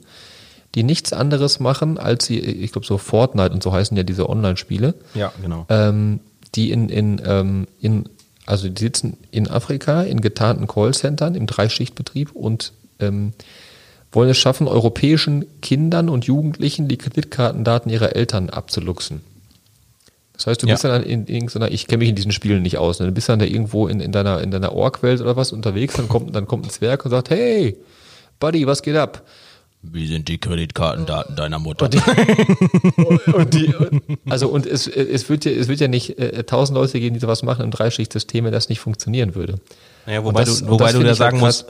die 0.75 0.83
nichts 0.83 1.13
anderes 1.13 1.61
machen, 1.61 1.99
als 1.99 2.27
sie, 2.27 2.39
ich 2.39 2.73
glaube 2.73 2.87
so 2.87 2.99
Fortnite 2.99 3.53
und 3.53 3.63
so 3.63 3.73
heißen 3.73 3.97
ja 3.97 4.03
diese 4.03 4.29
Online-Spiele, 4.29 4.95
Ja, 5.15 5.33
genau. 5.41 5.67
ähm, 5.69 6.21
die 6.55 6.71
in, 6.71 6.89
in, 6.89 7.21
ähm, 7.25 7.67
in, 7.81 8.09
also 8.51 8.69
die 8.69 8.81
sitzen 8.83 9.17
in 9.31 9.49
Afrika 9.49 10.03
in 10.03 10.21
getarnten 10.21 10.67
Callcentern 10.67 11.35
im 11.35 11.47
Dreischichtbetrieb 11.47 12.33
und 12.33 12.73
ähm, 12.99 13.33
wollen 14.13 14.29
es 14.31 14.39
schaffen, 14.39 14.67
europäischen 14.67 15.45
Kindern 15.63 16.09
und 16.09 16.25
Jugendlichen 16.25 16.89
die 16.89 16.99
Kreditkartendaten 16.99 17.91
ihrer 17.93 18.17
Eltern 18.17 18.51
abzuluxen. 18.51 19.21
Das 20.33 20.47
heißt, 20.47 20.63
du 20.63 20.67
Ja. 20.67 20.75
bist 20.75 20.85
dann 20.85 21.03
in 21.03 21.27
irgendeiner, 21.27 21.71
ich 21.71 21.87
kenne 21.87 21.99
mich 21.99 22.09
in 22.09 22.17
diesen 22.17 22.33
Spielen 22.33 22.63
nicht 22.63 22.79
aus, 22.79 22.99
ne? 22.99 23.07
du 23.07 23.13
bist 23.13 23.29
dann 23.29 23.39
da 23.39 23.45
irgendwo 23.45 23.87
in, 23.89 24.01
in 24.01 24.11
deiner, 24.11 24.41
in 24.41 24.51
deiner 24.51 24.73
Org-Welt 24.73 25.21
oder 25.21 25.37
was 25.37 25.53
unterwegs, 25.53 25.95
dann 25.95 26.09
kommt, 26.09 26.35
dann 26.35 26.47
kommt 26.49 26.67
ein 26.67 26.71
Zwerg 26.71 27.05
und 27.05 27.11
sagt, 27.13 27.31
hey, 27.31 27.77
Buddy, 28.41 28.67
was 28.67 28.83
geht 28.83 28.97
ab? 28.97 29.23
Wie 29.83 30.07
sind 30.07 30.29
die 30.29 30.39
Kreditkartendaten 30.39 31.37
deiner 31.37 31.59
Mutter? 31.59 31.87
Und 33.35 33.55
die, 33.55 33.75
also 34.29 34.49
und 34.49 34.67
es, 34.67 34.87
es 34.87 35.29
wird 35.29 35.45
ja, 35.47 35.53
es 35.53 35.69
wird 35.69 35.81
ja 35.81 35.89
nicht 35.89 36.19
äh, 36.19 36.45
tausend 36.45 36.77
Leute 36.77 37.01
geben, 37.01 37.15
die 37.15 37.21
sowas 37.21 37.43
machen 37.43 37.65
im 37.65 37.71
Dreischichtsystem, 37.71 38.45
wenn 38.45 38.53
das 38.53 38.69
nicht 38.69 38.81
funktionieren 38.81 39.35
würde. 39.35 39.55
Naja, 40.07 40.25
wobei 40.25 40.45
das- 40.45 40.59
du, 40.59 40.65
und 40.67 40.71
wobei 40.73 40.93
du 40.93 41.01
da 41.01 41.09
halt 41.09 41.17
sagen 41.17 41.39
musst, 41.39 41.67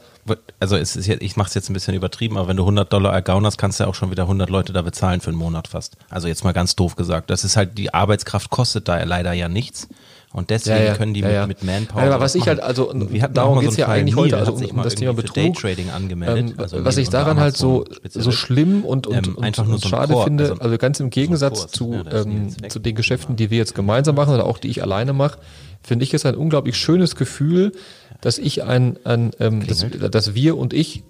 also 0.58 0.76
es 0.76 0.96
ist 0.96 1.06
jetzt, 1.06 1.22
ich 1.22 1.36
mache 1.36 1.48
es 1.48 1.54
jetzt 1.54 1.70
ein 1.70 1.72
bisschen 1.72 1.94
übertrieben, 1.94 2.36
aber 2.36 2.48
wenn 2.48 2.56
du 2.56 2.62
100 2.64 2.92
Dollar 2.92 3.12
ergaunerst, 3.12 3.58
kannst 3.58 3.80
du 3.80 3.84
ja 3.84 3.90
auch 3.90 3.94
schon 3.94 4.10
wieder 4.10 4.24
100 4.24 4.50
Leute 4.50 4.72
da 4.72 4.82
bezahlen 4.82 5.20
für 5.20 5.28
einen 5.30 5.38
Monat 5.38 5.68
fast. 5.68 5.96
Also 6.10 6.28
jetzt 6.28 6.44
mal 6.44 6.52
ganz 6.52 6.76
doof 6.76 6.96
gesagt. 6.96 7.30
Das 7.30 7.42
ist 7.44 7.56
halt, 7.56 7.78
die 7.78 7.94
Arbeitskraft 7.94 8.50
kostet 8.50 8.86
da 8.88 9.02
leider 9.04 9.32
ja 9.32 9.48
nichts. 9.48 9.88
Und 10.32 10.50
deswegen 10.50 10.94
können 10.94 11.12
die 11.12 11.20
ja, 11.20 11.26
mit, 11.26 11.34
ja. 11.34 11.46
mit 11.48 11.64
Manpower. 11.64 12.02
Ja, 12.02 12.10
aber 12.10 12.20
was 12.20 12.36
ich 12.36 12.46
halt, 12.46 12.60
also, 12.60 12.92
darum 13.32 13.56
mal 13.56 13.62
geht's 13.62 13.74
so 13.74 13.80
ja 13.80 13.88
eigentlich 13.88 14.14
Neil 14.14 14.24
heute, 14.26 14.36
also 14.36 14.52
um 14.52 14.82
das 14.82 14.94
Thema 14.94 15.12
Betrug, 15.12 15.34
Daytrading 15.34 15.90
angemeldet. 15.90 16.50
Ähm, 16.50 16.54
also 16.56 16.84
was 16.84 16.98
ich 16.98 17.08
daran 17.08 17.40
halt 17.40 17.56
so, 17.56 17.84
so 18.08 18.30
schlimm 18.30 18.84
und, 18.84 19.08
und, 19.08 19.26
Ähm, 19.26 19.34
und, 19.34 19.58
und 19.58 19.80
so 19.82 19.88
schade 19.88 20.12
Chor, 20.12 20.24
finde, 20.24 20.44
also- 20.50 20.60
also 20.62 20.78
ganz 20.78 21.00
im 21.00 21.10
Gegensatz 21.10 21.62
Kurs, 21.62 21.72
zu, 21.72 21.90
ne, 21.90 22.04
ähm, 22.12 22.70
zu 22.70 22.78
den 22.78 22.94
Geschäften, 22.94 23.34
die 23.34 23.50
wir 23.50 23.58
jetzt 23.58 23.74
gemeinsam 23.74 24.14
machen 24.14 24.32
oder 24.32 24.46
auch 24.46 24.58
die 24.58 24.68
ich 24.68 24.82
alleine 24.82 25.12
mache, 25.12 25.38
finde 25.82 26.04
ich 26.04 26.14
es 26.14 26.24
ein 26.24 26.36
unglaublich 26.36 26.76
schönes 26.76 27.16
Gefühl, 27.16 27.72
dass 28.20 28.38
ich 28.38 28.62
ein, 28.62 28.98
ein 29.02 29.32
ähm, 29.40 29.66
dass, 29.66 29.84
dass 30.12 30.34
wir 30.34 30.56
und 30.56 30.74
ich 30.74 31.02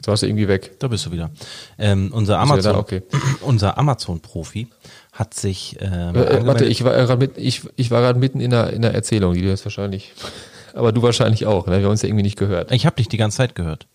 Jetzt 0.00 0.08
warst 0.08 0.22
du 0.22 0.26
irgendwie 0.28 0.48
weg. 0.48 0.78
Da 0.78 0.88
bist 0.88 1.04
du 1.04 1.12
wieder. 1.12 1.30
Ähm, 1.78 2.10
unser 2.14 2.38
Amazon? 2.38 2.76
Okay. 2.76 3.02
unser 3.42 3.76
Amazon-Profi 3.76 4.68
hat 5.12 5.34
sich 5.34 5.76
ähm, 5.78 6.14
Äh, 6.14 6.38
äh, 6.38 6.46
warte, 6.46 6.64
ich 6.64 6.82
war 6.84 6.94
gerade 6.94 7.18
mit, 7.18 7.36
ich, 7.36 7.68
ich 7.76 7.90
war 7.90 8.00
gerade 8.00 8.18
mitten 8.18 8.40
in 8.40 8.50
der, 8.50 8.72
in 8.72 8.80
der 8.80 8.94
Erzählung, 8.94 9.34
die 9.34 9.42
du 9.42 9.48
jetzt 9.48 9.66
wahrscheinlich, 9.66 10.14
aber 10.74 10.92
du 10.92 11.02
wahrscheinlich 11.02 11.44
auch, 11.44 11.66
ne? 11.66 11.76
Wir 11.76 11.84
haben 11.84 11.90
uns 11.90 12.00
ja 12.00 12.08
irgendwie 12.08 12.22
nicht 12.22 12.38
gehört. 12.38 12.72
ich 12.72 12.86
habe 12.86 12.96
dich 12.96 13.08
die 13.08 13.18
ganze 13.18 13.36
Zeit 13.36 13.54
gehört. 13.54 13.86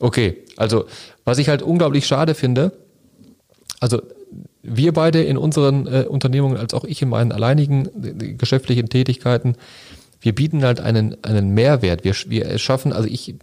Okay, 0.00 0.38
also 0.56 0.86
was 1.26 1.36
ich 1.36 1.50
halt 1.50 1.60
unglaublich 1.60 2.06
schade 2.06 2.34
finde, 2.34 2.72
also 3.80 4.00
wir 4.62 4.94
beide 4.94 5.22
in 5.22 5.36
unseren 5.36 5.86
äh, 5.86 6.06
Unternehmungen, 6.08 6.56
als 6.56 6.72
auch 6.72 6.84
ich 6.84 7.02
in 7.02 7.10
meinen 7.10 7.30
alleinigen 7.30 7.90
äh, 8.02 8.32
geschäftlichen 8.32 8.88
Tätigkeiten, 8.88 9.56
wir 10.20 10.34
bieten 10.34 10.64
halt 10.64 10.80
einen, 10.80 11.22
einen 11.22 11.50
Mehrwert. 11.50 12.04
Wir, 12.04 12.14
wir 12.26 12.46
erschaffen, 12.46 12.92
also 12.92 13.08
ich 13.08 13.34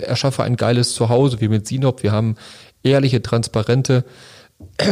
erschaffe 0.00 0.42
ein 0.42 0.56
geiles 0.56 0.94
Zuhause, 0.94 1.40
wie 1.40 1.48
mit 1.48 1.66
Sinop. 1.66 2.02
Wir 2.02 2.12
haben 2.12 2.36
ehrliche, 2.82 3.22
transparente, 3.22 4.04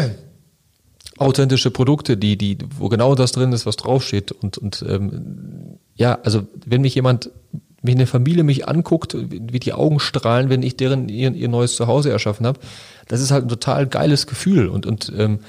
authentische 1.18 1.70
Produkte, 1.70 2.16
die, 2.16 2.36
die, 2.36 2.58
wo 2.76 2.88
genau 2.88 3.14
das 3.14 3.32
drin 3.32 3.52
ist, 3.52 3.64
was 3.64 3.76
draufsteht. 3.76 4.32
Und, 4.32 4.58
und 4.58 4.84
ähm, 4.88 5.78
ja, 5.94 6.18
also 6.22 6.46
wenn 6.66 6.82
mich 6.82 6.94
jemand, 6.94 7.30
wenn 7.82 7.94
eine 7.94 8.06
Familie 8.06 8.44
mich 8.44 8.68
anguckt, 8.68 9.16
wie 9.30 9.60
die 9.60 9.72
Augen 9.72 10.00
strahlen, 10.00 10.50
wenn 10.50 10.62
ich 10.62 10.76
deren 10.76 11.08
ihr, 11.08 11.32
ihr 11.32 11.48
neues 11.48 11.76
Zuhause 11.76 12.10
erschaffen 12.10 12.46
habe, 12.46 12.60
das 13.08 13.20
ist 13.20 13.30
halt 13.30 13.44
ein 13.44 13.48
total 13.48 13.86
geiles 13.86 14.26
Gefühl. 14.26 14.68
Und, 14.68 14.86
und 14.86 15.12
ähm, 15.16 15.40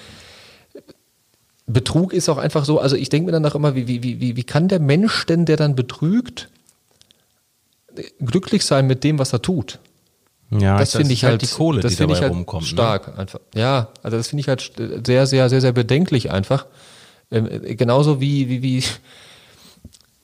Betrug 1.65 2.13
ist 2.13 2.27
auch 2.29 2.37
einfach 2.37 2.65
so, 2.65 2.79
also 2.79 2.95
ich 2.95 3.09
denke 3.09 3.27
mir 3.27 3.31
dann 3.31 3.45
auch 3.45 3.55
immer, 3.55 3.75
wie, 3.75 3.87
wie, 3.87 4.03
wie, 4.03 4.35
wie 4.35 4.43
kann 4.43 4.67
der 4.67 4.79
Mensch 4.79 5.25
denn, 5.25 5.45
der 5.45 5.55
dann 5.55 5.75
betrügt, 5.75 6.49
glücklich 8.19 8.65
sein 8.65 8.87
mit 8.87 9.03
dem, 9.03 9.19
was 9.19 9.33
er 9.33 9.41
tut? 9.41 9.79
Ja, 10.51 10.77
das 10.77 10.91
finde 10.91 11.07
ist 11.07 11.13
ich 11.13 11.23
halt, 11.23 11.41
die 11.41 11.47
Kohle, 11.47 11.81
das 11.81 11.91
die 11.91 11.97
finde 11.97 12.13
dabei 12.13 12.19
ich 12.19 12.23
halt 12.23 12.33
rumkommt. 12.33 12.63
Ne? 12.63 12.67
stark 12.67 13.17
einfach. 13.17 13.39
Ja, 13.55 13.89
also 14.03 14.17
das 14.17 14.27
finde 14.27 14.41
ich 14.41 14.47
halt 14.47 14.71
sehr, 15.05 15.25
sehr, 15.25 15.49
sehr, 15.49 15.61
sehr 15.61 15.71
bedenklich 15.71 16.31
einfach. 16.31 16.67
Ähm, 17.31 17.47
äh, 17.47 17.75
genauso 17.75 18.21
wie, 18.21 18.49
wie, 18.49 18.61
wie, 18.61 18.83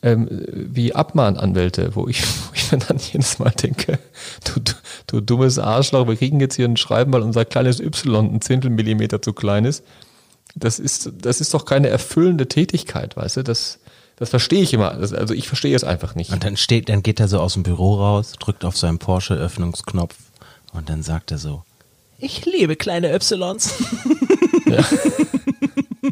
ähm, 0.03 0.27
wie 0.53 0.93
Abmahnanwälte, 0.93 1.95
wo 1.95 2.07
ich, 2.07 2.21
wo 2.49 2.53
ich 2.53 2.71
mir 2.71 2.79
dann 2.79 2.97
jedes 2.97 3.39
Mal 3.39 3.51
denke, 3.51 3.97
du, 4.45 4.59
du, 4.59 4.73
du 5.07 5.21
dummes 5.21 5.57
Arschloch, 5.57 6.07
wir 6.07 6.15
kriegen 6.15 6.39
jetzt 6.39 6.55
hier 6.55 6.67
ein 6.67 6.77
Schreiben, 6.77 7.11
weil 7.13 7.21
unser 7.21 7.45
kleines 7.45 7.79
Y 7.79 8.35
ein 8.35 8.41
Zehntel 8.41 8.69
Millimeter 8.69 9.21
zu 9.21 9.33
klein 9.33 9.65
ist. 9.65 9.83
Das 10.55 10.79
ist, 10.79 11.11
das 11.21 11.41
ist 11.41 11.53
doch 11.53 11.65
keine 11.65 11.89
erfüllende 11.89 12.47
Tätigkeit, 12.47 13.15
weißt 13.15 13.37
du? 13.37 13.43
Das, 13.43 13.79
das 14.17 14.29
verstehe 14.29 14.61
ich 14.61 14.73
immer. 14.73 14.91
Das, 14.95 15.13
also 15.13 15.33
ich 15.33 15.47
verstehe 15.47 15.75
es 15.75 15.83
einfach 15.83 16.15
nicht. 16.15 16.31
Und 16.31 16.43
dann 16.43 16.57
steht, 16.57 16.89
dann 16.89 17.03
geht 17.03 17.19
er 17.19 17.27
so 17.27 17.39
aus 17.39 17.53
dem 17.53 17.63
Büro 17.63 17.95
raus, 17.95 18.33
drückt 18.39 18.65
auf 18.65 18.75
seinen 18.77 18.97
Porsche-Öffnungsknopf 18.99 20.15
und 20.73 20.89
dann 20.89 21.03
sagt 21.03 21.31
er 21.31 21.37
so, 21.37 21.63
ich 22.17 22.45
liebe 22.45 22.75
kleine 22.75 23.13
Ys. 23.15 23.29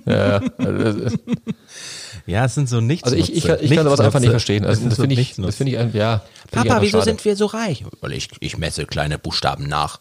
Ja, 0.06 0.41
also, 0.58 1.00
das- 1.02 1.13
Ja, 2.26 2.45
es 2.45 2.56
sind 2.56 2.67
so 2.69 2.80
nichts. 2.82 3.04
Also 3.06 3.15
ich, 3.17 3.34
ich, 3.36 3.45
ich 3.45 3.71
kann 3.71 3.84
sowas 3.86 4.00
einfach 4.00 4.19
nicht 4.19 4.30
verstehen. 4.30 4.65
Also 4.65 4.88
das 4.88 4.97
finde 4.97 5.15
ich, 5.19 5.36
das 5.36 5.56
finde 5.56 5.73
ich, 5.73 5.78
ein- 5.80 5.93
ja. 5.93 6.23
finde 6.50 6.67
ich 6.67 6.69
Papa, 6.71 6.82
wieso 6.82 6.97
schade. 7.00 7.10
sind 7.12 7.26
wir 7.26 7.36
so 7.36 7.45
reich? 7.47 7.84
Weil 8.02 8.13
ich, 8.13 8.30
ich 8.39 8.58
messe 8.58 8.86
kleine 8.86 9.17
Buchstaben 9.17 9.67
nach. 9.67 10.00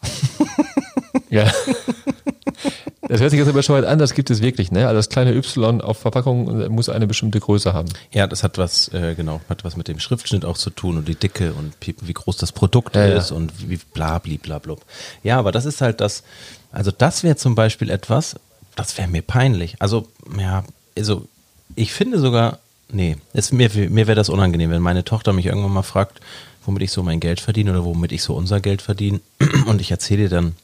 Ja. 1.29 1.51
Das 3.07 3.21
hört 3.21 3.31
sich 3.31 3.39
jetzt 3.39 3.47
aber 3.47 3.63
schon 3.63 3.85
an, 3.85 3.99
das 3.99 4.13
gibt 4.13 4.29
es 4.29 4.41
wirklich, 4.41 4.71
ne? 4.71 4.87
Also 4.87 4.97
das 4.97 5.09
kleine 5.09 5.33
Y 5.33 5.81
auf 5.81 5.97
Verpackung 5.99 6.67
muss 6.69 6.89
eine 6.89 7.07
bestimmte 7.07 7.39
Größe 7.39 7.73
haben. 7.73 7.89
Ja, 8.11 8.27
das 8.27 8.43
hat 8.43 8.57
was, 8.57 8.89
äh, 8.93 9.15
genau, 9.15 9.39
hat 9.49 9.63
was 9.63 9.77
mit 9.77 9.87
dem 9.87 9.99
Schriftschnitt 9.99 10.43
auch 10.45 10.57
zu 10.57 10.69
tun 10.69 10.97
und 10.97 11.07
die 11.07 11.15
Dicke 11.15 11.53
und 11.53 11.73
wie, 11.81 12.13
groß 12.13 12.37
das 12.37 12.51
Produkt 12.51 12.95
Ja, 12.95 13.07
ja. 13.07 13.17
ist 13.17 13.31
und 13.31 13.69
wie 13.69 13.77
bla 13.77 14.19
bli 14.19 14.37
bla 14.37 14.59
blub. 14.59 14.83
Ja, 15.23 15.39
aber 15.39 15.51
das 15.51 15.65
ist 15.65 15.81
halt 15.81 16.01
das, 16.01 16.23
also 16.71 16.91
das 16.91 17.23
wäre 17.23 17.35
zum 17.37 17.55
Beispiel 17.55 17.89
etwas, 17.89 18.35
das 18.75 18.97
wäre 18.97 19.07
mir 19.07 19.21
peinlich. 19.21 19.75
Also, 19.79 20.07
ja, 20.37 20.63
also 20.97 21.27
ich 21.75 21.93
finde 21.93 22.19
sogar, 22.19 22.59
nee, 22.89 23.17
es, 23.33 23.51
mir, 23.51 23.69
mir 23.89 24.07
wäre 24.07 24.15
das 24.15 24.29
unangenehm, 24.29 24.69
wenn 24.69 24.81
meine 24.81 25.03
Tochter 25.03 25.33
mich 25.33 25.45
irgendwann 25.45 25.73
mal 25.73 25.83
fragt, 25.83 26.19
womit 26.65 26.83
ich 26.83 26.91
so 26.91 27.03
mein 27.03 27.19
Geld 27.19 27.39
verdiene 27.39 27.71
oder 27.71 27.85
womit 27.85 28.11
ich 28.11 28.21
so 28.21 28.35
unser 28.35 28.59
Geld 28.59 28.81
verdiene 28.81 29.21
und 29.65 29.81
ich 29.81 29.91
erzähle 29.91 30.23
ihr 30.23 30.29
dann, 30.29 30.55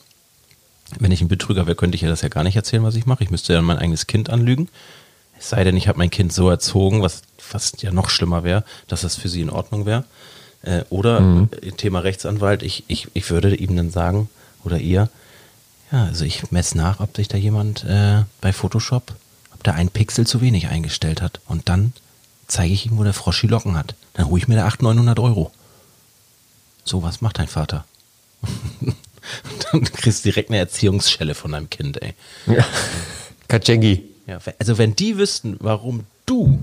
wenn 0.99 1.11
ich 1.11 1.21
ein 1.21 1.27
Betrüger 1.27 1.65
wäre, 1.65 1.75
könnte 1.75 1.95
ich 1.95 2.03
ihr 2.03 2.09
das 2.09 2.21
ja 2.21 2.29
gar 2.29 2.43
nicht 2.43 2.55
erzählen, 2.55 2.83
was 2.83 2.95
ich 2.95 3.05
mache. 3.05 3.23
Ich 3.23 3.31
müsste 3.31 3.53
ja 3.53 3.61
mein 3.61 3.77
eigenes 3.77 4.07
Kind 4.07 4.29
anlügen. 4.29 4.69
Es 5.37 5.49
sei 5.49 5.63
denn, 5.63 5.77
ich 5.77 5.87
habe 5.87 5.97
mein 5.97 6.09
Kind 6.09 6.31
so 6.31 6.49
erzogen, 6.49 7.01
was 7.01 7.23
fast 7.37 7.83
ja 7.83 7.91
noch 7.91 8.09
schlimmer 8.09 8.43
wäre, 8.43 8.63
dass 8.87 9.01
das 9.01 9.15
für 9.15 9.29
sie 9.29 9.41
in 9.41 9.49
Ordnung 9.49 9.85
wäre. 9.85 10.05
Äh, 10.61 10.83
oder 10.89 11.47
äh, 11.61 11.71
Thema 11.71 11.99
Rechtsanwalt, 11.99 12.63
ich, 12.63 12.85
ich, 12.87 13.09
ich 13.13 13.29
würde 13.29 13.55
ihm 13.55 13.75
dann 13.75 13.91
sagen, 13.91 14.29
oder 14.63 14.77
ihr, 14.77 15.09
ja, 15.91 16.05
also 16.05 16.25
ich 16.25 16.51
messe 16.51 16.77
nach, 16.77 16.99
ob 16.99 17.15
sich 17.15 17.27
da 17.27 17.37
jemand 17.37 17.83
äh, 17.83 18.23
bei 18.41 18.53
Photoshop, 18.53 19.13
ob 19.53 19.63
der 19.63 19.75
einen 19.75 19.89
Pixel 19.89 20.25
zu 20.25 20.41
wenig 20.41 20.69
eingestellt 20.69 21.21
hat. 21.21 21.41
Und 21.47 21.69
dann 21.69 21.93
zeige 22.47 22.73
ich 22.73 22.85
ihm, 22.85 22.97
wo 22.97 23.03
der 23.03 23.13
Frosch 23.13 23.41
die 23.41 23.47
Locken 23.47 23.75
hat. 23.75 23.95
Dann 24.13 24.27
hole 24.27 24.39
ich 24.39 24.47
mir 24.47 24.55
da 24.55 24.65
800, 24.65 24.95
900 24.95 25.19
Euro. 25.19 25.51
So, 26.85 27.03
was 27.03 27.21
macht 27.21 27.39
dein 27.39 27.47
Vater? 27.47 27.85
dann 29.71 29.83
kriegst 29.83 30.25
du 30.25 30.29
direkt 30.29 30.49
eine 30.49 30.59
Erziehungsschelle 30.59 31.35
von 31.35 31.51
deinem 31.51 31.69
Kind, 31.69 32.01
ey. 32.01 32.13
Ja. 32.47 32.65
Katschengi. 33.47 34.03
Ja, 34.27 34.39
also 34.59 34.77
wenn 34.77 34.95
die 34.95 35.17
wüssten, 35.17 35.57
warum 35.59 36.05
du 36.25 36.59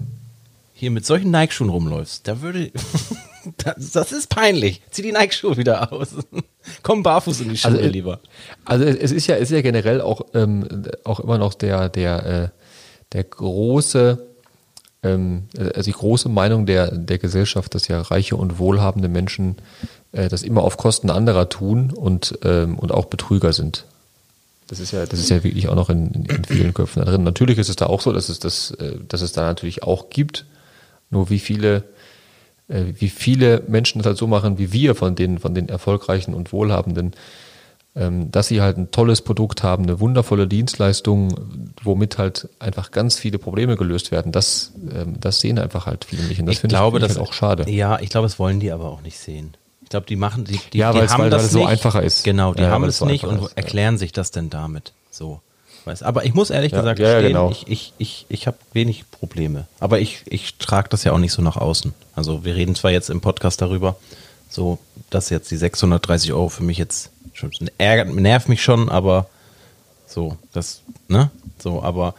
hier 0.73 0.91
mit 0.91 1.05
solchen 1.05 1.31
Nike-Schuhen 1.31 1.69
rumläufst, 1.69 2.27
da 2.27 2.41
würde. 2.41 2.71
das, 3.59 3.91
das 3.93 4.13
ist 4.13 4.31
peinlich. 4.31 4.81
Zieh 4.91 5.03
die 5.03 5.13
Nike-Schuhe 5.13 5.59
wieder 5.59 5.93
aus. 5.93 6.09
Komm 6.83 7.03
barfuß 7.03 7.43
in 7.43 7.51
die 7.51 7.59
Schuhe 7.59 7.73
Also, 7.73 7.89
lieber. 7.89 8.21
Also 8.65 8.85
es 8.85 8.97
es 8.97 9.13
ist 9.13 9.27
ja, 9.27 9.37
es 9.37 9.51
ist 9.51 9.51
ja 9.51 9.61
generell 9.61 10.01
auch, 10.01 10.23
ähm, 10.33 10.87
auch 11.05 11.21
immer 11.21 11.37
noch 11.37 11.53
der, 11.53 11.91
der, 11.91 12.27
äh, 12.27 12.49
der 13.13 13.25
große, 13.25 14.27
ähm, 15.03 15.45
also 15.59 15.83
die 15.83 15.97
große 15.97 16.29
Meinung 16.29 16.67
der, 16.67 16.91
der 16.93 17.19
Gesellschaft, 17.19 17.75
dass 17.75 17.89
ja 17.89 18.01
reiche 18.01 18.37
und 18.37 18.59
wohlhabende 18.59 19.09
Menschen 19.09 19.57
äh, 20.13 20.29
das 20.29 20.43
immer 20.43 20.63
auf 20.63 20.77
Kosten 20.77 21.11
anderer 21.11 21.49
tun 21.49 21.91
und, 21.91 22.39
ähm, 22.45 22.79
und 22.79 22.93
auch 22.93 23.07
Betrüger 23.07 23.53
sind. 23.53 23.85
Das 24.67 24.79
ist 24.79 24.93
ja, 24.93 25.05
das 25.05 25.19
ist 25.19 25.31
ja 25.31 25.43
wirklich 25.43 25.69
auch 25.69 25.75
noch 25.75 25.91
in, 25.91 26.13
in, 26.13 26.45
vielen 26.45 26.73
Köpfen 26.73 27.05
da 27.05 27.11
drin. 27.11 27.25
Natürlich 27.25 27.59
ist 27.59 27.69
es 27.69 27.77
da 27.77 27.87
auch 27.87 28.01
so, 28.01 28.13
dass 28.13 28.29
es 28.29 28.39
das, 28.39 28.71
äh, 28.73 28.97
dass 29.09 29.21
es 29.21 29.33
da 29.33 29.43
natürlich 29.43 29.83
auch 29.83 30.11
gibt. 30.11 30.47
Nur 31.11 31.29
wie 31.29 31.41
viele, 31.41 31.83
äh, 32.69 32.85
wie 32.99 33.09
viele 33.09 33.65
Menschen 33.67 33.99
das 33.99 34.07
halt 34.07 34.19
so 34.19 34.29
machen 34.29 34.59
wie 34.59 34.73
wir 34.73 34.95
von 34.95 35.17
den, 35.17 35.39
von 35.39 35.55
den 35.55 35.69
erfolgreichen 35.69 36.35
und 36.35 36.53
wohlhabenden, 36.53 37.15
dass 37.95 38.47
sie 38.47 38.61
halt 38.61 38.79
ein 38.79 38.91
tolles 38.93 39.21
Produkt 39.21 39.63
haben, 39.63 39.83
eine 39.83 39.99
wundervolle 40.01 40.47
Dienstleistung, 40.47 41.35
womit 41.83 42.19
halt 42.19 42.49
einfach 42.61 42.93
ganz 42.93 43.19
viele 43.19 43.39
Probleme 43.39 43.77
gelöst 43.77 44.13
werden. 44.13 44.31
Das, 44.33 44.73
ähm, 44.95 45.17
das 45.21 45.41
sehen 45.41 45.59
einfach 45.59 45.87
halt 45.87 46.05
viele 46.05 46.23
nicht. 46.23 46.39
Und 46.41 46.47
das 46.47 46.55
ich 46.55 46.61
finde 46.61 46.75
glaube, 46.77 46.99
ich, 46.99 47.03
find 47.03 47.11
das 47.11 47.19
halt 47.19 47.29
auch 47.29 47.33
schade. 47.33 47.69
Ja, 47.71 47.99
ich 48.01 48.11
glaube, 48.11 48.27
das 48.27 48.39
wollen 48.39 48.61
die 48.61 48.71
aber 48.71 48.85
auch 48.87 49.03
nicht 49.03 49.19
sehen. 49.19 49.55
Ich 49.83 49.89
glaube, 49.91 50.07
die 50.07 50.15
machen, 50.15 50.45
die, 50.45 50.61
die, 50.73 50.79
Ja, 50.79 50.93
die 50.93 51.01
haben 51.01 51.23
weil- 51.25 51.31
das 51.31 51.41
weil 51.41 51.47
es 51.47 51.53
so 51.53 51.59
nicht. 51.59 51.69
einfacher 51.69 52.03
ist. 52.05 52.23
Genau, 52.23 52.55
die 52.55 52.63
Ja, 52.63 52.71
haben 52.71 52.85
es 52.85 52.99
so 52.99 53.07
nicht 53.07 53.25
und 53.25 53.37
ist, 53.39 53.43
ja. 53.43 53.49
erklären 53.57 53.99
sich 53.99 54.13
das 54.13 54.31
denn 54.31 54.51
damit. 54.51 54.93
So. 55.11 55.41
Weißt, 55.85 56.05
aber 56.05 56.25
ich 56.25 56.33
muss 56.35 56.51
ehrlich 56.51 56.71
Ja, 56.73 56.79
gesagt 56.83 56.99
ja, 57.01 57.07
ja, 57.09 57.15
gestehen, 57.15 57.33
genau. 57.33 57.51
ich, 57.51 57.67
ich, 57.67 57.93
ich, 57.99 58.27
ich 58.29 58.47
habe 58.47 58.57
wenig 58.73 59.05
Probleme. 59.11 59.67
Aber 59.81 59.99
ich, 59.99 60.23
ich 60.27 60.59
trage 60.59 60.89
das 60.91 61.03
ja 61.05 61.13
auch 61.13 61.19
nicht 61.19 61.33
so 61.33 61.43
nach 61.43 61.57
außen. 61.57 61.93
Also 62.15 62.45
wir 62.45 62.55
reden 62.55 62.75
zwar 62.77 62.93
jetzt 62.93 63.11
im 63.11 63.21
Podcast 63.21 63.61
darüber, 63.63 63.97
so, 64.51 64.79
dass 65.11 65.31
jetzt 65.31 65.51
die 65.51 65.57
630 65.57 66.33
Euro 66.33 66.49
für 66.49 66.63
mich 66.63 66.77
jetzt 66.79 67.11
schon 67.33 67.51
ärgert, 67.79 68.15
nervt 68.15 68.49
mich 68.49 68.63
schon, 68.63 68.89
aber 68.89 69.27
so, 70.07 70.37
das, 70.53 70.83
ne? 71.09 71.31
So, 71.59 71.83
aber 71.83 72.15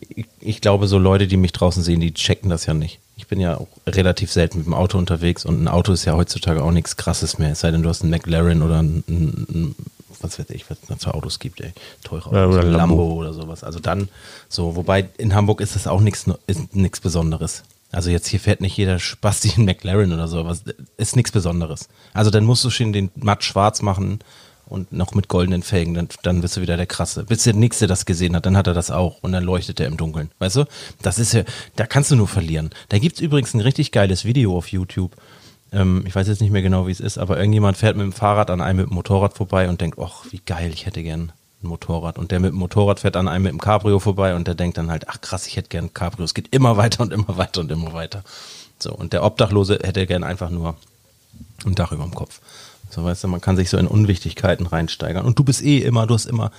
ich, 0.00 0.26
ich 0.40 0.60
glaube, 0.60 0.88
so 0.88 0.98
Leute, 0.98 1.26
die 1.26 1.36
mich 1.36 1.52
draußen 1.52 1.82
sehen, 1.82 2.00
die 2.00 2.14
checken 2.14 2.50
das 2.50 2.66
ja 2.66 2.74
nicht. 2.74 2.98
Ich 3.16 3.28
bin 3.28 3.38
ja 3.38 3.56
auch 3.58 3.68
relativ 3.86 4.32
selten 4.32 4.58
mit 4.58 4.66
dem 4.66 4.74
Auto 4.74 4.98
unterwegs 4.98 5.44
und 5.44 5.62
ein 5.62 5.68
Auto 5.68 5.92
ist 5.92 6.04
ja 6.04 6.14
heutzutage 6.14 6.62
auch 6.64 6.72
nichts 6.72 6.96
krasses 6.96 7.38
mehr. 7.38 7.52
Es 7.52 7.60
sei 7.60 7.70
denn, 7.70 7.82
du 7.82 7.88
hast 7.88 8.02
einen 8.02 8.10
McLaren 8.10 8.62
oder 8.62 8.78
einen, 8.80 9.04
einen 9.08 9.76
was 10.20 10.38
weiß 10.38 10.50
ich, 10.50 10.68
was 10.70 10.78
es 10.88 11.04
für 11.04 11.14
Autos 11.14 11.38
gibt, 11.38 11.60
ey. 11.60 11.72
Teure 12.02 12.26
Autos, 12.30 12.36
Ja, 12.38 12.46
oder 12.46 12.62
Lambo. 12.64 12.76
Lambo. 12.96 13.12
oder 13.14 13.32
sowas. 13.34 13.62
Also 13.62 13.78
dann 13.78 14.08
so, 14.48 14.74
wobei 14.74 15.08
in 15.18 15.34
Hamburg 15.34 15.60
ist 15.60 15.74
das 15.76 15.86
auch 15.86 16.00
nichts 16.00 16.26
ist 16.46 16.74
nichts 16.74 17.00
Besonderes. 17.00 17.62
Also 17.94 18.10
jetzt 18.10 18.26
hier 18.26 18.40
fährt 18.40 18.60
nicht 18.60 18.76
jeder 18.76 18.98
Spasti 18.98 19.52
in 19.56 19.64
McLaren 19.64 20.12
oder 20.12 20.28
so, 20.28 20.44
was 20.44 20.64
ist 20.96 21.16
nichts 21.16 21.32
Besonderes. 21.32 21.88
Also 22.12 22.30
dann 22.30 22.44
musst 22.44 22.64
du 22.64 22.70
schon 22.70 22.92
den 22.92 23.10
matt 23.14 23.44
schwarz 23.44 23.82
machen 23.82 24.18
und 24.66 24.92
noch 24.92 25.14
mit 25.14 25.28
goldenen 25.28 25.62
Felgen, 25.62 25.94
dann, 25.94 26.08
dann 26.22 26.40
bist 26.40 26.56
du 26.56 26.60
wieder 26.60 26.76
der 26.76 26.86
krasse. 26.86 27.24
Bis 27.24 27.44
der 27.44 27.54
Nächste 27.54 27.86
das 27.86 28.06
gesehen 28.06 28.34
hat, 28.34 28.46
dann 28.46 28.56
hat 28.56 28.66
er 28.66 28.74
das 28.74 28.90
auch 28.90 29.18
und 29.22 29.32
dann 29.32 29.44
leuchtet 29.44 29.80
er 29.80 29.86
im 29.86 29.96
Dunkeln. 29.96 30.30
Weißt 30.38 30.56
du? 30.56 30.64
Das 31.02 31.18
ist 31.18 31.34
ja, 31.34 31.44
da 31.76 31.86
kannst 31.86 32.10
du 32.10 32.16
nur 32.16 32.28
verlieren. 32.28 32.70
Da 32.88 32.98
gibt's 32.98 33.20
übrigens 33.20 33.54
ein 33.54 33.60
richtig 33.60 33.92
geiles 33.92 34.24
Video 34.24 34.56
auf 34.56 34.68
YouTube. 34.68 35.12
Ähm, 35.72 36.04
ich 36.06 36.14
weiß 36.14 36.28
jetzt 36.28 36.40
nicht 36.40 36.50
mehr 36.50 36.62
genau, 36.62 36.86
wie 36.86 36.92
es 36.92 37.00
ist, 37.00 37.18
aber 37.18 37.36
irgendjemand 37.38 37.76
fährt 37.76 37.96
mit 37.96 38.04
dem 38.04 38.12
Fahrrad 38.12 38.50
an 38.50 38.60
einem 38.60 38.80
mit 38.80 38.90
dem 38.90 38.94
Motorrad 38.94 39.34
vorbei 39.34 39.68
und 39.68 39.80
denkt, 39.80 39.98
ach, 40.00 40.24
wie 40.30 40.40
geil, 40.44 40.70
ich 40.72 40.86
hätte 40.86 41.02
gern 41.02 41.32
ein 41.64 41.68
Motorrad. 41.68 42.18
Und 42.18 42.30
der 42.30 42.40
mit 42.40 42.52
dem 42.52 42.58
Motorrad 42.58 43.00
fährt 43.00 43.16
an 43.16 43.28
einem 43.28 43.44
mit 43.44 43.52
dem 43.52 43.60
Cabrio 43.60 43.98
vorbei 43.98 44.34
und 44.34 44.46
der 44.46 44.54
denkt 44.54 44.78
dann 44.78 44.90
halt, 44.90 45.08
ach 45.08 45.20
krass, 45.20 45.46
ich 45.46 45.56
hätte 45.56 45.68
gern 45.68 45.92
Cabrio. 45.92 46.24
Es 46.24 46.34
geht 46.34 46.54
immer 46.54 46.76
weiter 46.76 47.02
und 47.02 47.12
immer 47.12 47.36
weiter 47.36 47.60
und 47.60 47.70
immer 47.72 47.92
weiter. 47.92 48.22
So, 48.78 48.92
und 48.92 49.12
der 49.12 49.24
Obdachlose 49.24 49.80
hätte 49.82 50.06
gern 50.06 50.24
einfach 50.24 50.50
nur 50.50 50.76
ein 51.64 51.74
Dach 51.74 51.92
über 51.92 52.04
dem 52.04 52.14
Kopf. 52.14 52.40
So, 52.90 53.04
weißt 53.04 53.24
du, 53.24 53.28
man 53.28 53.40
kann 53.40 53.56
sich 53.56 53.70
so 53.70 53.78
in 53.78 53.86
Unwichtigkeiten 53.86 54.66
reinsteigern. 54.66 55.24
Und 55.24 55.38
du 55.38 55.44
bist 55.44 55.62
eh 55.62 55.78
immer, 55.78 56.06
du 56.06 56.14
hast 56.14 56.26
immer, 56.26 56.52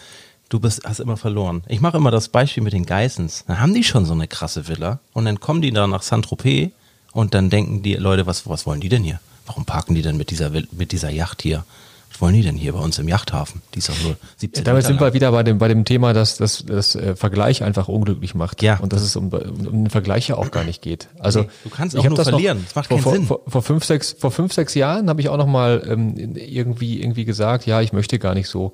du 0.49 0.59
bist, 0.59 0.83
hast 0.83 0.99
immer 0.99 1.17
verloren. 1.17 1.63
Ich 1.67 1.81
mache 1.81 1.97
immer 1.97 2.11
das 2.11 2.29
Beispiel 2.29 2.63
mit 2.63 2.73
den 2.73 2.85
Geissens. 2.85 3.45
Da 3.47 3.59
haben 3.59 3.73
die 3.73 3.83
schon 3.83 4.05
so 4.05 4.13
eine 4.13 4.27
krasse 4.27 4.67
Villa 4.67 4.99
und 5.13 5.25
dann 5.25 5.39
kommen 5.39 5.61
die 5.61 5.71
da 5.71 5.87
nach 5.87 6.01
Saint-Tropez 6.01 6.71
und 7.11 7.33
dann 7.33 7.49
denken 7.49 7.83
die 7.83 7.93
Leute, 7.93 8.25
was, 8.25 8.47
was 8.49 8.65
wollen 8.65 8.81
die 8.81 8.89
denn 8.89 9.03
hier? 9.03 9.19
Warum 9.45 9.65
parken 9.65 9.95
die 9.95 10.01
denn 10.01 10.17
mit 10.17 10.31
dieser, 10.31 10.49
mit 10.49 10.91
dieser 10.91 11.09
Yacht 11.09 11.41
hier? 11.41 11.63
Was 12.15 12.21
wollen 12.21 12.33
die 12.33 12.43
denn 12.43 12.55
hier 12.55 12.71
bei 12.71 12.79
uns 12.79 12.97
im 12.97 13.09
Yachthafen? 13.09 13.61
Die 13.73 13.79
ist 13.79 13.89
doch 13.89 14.01
nur 14.01 14.15
17 14.37 14.63
Damit 14.63 14.77
Meter 14.77 14.87
sind 14.87 15.01
wir 15.01 15.07
lang. 15.07 15.13
wieder 15.15 15.31
bei 15.33 15.43
dem, 15.43 15.57
bei 15.57 15.67
dem 15.67 15.83
Thema, 15.83 16.13
dass 16.13 16.37
das, 16.37 16.63
das 16.65 16.95
äh, 16.95 17.13
Vergleich 17.17 17.61
einfach 17.61 17.89
unglücklich 17.89 18.35
macht. 18.35 18.61
Ja. 18.63 18.79
Und 18.79 18.93
dass 18.93 19.01
es 19.01 19.17
um, 19.17 19.27
um, 19.27 19.67
um 19.67 19.83
den 19.83 19.89
Vergleich 19.89 20.29
ja 20.29 20.37
auch 20.37 20.49
gar 20.49 20.63
nicht 20.63 20.81
geht. 20.81 21.09
Also 21.19 21.41
Nee, 21.41 21.47
du 21.65 21.69
kannst 21.71 21.93
ich 21.93 21.99
auch 21.99 22.05
nur 22.05 22.15
das 22.15 22.29
verlieren. 22.29 22.59
Noch, 22.59 22.63
Das 22.67 22.75
macht 22.75 22.87
vor, 22.87 22.95
keinen 22.97 23.03
vor, 23.03 23.13
Sinn. 23.13 23.25
Vor, 23.25 23.41
vor, 23.45 23.61
fünf, 23.63 23.83
sechs, 23.83 24.15
vor 24.17 24.31
fünf, 24.31 24.53
sechs 24.53 24.75
Jahren 24.75 25.09
habe 25.09 25.19
ich 25.19 25.27
auch 25.27 25.35
noch 25.35 25.45
mal 25.45 25.83
ähm, 25.89 26.15
irgendwie, 26.37 27.01
irgendwie 27.01 27.25
gesagt, 27.25 27.65
ja, 27.65 27.81
ich 27.81 27.91
möchte 27.91 28.17
gar 28.17 28.33
nicht 28.33 28.47
so 28.47 28.71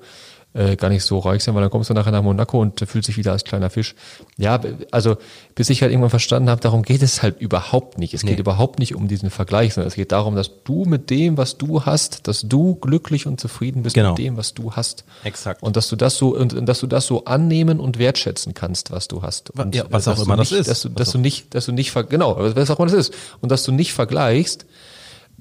äh, 0.54 0.76
gar 0.76 0.88
nicht 0.90 1.04
so 1.04 1.18
reich 1.18 1.42
sein, 1.42 1.54
weil 1.54 1.62
dann 1.62 1.70
kommst 1.70 1.88
du 1.90 1.94
nachher 1.94 2.10
nach 2.12 2.22
Monaco 2.22 2.60
und 2.60 2.80
fühlst 2.86 3.08
dich 3.08 3.16
wieder 3.16 3.32
als 3.32 3.44
kleiner 3.44 3.70
Fisch. 3.70 3.94
Ja, 4.36 4.60
also 4.90 5.16
bis 5.54 5.70
ich 5.70 5.80
halt 5.82 5.92
irgendwann 5.92 6.10
verstanden 6.10 6.50
habe, 6.50 6.60
darum 6.60 6.82
geht 6.82 7.02
es 7.02 7.22
halt 7.22 7.40
überhaupt 7.40 7.98
nicht. 7.98 8.12
Es 8.14 8.22
geht 8.22 8.32
Nee. 8.36 8.40
überhaupt 8.40 8.78
nicht 8.78 8.94
um 8.94 9.08
diesen 9.08 9.30
Vergleich, 9.30 9.74
sondern 9.74 9.88
es 9.88 9.94
geht 9.94 10.12
darum, 10.12 10.34
dass 10.34 10.50
du 10.64 10.84
mit 10.84 11.10
dem, 11.10 11.36
was 11.36 11.56
du 11.58 11.84
hast, 11.84 12.26
dass 12.28 12.42
du 12.42 12.74
glücklich 12.76 13.26
und 13.26 13.40
zufrieden 13.40 13.82
bist 13.82 13.94
Genau. 13.94 14.10
mit 14.10 14.18
dem, 14.18 14.36
was 14.36 14.54
du 14.54 14.72
hast. 14.72 15.04
Exakt. 15.24 15.62
Und 15.62 15.76
dass 15.76 15.88
du 15.88 15.96
das 15.96 16.16
so 16.16 16.36
und, 16.36 16.54
und 16.54 16.66
dass 16.66 16.80
du 16.80 16.86
das 16.86 17.06
so 17.06 17.24
annehmen 17.24 17.80
und 17.80 17.98
wertschätzen 17.98 18.54
kannst, 18.54 18.90
was 18.90 19.08
du 19.08 19.22
hast. 19.22 19.50
Und 19.50 19.74
Ja, 19.74 19.84
was 19.90 20.04
dass 20.04 20.14
auch 20.14 20.18
du 20.18 20.24
immer 20.26 20.36
das 20.36 20.50
nicht, 20.50 20.60
ist. 20.60 20.68
Dass 20.68 20.82
du, 20.82 20.88
dass 20.90 21.08
auch- 21.08 21.12
du 21.12 21.18
nicht, 21.18 21.54
dass 21.54 21.66
du 21.66 21.72
nicht 21.72 21.94
genau, 22.08 22.36
was 22.38 22.70
auch 22.70 22.78
immer 22.78 22.88
das 22.88 22.94
ist. 23.08 23.14
Und 23.40 23.50
dass 23.52 23.62
du 23.64 23.72
nicht 23.72 23.92
vergleichst 23.92 24.66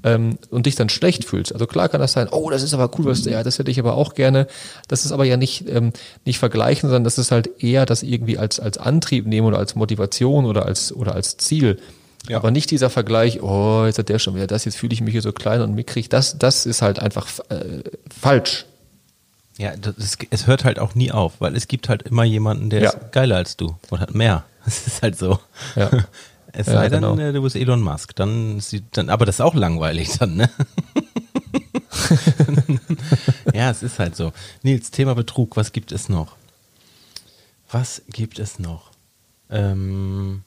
ähm, 0.03 0.37
und 0.49 0.65
dich 0.65 0.75
dann 0.75 0.89
schlecht 0.89 1.25
fühlst. 1.25 1.53
Also 1.53 1.67
klar 1.67 1.89
kann 1.89 2.01
das 2.01 2.13
sein, 2.13 2.27
oh, 2.31 2.49
das 2.49 2.63
ist 2.63 2.73
aber 2.73 2.89
cool, 2.97 3.05
was 3.05 3.21
der, 3.23 3.33
ja, 3.33 3.43
das 3.43 3.59
hätte 3.59 3.71
ich 3.71 3.79
aber 3.79 3.95
auch 3.95 4.13
gerne. 4.13 4.47
Das 4.87 5.05
ist 5.05 5.11
aber 5.11 5.25
ja 5.25 5.37
nicht, 5.37 5.67
ähm, 5.69 5.93
nicht 6.25 6.39
vergleichen, 6.39 6.89
sondern 6.89 7.03
das 7.03 7.17
ist 7.17 7.31
halt 7.31 7.61
eher 7.63 7.85
das 7.85 8.03
irgendwie 8.03 8.37
als, 8.37 8.59
als 8.59 8.77
Antrieb 8.77 9.27
nehmen 9.27 9.47
oder 9.47 9.57
als 9.59 9.75
Motivation 9.75 10.45
oder 10.45 10.65
als, 10.65 10.91
oder 10.93 11.13
als 11.13 11.37
Ziel. 11.37 11.79
Ja. 12.29 12.37
Aber 12.37 12.51
nicht 12.51 12.69
dieser 12.71 12.89
Vergleich, 12.89 13.41
oh, 13.41 13.83
jetzt 13.85 13.97
hat 13.97 14.09
der 14.09 14.19
schon 14.19 14.35
wieder 14.35 14.47
das, 14.47 14.65
jetzt 14.65 14.77
fühle 14.77 14.93
ich 14.93 15.01
mich 15.01 15.11
hier 15.11 15.21
so 15.23 15.31
klein 15.31 15.61
und 15.61 15.73
mickrig. 15.73 16.09
Das, 16.09 16.37
das 16.37 16.65
ist 16.65 16.81
halt 16.81 16.99
einfach 16.99 17.27
äh, 17.49 17.81
falsch. 18.19 18.65
Ja, 19.57 19.75
das 19.75 20.17
es 20.29 20.47
hört 20.47 20.63
halt 20.63 20.79
auch 20.79 20.95
nie 20.95 21.11
auf, 21.11 21.33
weil 21.39 21.55
es 21.55 21.67
gibt 21.67 21.89
halt 21.89 22.03
immer 22.03 22.23
jemanden, 22.23 22.69
der 22.69 22.81
Ja. 22.81 22.89
ist 22.91 23.11
geiler 23.11 23.35
als 23.37 23.57
du 23.57 23.75
und 23.89 23.99
hat 23.99 24.15
mehr. 24.15 24.43
Das 24.65 24.85
ist 24.85 25.01
halt 25.01 25.17
so. 25.17 25.39
Ja. 25.75 25.89
Es 26.53 26.67
Ja, 26.67 26.73
sei 26.73 26.89
denn, 26.89 27.01
genau. 27.01 27.17
äh, 27.17 27.33
du 27.33 27.41
bist 27.41 27.55
Elon 27.55 27.81
Musk, 27.81 28.15
dann, 28.15 28.57
ist 28.57 28.71
die- 28.71 28.83
dann, 28.91 29.09
aber 29.09 29.25
das 29.25 29.35
ist 29.35 29.41
auch 29.41 29.55
langweilig 29.55 30.09
dann, 30.19 30.35
ne? 30.35 30.49
ja, 33.53 33.69
es 33.69 33.83
ist 33.83 33.99
halt 33.99 34.15
so. 34.15 34.31
Nils, 34.63 34.91
Thema 34.91 35.15
Betrug, 35.15 35.57
was 35.57 35.71
gibt 35.71 35.91
es 35.91 36.09
noch? 36.09 36.35
Was 37.69 38.01
gibt 38.09 38.39
es 38.39 38.59
noch? 38.59 38.91
Ähm, 39.49 40.43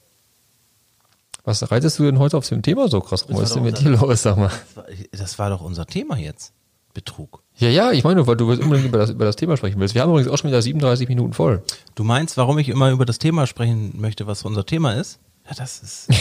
Was 1.43 1.69
reitest 1.71 1.99
du 1.99 2.03
denn 2.03 2.19
heute 2.19 2.37
auf 2.37 2.47
dem 2.47 2.61
Thema 2.61 2.87
so 2.87 3.01
krass 3.01 3.23
rum? 3.27 3.31
Das 3.35 3.41
Was 3.41 3.49
ist 3.51 3.55
war 3.57 3.63
denn 3.63 3.73
doch 3.73 3.79
mit 3.81 3.87
dir 3.87 3.91
unser- 3.93 4.07
los, 4.07 4.21
sag 4.21 4.37
mal? 4.37 4.49
das, 4.49 4.75
war, 4.77 4.85
das 5.11 5.39
war 5.39 5.49
doch 5.49 5.61
unser 5.61 5.85
Thema 5.85 6.17
jetzt. 6.17 6.53
Betrug. 6.93 7.41
Ja, 7.57 7.67
ja, 7.67 7.91
ich 7.91 8.05
meine, 8.05 8.25
weil 8.25 8.37
du 8.37 8.49
unbedingt 8.51 8.85
über 8.87 8.97
das, 8.99 9.09
über 9.09 9.25
das 9.25 9.35
Thema 9.35 9.57
sprechen 9.57 9.79
willst. 9.81 9.95
Wir 9.95 10.01
haben 10.01 10.11
übrigens 10.11 10.31
auch 10.31 10.37
schon 10.37 10.49
wieder 10.49 10.61
37 10.61 11.09
Minuten 11.09 11.33
voll. 11.33 11.61
Du 11.93 12.05
meinst, 12.05 12.37
warum 12.37 12.57
ich 12.57 12.69
immer 12.69 12.89
über 12.91 13.05
das 13.05 13.19
Thema 13.19 13.47
sprechen 13.47 13.99
möchte, 13.99 14.27
was 14.27 14.43
unser 14.43 14.65
Thema 14.65 14.93
ist? 14.93 15.19
Ja, 15.47 15.53
das 15.55 15.79
ist. 15.81 16.07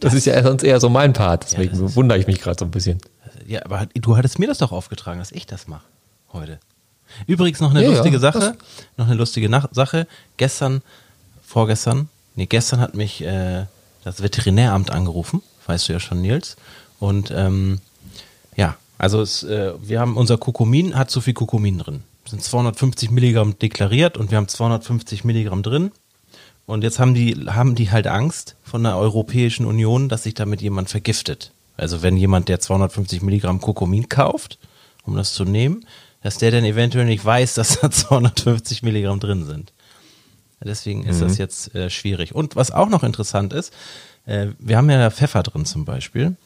Das 0.00 0.12
ist 0.14 0.26
ja 0.26 0.40
sonst 0.42 0.62
eher 0.62 0.78
so 0.80 0.88
mein 0.90 1.14
Part, 1.14 1.44
deswegen 1.44 1.72
das 1.72 1.80
ist- 1.80 1.96
wundere 1.96 2.18
ich 2.18 2.26
mich 2.26 2.40
gerade 2.40 2.56
so 2.58 2.64
ein 2.66 2.70
bisschen. 2.70 2.98
Ja, 3.46 3.64
aber 3.64 3.86
du 3.94 4.16
hattest 4.16 4.38
mir 4.38 4.46
das 4.46 4.58
doch 4.58 4.70
aufgetragen, 4.70 5.18
dass 5.18 5.32
ich 5.32 5.46
das 5.46 5.66
mache 5.66 5.84
heute. 6.32 6.60
Übrigens 7.26 7.60
noch 7.60 7.70
eine 7.70 7.82
Ja, 7.82 7.88
ja, 7.88 7.94
lustige 7.96 8.18
das- 8.20 8.34
Sache, 8.34 8.56
noch 8.98 9.06
eine 9.06 9.14
lustige 9.16 9.48
Nach 9.48 9.68
Sache. 9.72 10.06
Gestern, 10.36 10.82
vorgestern, 11.42 12.08
nee, 12.36 12.46
gestern 12.46 12.80
hat 12.80 12.94
mich 12.94 13.22
äh, 13.22 13.64
das 14.04 14.22
Veterinäramt 14.22 14.90
angerufen, 14.90 15.42
weißt 15.66 15.88
du 15.88 15.94
ja 15.94 16.00
schon, 16.00 16.20
Nils. 16.20 16.56
Und 17.00 17.32
ähm, 17.34 17.80
ja, 18.56 18.76
also 18.98 19.20
es, 19.22 19.42
äh, 19.42 19.72
wir 19.82 20.00
haben 20.00 20.16
unser 20.16 20.38
Kokomin 20.38 20.96
hat 20.96 21.10
zu 21.10 21.20
viel 21.20 21.34
Kokomin 21.34 21.78
drin. 21.78 22.04
Es 22.24 22.30
sind 22.30 22.42
250 22.42 23.10
Milligramm 23.10 23.58
deklariert 23.58 24.16
und 24.16 24.30
wir 24.30 24.36
haben 24.38 24.48
250 24.48 25.24
Milligramm 25.24 25.62
drin. 25.62 25.90
Und 26.66 26.82
jetzt 26.82 26.98
haben 26.98 27.14
die, 27.14 27.34
haben 27.46 27.74
die 27.74 27.90
halt 27.90 28.06
Angst 28.06 28.56
von 28.62 28.82
der 28.82 28.96
Europäischen 28.96 29.66
Union, 29.66 30.08
dass 30.08 30.22
sich 30.22 30.34
damit 30.34 30.62
jemand 30.62 30.88
vergiftet. 30.88 31.52
Also 31.76 32.02
wenn 32.02 32.16
jemand, 32.16 32.48
der 32.48 32.60
250 32.60 33.22
Milligramm 33.22 33.60
Kokomin 33.60 34.08
kauft, 34.08 34.58
um 35.04 35.16
das 35.16 35.34
zu 35.34 35.44
nehmen, 35.44 35.84
dass 36.22 36.38
der 36.38 36.50
dann 36.50 36.64
eventuell 36.64 37.04
nicht 37.04 37.24
weiß, 37.24 37.54
dass 37.54 37.80
da 37.80 37.90
250 37.90 38.82
Milligramm 38.82 39.20
drin 39.20 39.44
sind. 39.44 39.72
Deswegen 40.66 41.04
ist 41.04 41.20
das 41.20 41.36
jetzt 41.36 41.74
äh, 41.74 41.90
schwierig. 41.90 42.34
Und 42.34 42.56
was 42.56 42.70
auch 42.70 42.88
noch 42.88 43.02
interessant 43.02 43.52
ist, 43.52 43.70
äh, 44.24 44.46
wir 44.58 44.78
haben 44.78 44.88
ja 44.88 45.10
Pfeffer 45.10 45.42
drin 45.42 45.66
zum 45.66 45.84
Beispiel. 45.84 46.36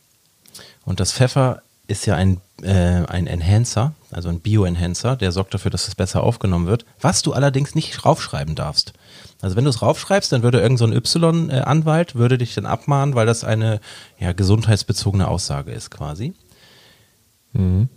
Und 0.84 0.98
das 0.98 1.12
Pfeffer 1.12 1.62
ist 1.86 2.04
ja 2.06 2.16
ein, 2.16 2.40
äh, 2.62 3.04
ein 3.06 3.28
Enhancer, 3.28 3.94
also 4.10 4.28
ein 4.28 4.40
Bio-Enhancer, 4.40 5.14
der 5.14 5.30
sorgt 5.30 5.54
dafür, 5.54 5.70
dass 5.70 5.86
es 5.86 5.94
besser 5.94 6.24
aufgenommen 6.24 6.66
wird, 6.66 6.84
was 7.00 7.22
du 7.22 7.32
allerdings 7.32 7.76
nicht 7.76 8.04
raufschreiben 8.04 8.56
darfst. 8.56 8.92
Also 9.40 9.56
wenn 9.56 9.64
du 9.64 9.70
es 9.70 9.82
raufschreibst, 9.82 10.32
dann 10.32 10.42
würde 10.42 10.60
irgend 10.60 10.78
so 10.78 10.84
ein 10.84 10.92
Y-Anwalt, 10.92 12.16
würde 12.16 12.38
dich 12.38 12.54
dann 12.54 12.66
abmahnen, 12.66 13.14
weil 13.14 13.26
das 13.26 13.44
eine 13.44 13.80
ja, 14.18 14.32
gesundheitsbezogene 14.32 15.28
Aussage 15.28 15.70
ist 15.70 15.90
quasi. 15.90 16.34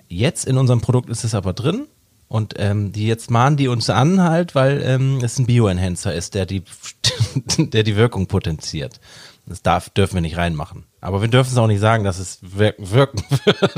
Jetzt 0.07 0.45
in 0.45 0.57
unserem 0.57 0.81
Produkt 0.81 1.09
ist 1.09 1.23
es 1.23 1.33
aber 1.35 1.53
drin 1.53 1.87
und 2.27 2.53
ähm, 2.57 2.91
die 2.91 3.07
jetzt 3.07 3.31
mahnen 3.31 3.57
die 3.57 3.67
uns 3.67 3.89
an 3.89 4.21
halt, 4.21 4.55
weil 4.55 4.81
ähm, 4.83 5.19
es 5.21 5.37
ein 5.39 5.47
Bio-Enhancer 5.47 6.13
ist, 6.13 6.35
der 6.35 6.45
die, 6.45 6.63
der 7.57 7.83
die 7.83 7.95
Wirkung 7.95 8.27
potenziert. 8.27 8.99
Das 9.47 9.61
darf, 9.61 9.89
dürfen 9.89 10.15
wir 10.15 10.21
nicht 10.21 10.37
reinmachen. 10.37 10.85
Aber 11.01 11.21
wir 11.21 11.27
dürfen 11.27 11.51
es 11.51 11.57
auch 11.57 11.67
nicht 11.67 11.81
sagen, 11.81 12.03
dass 12.03 12.19
es 12.19 12.39
wir 12.41 12.75
wirken 12.77 13.23
wird. 13.45 13.71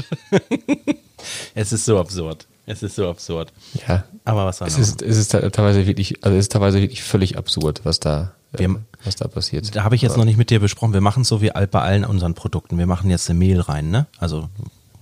es 1.56 1.72
ist 1.72 1.86
so 1.86 1.98
absurd. 1.98 2.48
Es 2.66 2.82
ist 2.82 2.96
so 2.96 3.10
absurd. 3.10 3.52
Ja. 3.88 4.06
Aber 4.26 4.46
was 4.46 4.58
soll 4.60 4.68
Es 4.70 4.78
ist, 4.78 5.02
es 5.02 5.18
ist 5.18 5.30
te- 5.30 5.52
teilweise 5.52 5.86
wirklich, 5.86 6.24
also 6.24 6.38
es 6.38 6.46
ist 6.46 6.52
teilweise 6.54 6.80
wirklich 6.82 7.04
völlig 7.04 7.38
absurd, 7.38 7.82
was 7.84 8.00
da, 8.00 8.32
äh, 8.54 8.60
Wir- 8.60 8.76
was 9.04 9.18
da 9.18 9.28
passiert. 9.28 9.76
Da 9.76 9.84
habe 9.84 9.96
ich 9.96 10.02
jetzt 10.02 10.16
noch 10.16 10.24
nicht 10.26 10.38
mit 10.38 10.50
dir 10.50 10.60
besprochen. 10.62 10.94
Wir 10.94 11.02
machen 11.02 11.24
es 11.24 11.28
so 11.28 11.42
wie 11.42 11.52
all- 11.52 11.68
bei 11.68 11.82
allen 11.82 12.06
unseren 12.06 12.36
Produkten. 12.36 12.78
Wir 12.78 12.86
machen 12.88 13.10
jetzt 13.10 13.30
eine 13.30 13.38
Mehl 13.38 13.60
rein, 13.60 13.90
ne? 13.92 14.06
Also 14.18 14.48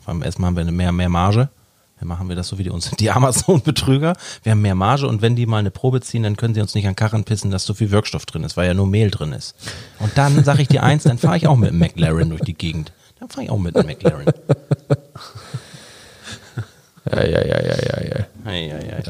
beim 0.08 0.24
erstmal 0.24 0.48
haben 0.48 0.56
wir 0.56 0.62
eine 0.62 0.72
mehr, 0.72 0.92
mehr 0.92 1.10
Marge. 1.10 1.50
Dann 2.00 2.08
machen 2.08 2.28
wir 2.30 2.36
das 2.36 2.48
so 2.48 2.58
wie 2.58 2.64
die, 2.64 2.72
uns, 2.72 2.90
die 3.00 3.12
Amazon-Betrüger. 3.12 4.16
Wir 4.42 4.54
haben 4.54 4.62
mehr 4.64 4.74
Marge 4.74 5.08
und 5.08 5.22
wenn 5.22 5.36
die 5.36 5.46
mal 5.46 5.58
eine 5.60 5.70
Probe 5.70 6.02
ziehen, 6.02 6.24
dann 6.24 6.36
können 6.38 6.56
sie 6.56 6.62
uns 6.62 6.74
nicht 6.74 6.88
an 6.88 6.96
Karren 6.96 7.26
pissen, 7.26 7.52
dass 7.52 7.64
so 7.64 7.76
viel 7.76 7.92
Wirkstoff 7.92 8.26
drin 8.26 8.44
ist, 8.44 8.58
weil 8.58 8.66
ja 8.66 8.74
nur 8.74 8.88
Mehl 8.88 9.12
drin 9.12 9.34
ist. 9.34 9.54
Und 10.00 10.18
dann 10.18 10.44
sage 10.44 10.64
ich 10.64 10.68
dir 10.68 10.82
eins, 10.82 11.04
dann 11.04 11.20
fahre 11.20 11.38
ich 11.38 11.46
auch 11.46 11.58
mit 11.58 11.70
einem 11.70 11.78
McLaren 11.78 12.30
durch 12.32 12.42
die 12.42 12.56
Gegend. 12.56 12.92
Dann 13.20 13.30
fahre 13.30 13.44
ich 13.44 13.52
auch 13.52 13.60
mit 13.60 13.76
einem 13.76 13.86
McLaren. 13.86 14.26
Ja, 17.12 17.24
ja, 17.24 17.46
ja, 17.46 17.62
ja, 17.62 17.76
ja, 17.76 18.02
ja. 18.04 18.26
Ei, 18.46 18.74
ei. 18.74 19.04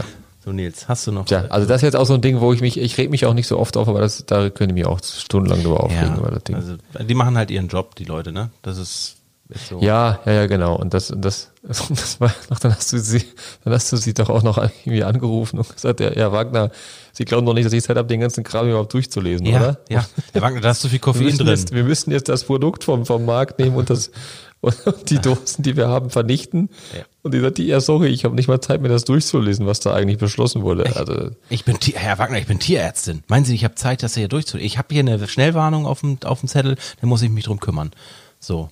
So 0.43 0.51
Nils, 0.51 0.87
hast 0.87 1.05
du 1.05 1.11
noch? 1.11 1.25
Tja, 1.25 1.45
also 1.49 1.67
das 1.67 1.77
ist 1.77 1.83
jetzt 1.83 1.95
auch 1.95 2.05
so 2.05 2.15
ein 2.15 2.21
Ding, 2.21 2.41
wo 2.41 2.51
ich 2.51 2.61
mich, 2.61 2.79
ich 2.79 2.97
reg 2.97 3.11
mich 3.11 3.25
auch 3.27 3.35
nicht 3.35 3.47
so 3.47 3.59
oft 3.59 3.77
auf, 3.77 3.87
aber 3.87 4.01
das, 4.01 4.25
da 4.25 4.49
können 4.49 4.69
die 4.69 4.81
mir 4.81 4.89
auch 4.89 4.99
stundenlang 5.03 5.61
drüber 5.61 5.83
aufregen 5.83 6.17
über 6.17 6.31
das 6.31 6.43
Ding. 6.43 6.55
also 6.55 6.77
die 6.99 7.13
machen 7.13 7.37
halt 7.37 7.51
ihren 7.51 7.67
Job, 7.67 7.95
die 7.95 8.05
Leute, 8.05 8.31
ne? 8.31 8.49
Das 8.63 8.79
ist, 8.79 9.17
ist 9.49 9.67
so. 9.67 9.79
Ja, 9.81 10.19
ja, 10.25 10.31
ja, 10.31 10.47
genau. 10.47 10.75
Und 10.75 10.95
das, 10.95 11.11
und 11.11 11.23
das, 11.23 11.51
das 11.61 12.19
war 12.19 12.33
noch, 12.49 12.57
dann 12.57 12.75
hast 12.75 12.91
du 12.91 12.97
sie, 12.97 13.23
dann 13.63 13.73
hast 13.73 13.91
du 13.91 13.97
sie 13.97 14.15
doch 14.15 14.29
auch 14.29 14.41
noch 14.41 14.57
irgendwie 14.57 15.03
angerufen 15.03 15.59
und 15.59 15.69
gesagt, 15.75 15.99
ja, 15.99 16.11
ja 16.11 16.31
Wagner, 16.31 16.71
Sie 17.13 17.25
glauben 17.25 17.45
doch 17.45 17.53
nicht, 17.53 17.65
dass 17.65 17.73
ich 17.73 17.83
Zeit 17.83 17.97
habe, 17.97 18.07
den 18.07 18.21
ganzen 18.21 18.43
Kram 18.43 18.67
überhaupt 18.67 18.93
durchzulesen, 18.93 19.45
ja, 19.45 19.57
oder? 19.57 19.79
ja. 19.89 20.05
Herr 20.31 20.41
Wagner, 20.41 20.61
da 20.61 20.71
ist 20.71 20.81
zu 20.81 20.87
viel 20.87 20.95
Wir 20.95 21.01
Koffein 21.01 21.25
müssen, 21.25 21.37
drin. 21.39 21.47
jetzt, 21.49 21.73
wir 21.73 21.83
müssen 21.83 22.11
jetzt 22.11 22.29
das 22.29 22.45
Produkt 22.45 22.83
vom, 22.83 23.05
vom 23.05 23.25
Markt 23.25 23.59
nehmen 23.59 23.75
und 23.75 23.89
das, 23.89 24.11
und 24.61 24.75
die 25.09 25.19
Dosen, 25.19 25.63
die 25.63 25.75
wir 25.75 25.87
haben, 25.87 26.09
vernichten. 26.09 26.69
Ja. 26.97 27.03
Und 27.23 27.33
die 27.35 27.39
sagt, 27.39 27.59
ja, 27.59 27.79
sorry, 27.79 28.07
ich 28.07 28.25
habe 28.25 28.35
nicht 28.35 28.47
mal 28.47 28.59
Zeit, 28.61 28.81
mir 28.81 28.89
das 28.89 29.03
durchzulesen, 29.03 29.67
was 29.67 29.79
da 29.79 29.93
eigentlich 29.93 30.17
beschlossen 30.17 30.63
wurde. 30.63 30.85
Ich, 30.87 30.95
also, 30.97 31.29
ich 31.49 31.65
bin, 31.65 31.79
Tier- 31.79 31.95
Herr 31.99 32.17
Wagner, 32.17 32.39
ich 32.39 32.47
bin 32.47 32.57
Tierärztin. 32.59 33.23
Meinen 33.27 33.45
Sie, 33.45 33.53
ich 33.53 33.63
habe 33.63 33.75
Zeit, 33.75 34.01
das 34.01 34.15
hier 34.15 34.27
durchzulesen? 34.27 34.65
Ich 34.65 34.77
habe 34.79 34.87
hier 34.91 35.01
eine 35.01 35.27
Schnellwarnung 35.27 35.85
auf 35.85 35.99
dem, 36.01 36.17
auf 36.25 36.39
dem 36.39 36.49
Zettel, 36.49 36.77
da 36.99 37.07
muss 37.07 37.21
ich 37.21 37.29
mich 37.29 37.43
drum 37.45 37.59
kümmern. 37.59 37.91
So. 38.39 38.69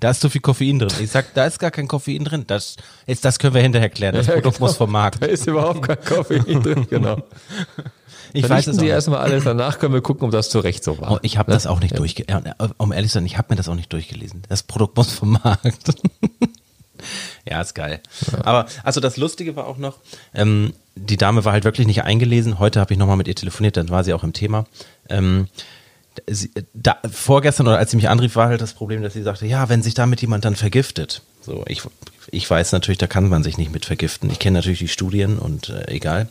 Da 0.00 0.10
ist 0.10 0.20
zu 0.20 0.28
viel 0.30 0.40
Koffein 0.40 0.78
drin. 0.78 0.90
Ich 1.00 1.10
sag, 1.10 1.34
da 1.34 1.46
ist 1.46 1.58
gar 1.58 1.70
kein 1.70 1.88
Koffein 1.88 2.24
drin. 2.24 2.44
Das, 2.46 2.76
jetzt, 3.06 3.24
das 3.24 3.38
können 3.38 3.54
wir 3.54 3.62
hinterher 3.62 3.88
klären. 3.90 4.14
Das 4.14 4.26
Ja, 4.26 4.34
Produkt 4.34 4.56
genau. 4.56 4.66
muss 4.68 4.76
vom 4.76 4.90
Markt. 4.92 5.22
da 5.22 5.26
ist 5.26 5.46
überhaupt 5.46 5.82
kein 5.82 6.00
Koffein 6.04 6.62
drin, 6.62 6.86
genau. 6.90 7.22
Ich 8.32 8.44
weiß 8.44 8.48
Vernichten 8.48 8.72
es 8.72 8.78
auch 8.78 8.82
Sie 8.82 8.88
erstmal 8.88 9.18
alles, 9.20 9.44
danach 9.44 9.78
können 9.78 9.92
wir 9.94 10.02
gucken, 10.02 10.24
ob 10.26 10.30
das 10.30 10.50
zu 10.50 10.60
Recht 10.60 10.84
so 10.84 11.00
war. 11.00 11.12
Oh, 11.12 11.18
ich 11.22 11.36
habe 11.36 11.50
das 11.50 11.66
auch 11.66 11.80
nicht. 11.80 11.98
Ja, 12.28 12.42
um 12.76 12.92
ehrlich 12.92 13.10
zu 13.10 13.14
sein, 13.14 13.26
ich 13.26 13.38
habe 13.38 13.48
mir 13.50 13.56
das 13.56 13.68
auch 13.68 13.74
nicht 13.74 13.92
durchgelesen. 13.92 14.42
Das 14.48 14.62
Produkt 14.62 14.96
muss 14.96 15.12
vom 15.12 15.32
Markt. 15.42 15.94
ja, 17.48 17.60
ist 17.60 17.74
geil. 17.74 18.00
Aber 18.42 18.66
also 18.84 19.00
das 19.00 19.16
Lustige 19.16 19.56
war 19.56 19.66
auch 19.66 19.78
noch, 19.78 19.98
ähm, 20.34 20.72
die 20.94 21.16
Dame 21.16 21.44
war 21.44 21.52
halt 21.52 21.64
wirklich 21.64 21.86
nicht 21.86 22.04
eingelesen. 22.04 22.58
Heute 22.58 22.80
habe 22.80 22.92
ich 22.92 22.98
nochmal 22.98 23.16
mit 23.16 23.26
ihr 23.28 23.34
telefoniert, 23.34 23.76
dann 23.76 23.88
war 23.88 24.04
sie 24.04 24.12
auch 24.12 24.22
im 24.22 24.32
Thema. 24.32 24.64
Ähm, 25.08 25.48
sie, 26.28 26.50
da, 26.74 26.98
vorgestern 27.10 27.66
oder 27.68 27.78
als 27.78 27.90
sie 27.90 27.96
mich 27.96 28.08
anrief, 28.08 28.36
war 28.36 28.48
halt 28.48 28.60
das 28.60 28.74
Problem, 28.74 29.02
dass 29.02 29.12
sie 29.12 29.22
sagte, 29.22 29.46
ja, 29.46 29.68
wenn 29.68 29.82
sich 29.82 29.94
damit 29.94 30.20
jemand 30.20 30.44
dann 30.44 30.56
vergiftet. 30.56 31.22
So, 31.40 31.64
ich, 31.66 31.82
ich 32.30 32.48
weiß 32.48 32.72
natürlich, 32.72 32.98
da 32.98 33.06
kann 33.06 33.28
man 33.28 33.42
sich 33.42 33.58
nicht 33.58 33.72
mit 33.72 33.86
vergiften. 33.86 34.30
Ich 34.30 34.38
kenne 34.38 34.58
natürlich 34.58 34.78
die 34.80 34.88
Studien 34.88 35.38
und 35.38 35.70
äh, 35.70 35.88
egal. 35.88 36.28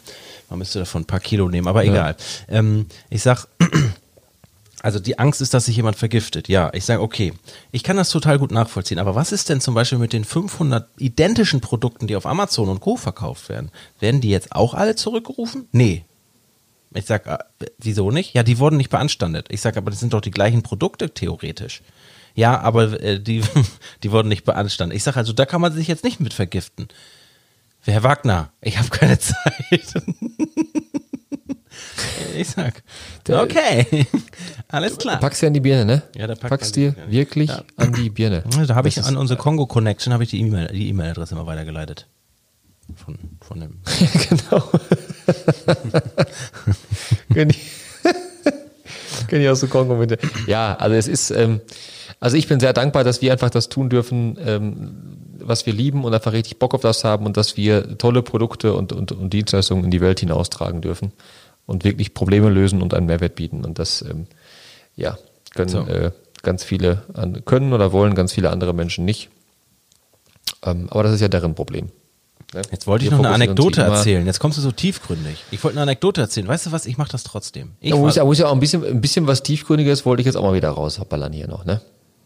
Man 0.49 0.59
müsste 0.59 0.79
davon 0.79 1.03
ein 1.03 1.05
paar 1.05 1.19
Kilo 1.19 1.49
nehmen, 1.49 1.67
aber 1.67 1.85
egal. 1.85 2.15
Ähm, 2.47 2.87
ich 3.09 3.21
sag, 3.21 3.47
also 4.81 4.99
die 4.99 5.19
Angst 5.19 5.41
ist, 5.41 5.53
dass 5.53 5.65
sich 5.65 5.75
jemand 5.75 5.95
vergiftet. 5.95 6.47
Ja, 6.47 6.71
ich 6.73 6.85
sage, 6.85 7.01
okay, 7.01 7.33
ich 7.71 7.83
kann 7.83 7.97
das 7.97 8.09
total 8.09 8.39
gut 8.39 8.51
nachvollziehen. 8.51 8.99
Aber 8.99 9.15
was 9.15 9.31
ist 9.31 9.49
denn 9.49 9.61
zum 9.61 9.75
Beispiel 9.75 9.99
mit 9.99 10.13
den 10.13 10.25
500 10.25 10.87
identischen 10.97 11.61
Produkten, 11.61 12.07
die 12.07 12.15
auf 12.15 12.25
Amazon 12.25 12.69
und 12.69 12.79
Co. 12.79 12.95
verkauft 12.95 13.49
werden? 13.49 13.71
Werden 13.99 14.21
die 14.21 14.29
jetzt 14.29 14.51
auch 14.53 14.73
alle 14.73 14.95
zurückgerufen? 14.95 15.67
Nee. 15.71 16.03
Ich 16.93 17.05
sag, 17.05 17.27
äh, 17.27 17.37
wieso 17.77 18.09
nicht? 18.11 18.33
Ja, 18.33 18.43
die 18.43 18.57
wurden 18.59 18.77
nicht 18.77 18.89
beanstandet. 18.89 19.47
Ich 19.49 19.61
sag, 19.61 19.77
aber 19.77 19.91
das 19.91 19.99
sind 19.99 20.13
doch 20.13 20.21
die 20.21 20.31
gleichen 20.31 20.63
Produkte 20.63 21.11
theoretisch. 21.13 21.81
Ja, 22.35 22.59
aber 22.59 23.01
äh, 23.01 23.19
die, 23.19 23.43
die 24.03 24.11
wurden 24.11 24.27
nicht 24.27 24.43
beanstandet. 24.45 24.95
Ich 24.95 25.03
sag 25.03 25.17
also, 25.17 25.33
da 25.33 25.45
kann 25.45 25.61
man 25.61 25.73
sich 25.73 25.87
jetzt 25.87 26.03
nicht 26.03 26.19
mit 26.19 26.33
vergiften. 26.33 26.87
Herr 27.81 28.03
Wagner, 28.03 28.51
ich 28.61 28.77
habe 28.77 28.89
keine 28.89 29.17
Zeit. 29.19 29.93
ich 32.35 32.49
sag, 32.49 32.83
okay, 33.29 34.05
alles 34.67 34.97
klar. 34.97 35.19
Packst 35.19 35.41
du 35.41 35.47
an 35.47 35.53
die 35.53 35.59
Birne, 35.59 35.85
ne? 35.85 36.03
Ja, 36.15 36.27
da 36.27 36.35
packt 36.35 36.49
Packst 36.49 36.75
man 36.77 36.95
dir 36.95 37.11
wirklich 37.11 37.49
Ja. 37.49 37.63
an 37.77 37.93
die 37.93 38.09
Birne. 38.09 38.43
Da 38.67 38.75
habe 38.75 38.87
ich 38.87 39.03
an 39.03 39.17
unsere 39.17 39.37
Kongo 39.39 39.65
Connection 39.67 40.13
habe 40.13 40.23
ich 40.23 40.29
die 40.31 40.39
E-Mail, 40.39 40.67
die 40.73 40.89
E-Mail-Adresse 40.89 41.35
immer 41.35 41.45
weitergeleitet. 41.45 42.07
Von, 42.95 43.17
von 43.41 43.59
dem. 43.59 43.81
genau. 44.29 44.63
Kenn 47.33 47.49
ich, 49.41 49.49
aus 49.49 49.59
dem 49.59 49.69
Kongo 49.69 49.95
mit. 49.95 50.17
Ja, 50.47 50.75
also 50.75 50.95
es 50.95 51.07
ist, 51.07 51.31
ähm, 51.31 51.61
also 52.19 52.37
ich 52.37 52.47
bin 52.47 52.59
sehr 52.59 52.73
dankbar, 52.73 53.03
dass 53.03 53.21
wir 53.21 53.31
einfach 53.31 53.49
das 53.49 53.69
tun 53.69 53.89
dürfen, 53.89 54.37
ähm, 54.43 54.91
was 55.39 55.65
wir 55.65 55.73
lieben 55.73 56.03
und 56.03 56.13
einfach 56.13 56.33
richtig 56.33 56.59
Bock 56.59 56.73
auf 56.73 56.81
das 56.81 57.03
haben 57.03 57.25
und 57.25 57.37
dass 57.37 57.57
wir 57.57 57.97
tolle 57.97 58.21
Produkte 58.21 58.73
und, 58.73 58.91
und, 58.91 59.11
und 59.11 59.31
Dienstleistungen 59.31 59.85
in 59.85 59.91
die 59.91 60.01
Welt 60.01 60.19
hinaustragen 60.19 60.81
dürfen 60.81 61.13
und 61.65 61.83
wirklich 61.83 62.13
Probleme 62.13 62.49
lösen 62.49 62.81
und 62.81 62.93
einen 62.93 63.05
Mehrwert 63.05 63.35
bieten. 63.35 63.63
Und 63.63 63.79
das, 63.79 64.01
ähm, 64.01 64.27
ja, 64.95 65.17
können 65.53 65.69
So. 65.69 65.85
äh, 65.85 66.11
ganz 66.41 66.63
viele 66.63 67.03
können 67.45 67.73
oder 67.73 67.91
wollen 67.91 68.15
ganz 68.15 68.33
viele 68.33 68.49
andere 68.49 68.73
Menschen 68.73 69.05
nicht. 69.05 69.29
Ähm, 70.63 70.87
aber 70.89 71.03
das 71.03 71.13
ist 71.13 71.21
ja 71.21 71.27
deren 71.27 71.55
Problem. 71.55 71.89
Ne? 72.53 72.61
Jetzt 72.71 72.87
wollte 72.87 73.05
ich 73.05 73.11
noch 73.11 73.19
eine 73.19 73.29
Anekdote 73.29 73.81
erzählen. 73.81 74.25
Jetzt 74.25 74.39
kommst 74.39 74.57
du 74.57 74.61
so 74.61 74.71
tiefgründig. 74.71 75.43
Ich 75.51 75.63
wollte 75.63 75.75
eine 75.75 75.83
Anekdote 75.83 76.21
erzählen. 76.21 76.47
Weißt 76.47 76.65
du 76.65 76.71
was? 76.71 76.85
Ich 76.85 76.97
mache 76.97 77.11
das 77.11 77.23
trotzdem. 77.23 77.71
Ich 77.79 77.91
Da 77.91 77.97
muss 77.97 78.15
war- 78.15 78.23
ja, 78.23 78.25
muss 78.25 78.37
ja 78.39 78.47
auch 78.47 78.53
ein 78.53 78.59
bisschen, 78.59 78.83
ein 78.85 79.01
bisschen 79.01 79.27
was 79.27 79.43
Tiefgründiges 79.43 80.05
wollte 80.05 80.21
ich 80.21 80.25
jetzt 80.25 80.35
auch 80.35 80.43
mal 80.43 80.53
wieder 80.53 80.69
rausballern 80.69 81.33
hier 81.33 81.47
noch, 81.47 81.65
ne? 81.65 81.81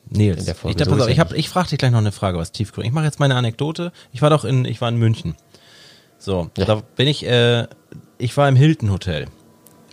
Nils, 0.10 0.46
ich, 0.48 0.76
da, 0.76 0.86
So 0.86 1.08
ich, 1.08 1.20
hab, 1.20 1.34
ich 1.34 1.50
frage 1.50 1.70
dich 1.70 1.80
gleich 1.80 1.92
noch 1.92 2.00
eine 2.00 2.12
Frage, 2.12 2.38
was 2.38 2.52
tiefgründig. 2.52 2.90
Ich 2.90 2.94
mache 2.94 3.06
jetzt 3.06 3.20
meine 3.20 3.36
Anekdote. 3.36 3.92
Ich 4.12 4.22
war 4.22 4.30
doch 4.30 4.44
in, 4.46 4.66
ich 4.66 4.80
war 4.82 4.90
in 4.90 4.98
München. 4.98 5.36
So, 6.20 6.50
Ja. 6.58 6.66
da 6.66 6.82
bin 6.96 7.08
ich, 7.08 7.26
äh, 7.26 7.68
ich 8.18 8.36
war 8.38 8.48
im 8.50 8.56
Hilton 8.56 8.92
Hotel. 8.92 9.28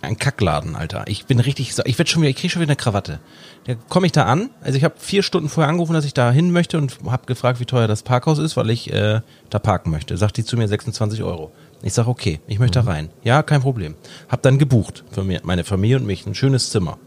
Ein 0.01 0.17
Kackladen, 0.17 0.75
Alter. 0.75 1.03
Ich 1.07 1.25
bin 1.25 1.39
richtig, 1.39 1.77
ich 1.85 1.97
werd 1.97 2.09
schon 2.09 2.23
wieder, 2.23 2.31
ich 2.31 2.35
kriege 2.35 2.49
schon 2.49 2.61
wieder 2.61 2.71
eine 2.71 2.75
Krawatte. 2.75 3.19
Da 3.65 3.75
komme 3.75 4.07
ich 4.07 4.11
da 4.11 4.25
an. 4.25 4.49
Also 4.61 4.77
ich 4.77 4.83
habe 4.83 4.95
vier 4.97 5.21
Stunden 5.21 5.47
vorher 5.47 5.69
angerufen, 5.69 5.93
dass 5.93 6.05
ich 6.05 6.15
da 6.15 6.31
hin 6.31 6.51
möchte 6.51 6.79
und 6.79 6.97
habe 7.05 7.27
gefragt, 7.27 7.59
wie 7.59 7.65
teuer 7.65 7.87
das 7.87 8.01
Parkhaus 8.01 8.39
ist, 8.39 8.57
weil 8.57 8.71
ich 8.71 8.91
äh, 8.91 9.21
da 9.51 9.59
parken 9.59 9.91
möchte. 9.91 10.17
Sagt 10.17 10.37
die 10.37 10.43
zu 10.43 10.57
mir 10.57 10.67
26 10.67 11.21
Euro. 11.21 11.51
Ich 11.83 11.93
sage, 11.93 12.09
okay, 12.09 12.39
ich 12.47 12.57
möchte 12.57 12.79
da 12.79 12.89
rein. 12.89 13.09
Ja, 13.23 13.43
kein 13.43 13.61
Problem. 13.61 13.95
Hab 14.27 14.41
dann 14.41 14.57
gebucht 14.57 15.03
für 15.11 15.23
mir, 15.23 15.41
meine 15.43 15.63
Familie 15.63 15.97
und 15.97 16.05
mich 16.05 16.25
ein 16.25 16.35
schönes 16.35 16.71
Zimmer. 16.71 16.97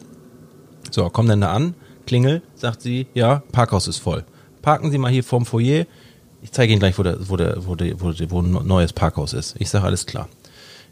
So, 0.90 1.09
komm 1.11 1.26
dann 1.26 1.40
da 1.40 1.53
an, 1.53 1.74
klingel, 2.07 2.42
sagt 2.55 2.80
sie, 2.80 3.09
ja, 3.14 3.42
Parkhaus 3.51 3.88
ist 3.88 3.99
voll. 3.99 4.24
Parken 4.62 4.90
Sie 4.90 4.99
mal 4.99 5.11
hier 5.11 5.24
vorm 5.24 5.45
Foyer. 5.45 5.84
Ich 6.42 6.53
zeige 6.53 6.72
Ihnen 6.72 6.80
gleich, 6.80 6.99
wo, 6.99 7.03
der, 7.03 7.28
wo, 7.28 7.36
der, 7.36 7.66
wo, 7.66 7.74
der, 7.74 8.01
wo, 8.01 8.12
der, 8.12 8.30
wo 8.30 8.40
ein 8.40 8.51
neues 8.51 8.92
Parkhaus 8.92 9.32
ist. 9.32 9.57
Ich 9.59 9.68
sage, 9.70 9.84
alles 9.84 10.07
klar. 10.07 10.28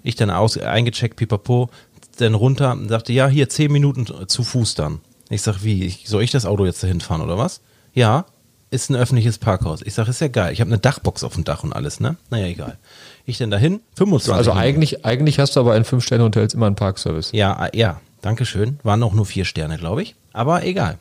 Ich 0.02 0.16
dann 0.16 0.30
aus, 0.30 0.58
eingecheckt, 0.58 1.16
pipapo, 1.16 1.70
dann 2.18 2.34
runter, 2.34 2.76
sagte, 2.88 3.12
ja, 3.12 3.28
hier 3.28 3.48
zehn 3.48 3.72
Minuten 3.72 4.06
zu 4.28 4.42
Fuß 4.44 4.74
dann. 4.74 5.00
Ich 5.30 5.42
sag, 5.42 5.62
wie, 5.64 5.84
ich, 5.84 6.08
soll 6.08 6.22
ich 6.22 6.30
das 6.30 6.44
Auto 6.46 6.64
jetzt 6.66 6.82
dahin 6.82 7.00
fahren 7.00 7.22
oder 7.22 7.38
was? 7.38 7.60
Ja, 7.94 8.26
ist 8.70 8.90
ein 8.90 8.96
öffentliches 8.96 9.38
Parkhaus. 9.38 9.82
Ich 9.82 9.94
sag, 9.94 10.08
ist 10.08 10.20
ja 10.20 10.28
geil. 10.28 10.52
Ich 10.52 10.60
habe 10.60 10.68
eine 10.68 10.78
Dachbox 10.78 11.24
auf 11.24 11.34
dem 11.34 11.44
Dach 11.44 11.62
und 11.62 11.72
alles, 11.72 12.00
ne? 12.00 12.16
Naja, 12.30 12.46
egal. 12.46 12.78
Ich 13.26 13.38
dann 13.38 13.50
dahin, 13.50 13.80
25 13.96 14.32
Also 14.34 14.50
Minuten. 14.50 14.66
eigentlich, 14.66 15.04
eigentlich 15.04 15.38
hast 15.38 15.56
du 15.56 15.60
aber 15.60 15.76
in 15.76 15.84
Fünf-Sterne-Hotels 15.84 16.54
immer 16.54 16.66
einen 16.66 16.76
Parkservice. 16.76 17.32
Ja, 17.32 17.66
äh, 17.66 17.76
ja, 17.78 18.00
danke 18.22 18.46
schön. 18.46 18.78
Waren 18.82 19.02
auch 19.02 19.12
nur 19.12 19.26
vier 19.26 19.44
Sterne, 19.44 19.76
glaube 19.78 20.02
ich. 20.02 20.14
Aber 20.32 20.64
egal. 20.64 20.98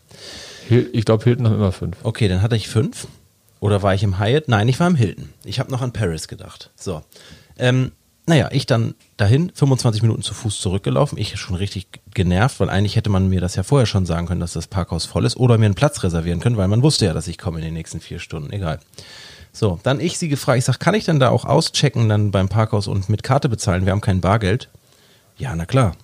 Ich 0.70 1.06
glaube, 1.06 1.24
Hilton 1.24 1.48
haben 1.48 1.56
immer 1.56 1.72
fünf. 1.72 1.98
Okay, 2.04 2.28
dann 2.28 2.42
hatte 2.42 2.56
ich 2.56 2.68
fünf. 2.70 3.08
Oder 3.60 3.82
war 3.84 3.94
ich 3.94 4.04
im 4.04 4.20
Hyatt? 4.20 4.48
Nein, 4.48 4.68
ich 4.68 4.80
war 4.80 4.88
im 4.88 4.96
Hilton. 4.96 5.30
Ich 5.44 5.60
habe 5.60 5.72
noch 5.72 5.82
an 5.82 5.92
Paris 5.94 6.28
gedacht. 6.28 6.72
So. 6.76 7.02
Ähm, 7.58 7.92
naja, 8.28 8.50
ich 8.52 8.66
dann 8.66 8.94
dahin, 9.18 9.52
25 9.54 10.02
Minuten 10.04 10.22
zu 10.22 10.34
Fuß 10.34 10.62
zurückgelaufen. 10.62 11.18
Ich 11.18 11.36
schon 11.38 11.56
richtig 11.56 11.88
genervt, 12.14 12.60
weil 12.60 12.70
eigentlich 12.70 12.96
hätte 12.96 13.10
man 13.10 13.30
mir 13.30 13.42
das 13.42 13.56
ja 13.56 13.64
vorher 13.64 13.88
schon 13.88 14.06
sagen 14.06 14.28
können, 14.28 14.40
dass 14.40 14.54
das 14.54 14.68
Parkhaus 14.68 15.06
voll 15.06 15.26
ist 15.26 15.38
oder 15.38 15.58
mir 15.58 15.66
einen 15.66 15.76
Platz 15.76 16.04
reservieren 16.04 16.40
können, 16.40 16.58
weil 16.58 16.68
man 16.68 16.84
wusste 16.84 17.06
ja, 17.06 17.14
dass 17.14 17.28
ich 17.28 17.38
komme 17.38 17.60
in 17.60 17.66
den 17.66 17.74
nächsten 17.74 18.00
vier 18.00 18.20
Stunden. 18.20 18.54
Egal. 18.54 18.80
So, 19.52 19.80
dann 19.84 20.00
ich 20.00 20.18
sie 20.18 20.30
gefragt, 20.30 20.60
ich 20.60 20.66
sag, 20.66 20.80
kann 20.80 20.96
ich 20.96 21.06
denn 21.06 21.20
da 21.20 21.30
auch 21.30 21.46
auschecken 21.46 22.08
dann 22.08 22.32
beim 22.32 22.48
Parkhaus 22.48 22.88
und 22.88 23.10
mit 23.10 23.24
Karte 23.24 23.50
bezahlen? 23.50 23.86
Wir 23.86 23.92
haben 23.92 24.02
kein 24.02 24.22
Bargeld. 24.22 24.70
Ja, 25.38 25.56
na 25.56 25.66
klar. 25.66 25.96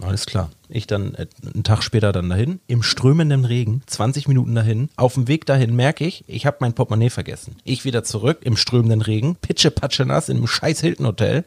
Alles 0.00 0.26
klar. 0.26 0.50
Ich 0.68 0.86
dann 0.86 1.14
äh, 1.14 1.26
einen 1.54 1.62
Tag 1.62 1.82
später 1.82 2.12
dann 2.12 2.28
dahin, 2.28 2.60
im 2.66 2.82
strömenden 2.82 3.44
Regen, 3.44 3.82
20 3.86 4.28
Minuten 4.28 4.54
dahin. 4.54 4.88
Auf 4.96 5.14
dem 5.14 5.28
Weg 5.28 5.46
dahin 5.46 5.76
merke 5.76 6.04
ich, 6.04 6.24
ich 6.26 6.46
habe 6.46 6.58
mein 6.60 6.74
Portemonnaie 6.74 7.10
vergessen. 7.10 7.56
Ich 7.64 7.84
wieder 7.84 8.02
zurück 8.02 8.38
im 8.42 8.56
strömenden 8.56 9.02
Regen, 9.02 9.36
pitsche 9.36 9.70
patsche 9.70 10.04
nass 10.04 10.28
in 10.28 10.38
einem 10.38 10.46
scheiß 10.46 10.80
Hilton 10.80 11.06
Hotel. 11.06 11.44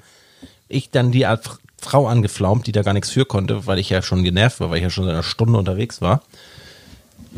Ich 0.70 0.90
dann 0.90 1.12
die 1.12 1.26
Art 1.26 1.60
Frau 1.80 2.08
angeflaumt, 2.08 2.68
die 2.68 2.72
da 2.72 2.82
gar 2.82 2.94
nichts 2.94 3.12
für 3.12 3.26
konnte, 3.26 3.68
weil 3.68 3.80
ich 3.80 3.90
ja 3.90 4.02
schon 4.02 4.24
genervt 4.24 4.60
war, 4.60 4.70
weil 4.70 4.78
ich 4.78 4.84
ja 4.84 4.90
schon 4.90 5.06
seit 5.06 5.14
einer 5.14 5.24
Stunde 5.24 5.60
unterwegs 5.60 6.02
war. 6.02 6.24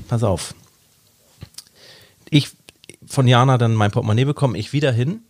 Pass 0.07 0.23
auf. 0.23 0.53
Ich 2.29 2.49
von 3.05 3.27
Jana 3.27 3.57
dann 3.57 3.73
mein 3.73 3.91
Portemonnaie 3.91 4.25
bekommen, 4.25 4.55
ich 4.55 4.71
wieder 4.71 4.91
hin. 4.91 5.21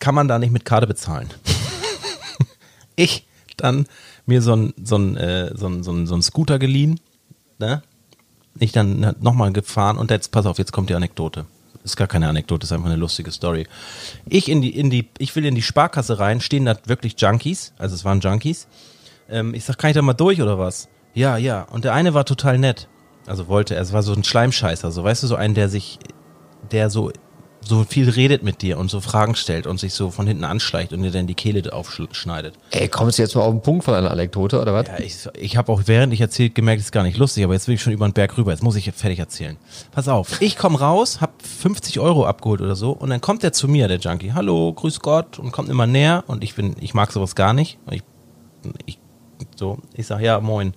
Kann 0.00 0.14
man 0.14 0.28
da 0.28 0.38
nicht 0.38 0.52
mit 0.52 0.64
Karte 0.64 0.86
bezahlen? 0.86 1.28
ich 2.96 3.26
dann 3.56 3.86
mir 4.28 4.42
so 4.42 4.54
ein, 4.54 4.74
so 4.82 4.96
ein, 4.96 5.16
äh, 5.16 5.52
so 5.56 5.82
so 5.82 6.20
Scooter 6.20 6.58
geliehen, 6.58 7.00
ne? 7.58 7.82
Ich 8.60 8.72
dann 8.72 9.14
nochmal 9.20 9.52
gefahren 9.52 9.98
und 9.98 10.10
jetzt, 10.10 10.32
pass 10.32 10.46
auf, 10.46 10.58
jetzt 10.58 10.72
kommt 10.72 10.90
die 10.90 10.94
Anekdote. 10.94 11.46
Ist 11.84 11.96
gar 11.96 12.08
keine 12.08 12.28
Anekdote, 12.28 12.64
ist 12.64 12.72
einfach 12.72 12.88
eine 12.88 12.96
lustige 12.96 13.30
Story. 13.30 13.66
Ich 14.28 14.48
in 14.48 14.60
die, 14.60 14.76
in 14.76 14.90
die, 14.90 15.08
ich 15.18 15.34
will 15.36 15.44
in 15.46 15.54
die 15.54 15.62
Sparkasse 15.62 16.18
rein, 16.18 16.40
stehen 16.40 16.64
da 16.64 16.76
wirklich 16.84 17.14
Junkies, 17.18 17.72
also 17.78 17.94
es 17.94 18.04
waren 18.04 18.20
Junkies. 18.20 18.66
Ähm, 19.30 19.54
ich 19.54 19.64
sag, 19.64 19.78
kann 19.78 19.90
ich 19.90 19.94
da 19.94 20.02
mal 20.02 20.14
durch 20.14 20.42
oder 20.42 20.58
was? 20.58 20.88
Ja, 21.14 21.36
ja. 21.36 21.62
Und 21.62 21.84
der 21.84 21.94
eine 21.94 22.14
war 22.14 22.24
total 22.24 22.58
nett. 22.58 22.88
Also 23.26 23.48
wollte 23.48 23.74
er, 23.74 23.82
es 23.82 23.92
war 23.92 24.02
so 24.02 24.12
ein 24.12 24.24
Schleimscheißer, 24.24 24.90
so 24.90 25.04
weißt 25.04 25.22
du, 25.22 25.26
so 25.26 25.36
ein, 25.36 25.54
der 25.54 25.68
sich, 25.68 25.98
der 26.70 26.90
so, 26.90 27.12
so 27.68 27.84
viel 27.84 28.08
redet 28.08 28.42
mit 28.42 28.62
dir 28.62 28.78
und 28.78 28.90
so 28.90 29.00
Fragen 29.00 29.34
stellt 29.34 29.66
und 29.66 29.78
sich 29.78 29.92
so 29.92 30.10
von 30.10 30.26
hinten 30.26 30.44
anschleicht 30.44 30.92
und 30.92 31.02
dir 31.02 31.10
dann 31.10 31.26
die 31.26 31.34
Kehle 31.34 31.72
aufschneidet. 31.72 32.54
Ey, 32.70 32.88
kommst 32.88 33.18
du 33.18 33.22
jetzt 33.22 33.34
mal 33.34 33.42
auf 33.42 33.52
den 33.52 33.62
Punkt 33.62 33.84
von 33.84 33.94
einer 33.94 34.10
Anekdote, 34.10 34.60
oder 34.60 34.72
was? 34.72 34.88
Ja, 34.88 34.98
ich, 34.98 35.28
ich 35.38 35.56
habe 35.56 35.70
auch 35.70 35.82
während 35.86 36.12
ich 36.12 36.20
erzählt 36.20 36.54
gemerkt, 36.54 36.80
es 36.80 36.86
ist 36.86 36.92
gar 36.92 37.02
nicht 37.02 37.18
lustig, 37.18 37.44
aber 37.44 37.52
jetzt 37.52 37.68
will 37.68 37.74
ich 37.74 37.82
schon 37.82 37.92
über 37.92 38.08
den 38.08 38.14
Berg 38.14 38.36
rüber. 38.38 38.52
Jetzt 38.52 38.62
muss 38.62 38.76
ich 38.76 38.90
fertig 38.92 39.18
erzählen. 39.18 39.56
Pass 39.92 40.08
auf, 40.08 40.40
ich 40.40 40.56
komme 40.56 40.80
raus, 40.80 41.20
hab 41.20 41.42
50 41.42 42.00
Euro 42.00 42.24
abgeholt 42.26 42.60
oder 42.60 42.74
so 42.74 42.92
und 42.92 43.10
dann 43.10 43.20
kommt 43.20 43.44
er 43.44 43.52
zu 43.52 43.68
mir, 43.68 43.86
der 43.88 43.98
Junkie. 43.98 44.32
Hallo, 44.32 44.72
grüß 44.72 45.00
Gott 45.00 45.38
und 45.38 45.52
kommt 45.52 45.68
immer 45.68 45.86
näher 45.86 46.24
und 46.26 46.42
ich 46.42 46.54
bin, 46.54 46.74
ich 46.80 46.94
mag 46.94 47.12
sowas 47.12 47.34
gar 47.34 47.52
nicht. 47.52 47.78
Ich, 47.90 48.02
ich 48.86 48.98
so, 49.56 49.78
ich 49.94 50.06
sag 50.06 50.20
ja 50.20 50.40
moin. 50.40 50.72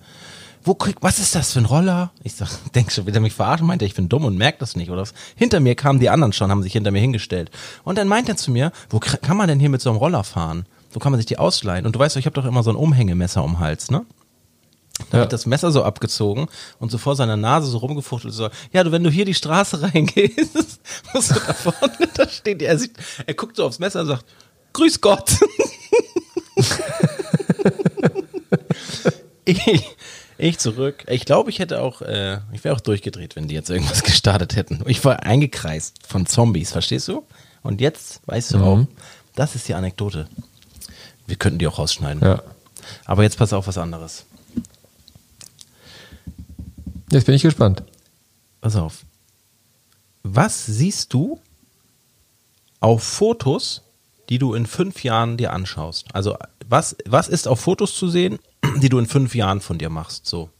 Wo 0.64 0.74
krieg, 0.74 0.96
was 1.00 1.18
ist 1.18 1.34
das 1.34 1.52
für 1.52 1.58
ein 1.58 1.64
Roller? 1.64 2.12
Ich 2.22 2.34
sag, 2.34 2.48
denk 2.74 2.92
schon, 2.92 3.06
will 3.06 3.14
er 3.14 3.20
mich 3.20 3.34
verarschen? 3.34 3.66
Meint 3.66 3.82
er, 3.82 3.86
ich 3.86 3.94
bin 3.94 4.08
dumm 4.08 4.24
und 4.24 4.36
merkt 4.36 4.62
das 4.62 4.76
nicht, 4.76 4.90
oder 4.90 5.02
was? 5.02 5.14
Hinter 5.34 5.60
mir 5.60 5.74
kamen 5.74 5.98
die 5.98 6.10
anderen 6.10 6.32
schon, 6.32 6.50
haben 6.50 6.62
sich 6.62 6.72
hinter 6.72 6.90
mir 6.90 7.00
hingestellt. 7.00 7.50
Und 7.84 7.98
dann 7.98 8.08
meint 8.08 8.28
er 8.28 8.36
zu 8.36 8.50
mir, 8.50 8.72
wo 8.90 9.00
kann 9.00 9.36
man 9.36 9.48
denn 9.48 9.60
hier 9.60 9.70
mit 9.70 9.80
so 9.80 9.90
einem 9.90 9.98
Roller 9.98 10.24
fahren? 10.24 10.66
Wo 10.92 11.00
kann 11.00 11.10
man 11.10 11.18
sich 11.18 11.26
die 11.26 11.38
ausleihen? 11.38 11.86
Und 11.86 11.96
du 11.96 11.98
weißt, 11.98 12.16
ich 12.16 12.26
habe 12.26 12.34
doch 12.34 12.44
immer 12.44 12.62
so 12.62 12.70
ein 12.70 12.76
Umhängemesser 12.76 13.42
um 13.42 13.52
den 13.52 13.60
Hals, 13.60 13.90
ne? 13.90 14.04
Da 15.10 15.18
ja. 15.18 15.24
hat 15.24 15.32
das 15.32 15.46
Messer 15.46 15.72
so 15.72 15.82
abgezogen 15.82 16.46
und 16.78 16.90
so 16.90 16.98
vor 16.98 17.16
seiner 17.16 17.36
Nase 17.36 17.66
so 17.66 17.78
rumgefuchtelt 17.78 18.34
so, 18.34 18.50
ja, 18.72 18.84
du, 18.84 18.92
wenn 18.92 19.02
du 19.02 19.10
hier 19.10 19.24
die 19.24 19.34
Straße 19.34 19.82
reingehst, 19.94 20.80
musst 21.12 21.30
du 21.30 21.34
da 21.34 21.54
vorne, 21.54 22.08
da 22.14 22.28
steht, 22.28 22.62
er 22.62 22.78
sieht, 22.78 22.92
er 23.26 23.34
guckt 23.34 23.56
so 23.56 23.64
aufs 23.64 23.78
Messer 23.78 24.02
und 24.02 24.08
sagt, 24.08 24.26
grüß 24.74 25.00
Gott. 25.00 25.32
ich, 29.44 29.96
ich 30.42 30.58
zurück. 30.58 31.04
Ich 31.08 31.24
glaube, 31.24 31.50
ich 31.50 31.60
hätte 31.60 31.80
auch, 31.80 32.02
äh, 32.02 32.38
ich 32.52 32.64
wäre 32.64 32.74
auch 32.74 32.80
durchgedreht, 32.80 33.36
wenn 33.36 33.46
die 33.46 33.54
jetzt 33.54 33.70
irgendwas 33.70 34.02
gestartet 34.04 34.56
hätten. 34.56 34.82
Ich 34.86 35.04
war 35.04 35.22
eingekreist 35.22 36.00
von 36.06 36.26
Zombies, 36.26 36.72
verstehst 36.72 37.06
du? 37.06 37.24
Und 37.62 37.80
jetzt 37.80 38.20
weißt 38.26 38.54
du 38.54 38.58
mhm. 38.58 38.64
auch, 38.64 38.86
das 39.36 39.54
ist 39.54 39.68
die 39.68 39.74
Anekdote. 39.74 40.28
Wir 41.28 41.36
könnten 41.36 41.60
die 41.60 41.66
auch 41.68 41.78
rausschneiden. 41.78 42.22
Ja. 42.22 42.42
Aber 43.04 43.22
jetzt 43.22 43.38
pass 43.38 43.52
auf 43.52 43.68
was 43.68 43.78
anderes. 43.78 44.24
Jetzt 47.12 47.26
bin 47.26 47.36
ich 47.36 47.42
gespannt. 47.42 47.84
Pass 48.60 48.74
auf. 48.74 49.04
Was 50.24 50.66
siehst 50.66 51.12
du 51.12 51.40
auf 52.80 53.04
Fotos, 53.04 53.82
die 54.28 54.38
du 54.38 54.54
in 54.54 54.66
fünf 54.66 55.04
Jahren 55.04 55.36
dir 55.36 55.52
anschaust? 55.52 56.06
Also 56.12 56.36
was, 56.66 56.96
was 57.06 57.28
ist 57.28 57.46
auf 57.46 57.60
Fotos 57.60 57.94
zu 57.94 58.08
sehen, 58.08 58.40
die 58.80 58.88
du 58.88 58.98
in 58.98 59.06
fünf 59.06 59.34
Jahren 59.34 59.60
von 59.60 59.78
dir 59.78 59.90
machst? 59.90 60.26
So. 60.26 60.50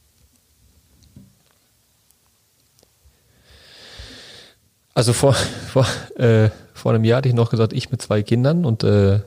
Also 4.95 5.13
vor, 5.13 5.35
vor, 5.73 5.87
äh, 6.17 6.51
vor 6.75 6.93
einem 6.93 7.05
Jahr 7.05 7.19
hatte 7.19 7.29
ich 7.29 7.35
noch 7.35 7.51
gesagt, 7.51 7.73
ich 7.73 7.91
mit 7.91 8.03
zwei 8.03 8.23
Kindern 8.23 8.65
und 8.65 8.85
äh, 8.85 9.21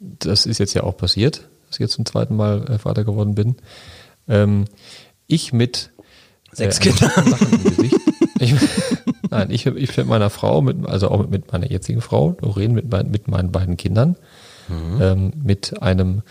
das 0.00 0.46
ist 0.46 0.58
jetzt 0.58 0.74
ja 0.74 0.82
auch 0.82 0.96
passiert, 0.96 1.48
dass 1.66 1.76
ich 1.76 1.80
jetzt 1.80 1.92
zum 1.92 2.06
zweiten 2.06 2.36
Mal 2.36 2.68
äh, 2.68 2.78
Vater 2.78 3.04
geworden 3.04 3.34
bin. 3.34 3.56
Ähm, 4.28 4.64
ich 5.26 5.52
mit 5.52 5.90
Sechs 6.52 6.78
äh, 6.78 6.90
Kinder. 6.90 7.12
Ich, 8.40 8.54
nein, 9.30 9.50
ich, 9.50 9.66
ich 9.66 9.96
mit 9.96 10.06
meiner 10.06 10.30
Frau, 10.30 10.62
mit, 10.62 10.86
also 10.86 11.08
auch 11.08 11.18
mit, 11.22 11.30
mit 11.30 11.52
meiner 11.52 11.68
jetzigen 11.68 12.00
Frau, 12.00 12.36
Doreen, 12.40 12.72
mit, 12.72 12.90
mit 13.10 13.26
meinen 13.26 13.50
beiden 13.50 13.76
Kindern, 13.76 14.16
mhm. 14.68 15.02
ähm, 15.02 15.32
mit 15.42 15.82
einem 15.82 16.22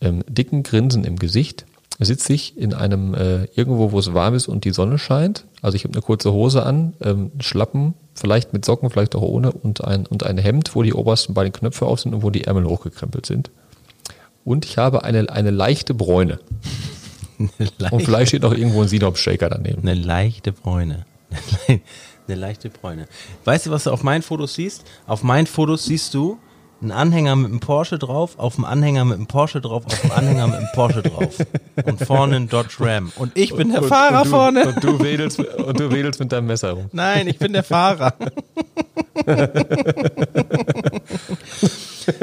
ähm, 0.00 0.22
dicken 0.28 0.62
Grinsen 0.62 1.04
im 1.04 1.16
Gesicht, 1.16 1.66
sitze 1.98 2.32
ich 2.32 2.56
in 2.56 2.74
einem 2.74 3.14
äh, 3.14 3.44
irgendwo, 3.54 3.90
wo 3.92 3.98
es 3.98 4.14
warm 4.14 4.34
ist 4.34 4.48
und 4.48 4.64
die 4.64 4.70
Sonne 4.70 4.98
scheint. 4.98 5.44
Also 5.62 5.76
ich 5.76 5.84
habe 5.84 5.94
eine 5.94 6.02
kurze 6.02 6.32
Hose 6.32 6.64
an, 6.64 6.92
ähm, 7.02 7.32
Schlappen, 7.40 7.94
vielleicht 8.14 8.52
mit 8.52 8.64
Socken, 8.64 8.90
vielleicht 8.90 9.16
auch 9.16 9.22
ohne 9.22 9.50
und 9.50 9.82
ein, 9.82 10.06
und 10.06 10.24
ein 10.24 10.38
Hemd, 10.38 10.74
wo 10.74 10.82
die 10.82 10.94
obersten 10.94 11.34
beiden 11.34 11.52
Knöpfe 11.52 11.86
auf 11.86 12.00
sind 12.00 12.14
und 12.14 12.22
wo 12.22 12.30
die 12.30 12.44
Ärmel 12.44 12.66
hochgekrempelt 12.66 13.26
sind. 13.26 13.50
Und 14.44 14.64
ich 14.64 14.78
habe 14.78 15.04
eine, 15.04 15.28
eine 15.30 15.50
leichte 15.50 15.94
Bräune. 15.94 16.40
Und 17.92 18.02
vielleicht 18.02 18.30
steht 18.30 18.42
noch 18.42 18.52
irgendwo 18.52 18.82
ein 18.82 18.88
Sinop-Shaker 18.88 19.48
daneben. 19.48 19.82
Eine 19.82 19.94
leichte 19.94 20.50
Bräune. 20.50 21.06
Eine 22.26 22.36
leichte 22.36 22.68
Bräune. 22.68 23.06
Weißt 23.44 23.66
du, 23.66 23.70
was 23.70 23.84
du 23.84 23.90
auf 23.90 24.02
meinen 24.02 24.22
Fotos 24.22 24.54
siehst? 24.54 24.84
Auf 25.06 25.22
meinen 25.22 25.46
Fotos 25.46 25.84
siehst 25.84 26.12
du 26.14 26.38
einen 26.80 26.92
Anhänger 26.92 27.34
mit 27.36 27.50
einem 27.50 27.60
Porsche 27.60 27.98
drauf, 27.98 28.38
auf 28.38 28.54
dem 28.54 28.64
Anhänger 28.64 29.04
mit 29.04 29.16
einem 29.16 29.26
Porsche 29.26 29.60
drauf, 29.60 29.84
auf 29.86 30.00
dem 30.00 30.12
Anhänger 30.12 30.46
mit 30.46 30.56
einem 30.56 30.68
Porsche 30.74 31.02
drauf. 31.02 31.34
Und 31.84 32.04
vorne 32.04 32.36
ein 32.36 32.48
Dodge 32.48 32.76
Ram. 32.80 33.12
Und 33.16 33.32
ich 33.36 33.54
bin 33.54 33.70
der 33.70 33.82
und, 33.82 33.88
Fahrer 33.88 34.22
und 34.22 34.26
du, 34.26 34.30
vorne. 34.30 34.68
Und 34.68 34.84
du, 34.84 35.00
wedelst, 35.00 35.40
und 35.40 35.80
du 35.80 35.90
wedelst 35.90 36.20
mit 36.20 36.30
deinem 36.32 36.46
Messer 36.46 36.72
rum. 36.72 36.86
Nein, 36.92 37.26
ich 37.26 37.38
bin 37.38 37.52
der 37.52 37.64
Fahrer. 37.64 38.14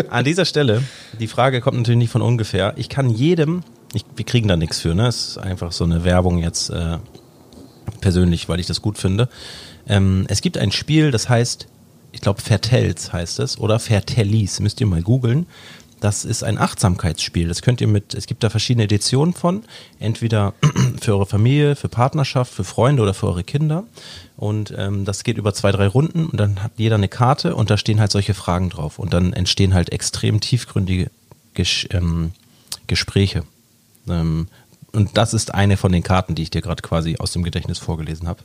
An 0.10 0.26
dieser 0.26 0.46
Stelle, 0.46 0.82
die 1.20 1.28
Frage 1.28 1.62
kommt 1.62 1.78
natürlich 1.78 2.00
nicht 2.00 2.12
von 2.12 2.22
ungefähr. 2.22 2.74
Ich 2.78 2.90
kann 2.90 3.10
jedem 3.10 3.64
ich, 3.96 4.06
wir 4.16 4.26
kriegen 4.26 4.48
da 4.48 4.58
nichts 4.58 4.82
für, 4.82 4.94
ne? 4.94 5.08
Es 5.08 5.30
ist 5.30 5.38
einfach 5.38 5.72
so 5.72 5.84
eine 5.84 6.04
Werbung 6.04 6.40
jetzt 6.40 6.70
äh, 6.70 6.98
persönlich, 8.02 8.50
weil 8.50 8.60
ich 8.60 8.68
das 8.68 8.82
gut 8.82 8.98
finde. 8.98 9.30
Ähm, 9.88 10.26
es 10.28 10.42
gibt 10.42 10.58
ein 10.58 10.72
Spiel, 10.72 11.12
das 11.12 11.30
heißt, 11.30 11.68
ich 12.16 12.22
glaube, 12.22 12.42
Vertells 12.42 13.12
heißt 13.12 13.40
es 13.40 13.60
oder 13.60 13.78
Vertellis, 13.78 14.62
müsst 14.62 14.80
ihr 14.80 14.88
mal 14.88 15.02
googeln. 15.02 15.46
Das 16.00 16.24
ist 16.24 16.44
ein 16.44 16.58
Achtsamkeitsspiel. 16.58 17.48
Das 17.48 17.62
könnt 17.62 17.82
ihr 17.82 17.88
mit, 17.88 18.14
es 18.14 18.26
gibt 18.26 18.44
da 18.44 18.50
verschiedene 18.50 18.86
Editionen 18.86 19.34
von, 19.34 19.64
entweder 20.00 20.54
für 21.02 21.14
eure 21.14 21.26
Familie, 21.26 21.76
für 21.76 21.90
Partnerschaft, 21.90 22.54
für 22.54 22.64
Freunde 22.64 23.04
oder 23.04 23.14
für 23.14 23.28
eure 23.28 23.44
Kinder. 23.44 23.84
Und 24.38 24.74
ähm, 24.78 25.04
das 25.04 25.24
geht 25.24 25.38
über 25.38 25.54
zwei, 25.54 25.72
drei 25.72 25.88
Runden 25.88 26.26
und 26.28 26.40
dann 26.40 26.64
hat 26.64 26.72
jeder 26.78 26.96
eine 26.96 27.10
Karte 27.10 27.56
und 27.56 27.70
da 27.70 27.78
stehen 27.78 28.00
halt 28.00 28.12
solche 28.12 28.34
Fragen 28.34 28.70
drauf. 28.70 28.98
Und 28.98 29.14
dann 29.14 29.34
entstehen 29.34 29.74
halt 29.74 29.92
extrem 29.92 30.40
tiefgründige 30.40 31.12
Ges 31.54 31.86
ähm, 31.92 32.32
Gespräche. 32.88 33.44
Ähm, 34.08 34.48
und 34.94 35.18
das 35.18 35.34
ist 35.34 35.54
eine 35.54 35.76
von 35.76 35.92
den 35.92 36.04
Karten, 36.04 36.36
die 36.36 36.44
ich 36.44 36.50
dir 36.50 36.62
gerade 36.62 36.82
quasi 36.82 37.18
aus 37.18 37.34
dem 37.34 37.44
Gedächtnis 37.44 37.80
vorgelesen 37.80 38.28
habe. 38.28 38.42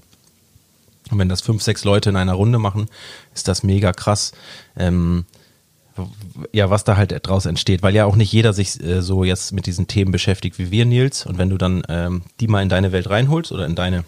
Und 1.10 1.18
wenn 1.18 1.28
das 1.28 1.40
fünf, 1.40 1.62
sechs 1.62 1.84
Leute 1.84 2.10
in 2.10 2.16
einer 2.16 2.34
Runde 2.34 2.58
machen, 2.58 2.88
ist 3.34 3.48
das 3.48 3.62
mega 3.62 3.92
krass. 3.92 4.32
Ähm, 4.76 5.24
ja, 6.52 6.70
was 6.70 6.84
da 6.84 6.96
halt 6.96 7.14
draus 7.26 7.46
entsteht, 7.46 7.82
weil 7.82 7.94
ja 7.94 8.04
auch 8.06 8.16
nicht 8.16 8.32
jeder 8.32 8.52
sich 8.52 8.82
äh, 8.82 9.02
so 9.02 9.24
jetzt 9.24 9.52
mit 9.52 9.66
diesen 9.66 9.86
Themen 9.86 10.12
beschäftigt 10.12 10.58
wie 10.58 10.70
wir, 10.70 10.84
Nils. 10.84 11.26
Und 11.26 11.38
wenn 11.38 11.50
du 11.50 11.58
dann 11.58 11.82
ähm, 11.88 12.22
die 12.40 12.48
mal 12.48 12.62
in 12.62 12.68
deine 12.68 12.92
Welt 12.92 13.10
reinholst 13.10 13.52
oder 13.52 13.66
in 13.66 13.74
deine 13.74 14.04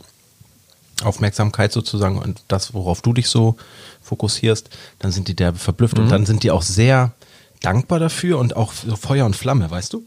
Aufmerksamkeit 1.02 1.72
sozusagen 1.72 2.18
und 2.18 2.42
das, 2.48 2.74
worauf 2.74 3.02
du 3.02 3.12
dich 3.12 3.28
so 3.28 3.56
fokussierst, 4.02 4.70
dann 5.00 5.12
sind 5.12 5.28
die 5.28 5.36
derbe 5.36 5.58
verblüfft 5.58 5.98
mhm. 5.98 6.04
und 6.04 6.10
dann 6.10 6.26
sind 6.26 6.44
die 6.44 6.50
auch 6.50 6.62
sehr 6.62 7.12
dankbar 7.60 7.98
dafür 7.98 8.38
und 8.38 8.56
auch 8.56 8.72
so 8.72 8.96
Feuer 8.96 9.26
und 9.26 9.36
Flamme, 9.36 9.70
weißt 9.70 9.92
du? 9.92 10.04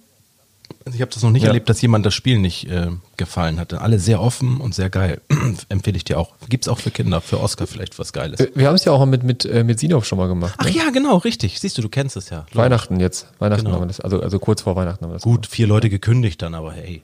Also 0.86 0.97
ich 0.97 1.01
habe 1.01 1.11
das 1.11 1.23
noch 1.23 1.31
nicht 1.31 1.41
ja. 1.41 1.47
erlebt, 1.47 1.67
dass 1.67 1.81
jemand 1.81 2.05
das 2.05 2.13
Spiel 2.13 2.38
nicht 2.38 2.69
äh, 2.69 2.89
gefallen 3.17 3.59
hatte. 3.59 3.81
Alle 3.81 3.97
sehr 3.97 4.21
offen 4.21 4.61
und 4.61 4.75
sehr 4.75 4.91
geil. 4.91 5.19
Empfehle 5.69 5.97
ich 5.97 6.03
dir 6.03 6.19
auch. 6.19 6.36
Gibt 6.47 6.65
es 6.65 6.67
auch 6.67 6.77
für 6.77 6.91
Kinder, 6.91 7.21
für 7.21 7.39
Oscar 7.39 7.65
vielleicht 7.65 7.97
was 7.97 8.13
Geiles. 8.13 8.38
Wir, 8.38 8.51
wir 8.53 8.67
haben 8.67 8.75
es 8.75 8.86
ja 8.86 8.91
auch 8.91 9.03
mit, 9.07 9.23
mit, 9.23 9.45
äh, 9.45 9.63
mit 9.63 9.79
Sinov 9.79 10.05
schon 10.05 10.19
mal 10.19 10.27
gemacht. 10.27 10.53
Ach 10.59 10.65
ne? 10.65 10.71
ja, 10.71 10.91
genau, 10.91 11.17
richtig. 11.17 11.59
Siehst 11.59 11.75
du, 11.79 11.81
du 11.81 11.89
kennst 11.89 12.17
es 12.17 12.29
ja. 12.29 12.45
Weihnachten 12.53 12.99
jetzt. 12.99 13.25
Weihnachten 13.39 13.63
genau. 13.65 13.77
haben 13.77 13.81
wir 13.81 13.88
das, 13.88 13.99
also, 13.99 14.21
also 14.21 14.38
kurz 14.38 14.61
vor 14.61 14.75
Weihnachten 14.75 15.03
haben 15.03 15.09
wir 15.09 15.15
das 15.15 15.23
Gut, 15.23 15.41
gemacht. 15.41 15.55
vier 15.55 15.65
Leute 15.65 15.89
gekündigt 15.89 16.43
dann, 16.43 16.53
aber 16.53 16.73
hey. 16.73 17.01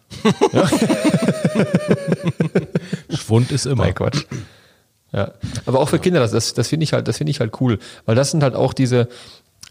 Ja. 0.54 0.70
Schwund 3.18 3.52
ist 3.52 3.66
immer. 3.66 3.86
Nein, 3.86 3.96
Quatsch. 3.96 4.26
Ja, 5.12 5.32
aber 5.66 5.80
auch 5.80 5.90
für 5.90 6.00
Kinder, 6.00 6.20
das, 6.20 6.32
das, 6.32 6.54
das 6.54 6.68
finde 6.68 6.84
ich 6.84 6.94
halt, 6.94 7.08
das 7.08 7.18
finde 7.18 7.32
ich 7.32 7.40
halt 7.40 7.60
cool, 7.60 7.80
weil 8.06 8.16
das 8.16 8.32
sind 8.32 8.44
halt 8.44 8.56
auch 8.56 8.74
diese, 8.74 9.10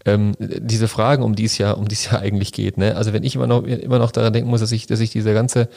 ähm, 0.05 0.35
diese 0.39 0.89
Fragen, 0.89 1.23
um 1.23 1.35
die 1.35 1.45
es 1.45 1.59
ja, 1.59 1.73
um 1.73 1.89
die 1.89 1.95
es 1.95 2.11
ja 2.11 2.19
eigentlich 2.19 2.53
geht. 2.53 2.79
Ne? 2.79 2.97
Also 2.97 3.13
wenn 3.13 3.25
ich 3.25 3.35
immer 3.35 3.47
noch 3.47 3.65
immer 3.65 3.99
noch 3.99 4.13
daran 4.13 4.33
denken 4.33 4.51
muss, 4.51 4.61
dass 4.61 4.73
ich, 4.73 4.87
dass 4.87 5.01
ich 5.01 5.11
diese 5.11 5.35
ganze 5.35 5.69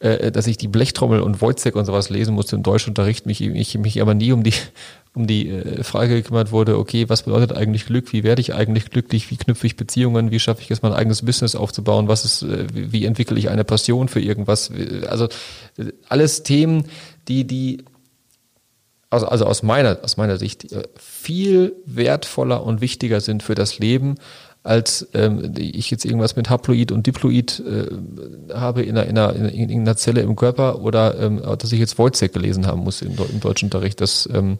äh, 0.00 0.30
dass 0.30 0.46
ich 0.46 0.56
die 0.56 0.68
Blechtrommel 0.68 1.20
und 1.20 1.40
Wojciech 1.40 1.74
und 1.74 1.84
sowas 1.84 2.08
lesen 2.08 2.34
musste 2.34 2.54
im 2.54 2.62
Deutschunterricht, 2.62 3.26
mich, 3.26 3.40
ich 3.40 3.76
mich 3.78 4.00
aber 4.00 4.14
nie 4.14 4.30
um 4.30 4.44
die, 4.44 4.52
um 5.14 5.26
die 5.26 5.48
äh, 5.48 5.82
Frage 5.82 6.14
gekümmert 6.14 6.52
wurde, 6.52 6.78
okay, 6.78 7.08
was 7.08 7.24
bedeutet 7.24 7.52
eigentlich 7.56 7.86
Glück, 7.86 8.12
wie 8.12 8.22
werde 8.22 8.40
ich 8.40 8.54
eigentlich 8.54 8.90
glücklich, 8.90 9.28
wie 9.30 9.36
knüpfe 9.36 9.66
ich 9.66 9.76
Beziehungen, 9.76 10.30
wie 10.30 10.38
schaffe 10.38 10.62
ich 10.62 10.70
es, 10.70 10.82
mein 10.82 10.92
eigenes 10.92 11.22
Business 11.22 11.56
aufzubauen, 11.56 12.06
was 12.06 12.24
ist, 12.24 12.42
äh, 12.42 12.66
wie 12.72 13.06
entwickle 13.06 13.38
ich 13.38 13.48
eine 13.48 13.64
Passion 13.64 14.06
für 14.06 14.20
irgendwas, 14.20 14.70
also 15.08 15.26
alles 16.08 16.44
Themen, 16.44 16.84
die, 17.26 17.44
die 17.44 17.84
also, 19.10 19.26
also 19.26 19.46
aus 19.46 19.62
meiner, 19.62 19.98
aus 20.02 20.16
meiner 20.16 20.36
Sicht, 20.36 20.72
äh, 20.72 20.84
viel 20.96 21.74
wertvoller 21.86 22.62
und 22.62 22.80
wichtiger 22.80 23.20
sind 23.20 23.42
für 23.42 23.54
das 23.54 23.78
Leben, 23.78 24.16
als 24.62 25.08
ähm, 25.14 25.54
ich 25.56 25.90
jetzt 25.90 26.04
irgendwas 26.04 26.36
mit 26.36 26.50
Haploid 26.50 26.92
und 26.92 27.06
Diploid 27.06 27.60
äh, 27.60 28.54
habe 28.54 28.82
in 28.82 28.98
einer, 28.98 29.08
in, 29.08 29.18
einer, 29.18 29.52
in 29.52 29.80
einer 29.80 29.96
Zelle 29.96 30.20
im 30.20 30.36
Körper 30.36 30.80
oder 30.82 31.18
ähm, 31.18 31.40
dass 31.40 31.72
ich 31.72 31.78
jetzt 31.78 31.98
Wojciech 31.98 32.32
gelesen 32.32 32.66
haben 32.66 32.82
muss 32.82 33.00
im, 33.00 33.16
im 33.16 33.40
deutschen 33.40 33.66
Unterricht. 33.66 34.00
Das, 34.00 34.28
ähm 34.32 34.58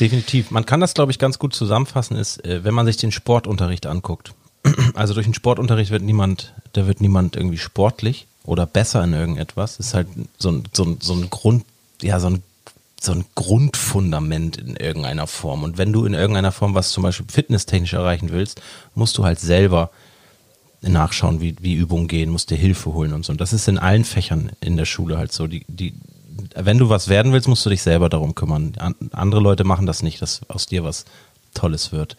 Definitiv. 0.00 0.50
Man 0.50 0.64
kann 0.64 0.80
das, 0.80 0.94
glaube 0.94 1.12
ich, 1.12 1.18
ganz 1.18 1.38
gut 1.38 1.54
zusammenfassen, 1.54 2.16
ist, 2.16 2.42
äh, 2.44 2.64
wenn 2.64 2.72
man 2.72 2.86
sich 2.86 2.96
den 2.96 3.12
Sportunterricht 3.12 3.86
anguckt. 3.86 4.32
Also 4.94 5.14
durch 5.14 5.26
den 5.26 5.34
Sportunterricht 5.34 5.90
wird 5.90 6.02
niemand, 6.02 6.52
da 6.72 6.86
wird 6.86 7.00
niemand 7.00 7.36
irgendwie 7.36 7.58
sportlich 7.58 8.26
oder 8.44 8.66
besser 8.66 9.02
in 9.04 9.12
irgendetwas. 9.12 9.78
Ist 9.78 9.94
halt 9.94 10.08
so 10.38 10.50
ein, 10.50 10.64
so 10.72 10.84
ein, 10.84 10.98
so 11.00 11.14
ein 11.14 11.30
Grund, 11.30 11.64
ja, 12.02 12.20
so 12.20 12.28
ein 12.28 12.42
so 13.02 13.12
ein 13.12 13.24
Grundfundament 13.34 14.58
in 14.58 14.76
irgendeiner 14.76 15.26
Form. 15.26 15.62
Und 15.62 15.78
wenn 15.78 15.92
du 15.92 16.04
in 16.04 16.14
irgendeiner 16.14 16.52
Form 16.52 16.74
was 16.74 16.90
zum 16.90 17.02
Beispiel 17.02 17.26
fitnesstechnisch 17.30 17.94
erreichen 17.94 18.30
willst, 18.30 18.60
musst 18.94 19.16
du 19.16 19.24
halt 19.24 19.40
selber 19.40 19.90
nachschauen, 20.82 21.40
wie, 21.40 21.56
wie 21.60 21.74
Übungen 21.74 22.08
gehen, 22.08 22.30
musst 22.30 22.50
dir 22.50 22.56
Hilfe 22.56 22.92
holen 22.92 23.12
und 23.12 23.24
so. 23.24 23.32
Und 23.32 23.40
das 23.40 23.52
ist 23.52 23.68
in 23.68 23.78
allen 23.78 24.04
Fächern 24.04 24.52
in 24.60 24.76
der 24.76 24.84
Schule 24.84 25.18
halt 25.18 25.32
so. 25.32 25.46
Die, 25.46 25.64
die, 25.68 25.94
wenn 26.54 26.78
du 26.78 26.88
was 26.88 27.08
werden 27.08 27.32
willst, 27.32 27.48
musst 27.48 27.64
du 27.64 27.70
dich 27.70 27.82
selber 27.82 28.08
darum 28.08 28.34
kümmern. 28.34 28.72
andere 29.12 29.40
Leute 29.40 29.64
machen 29.64 29.86
das 29.86 30.02
nicht, 30.02 30.20
dass 30.22 30.40
aus 30.48 30.66
dir 30.66 30.84
was 30.84 31.04
Tolles 31.54 31.92
wird. 31.92 32.16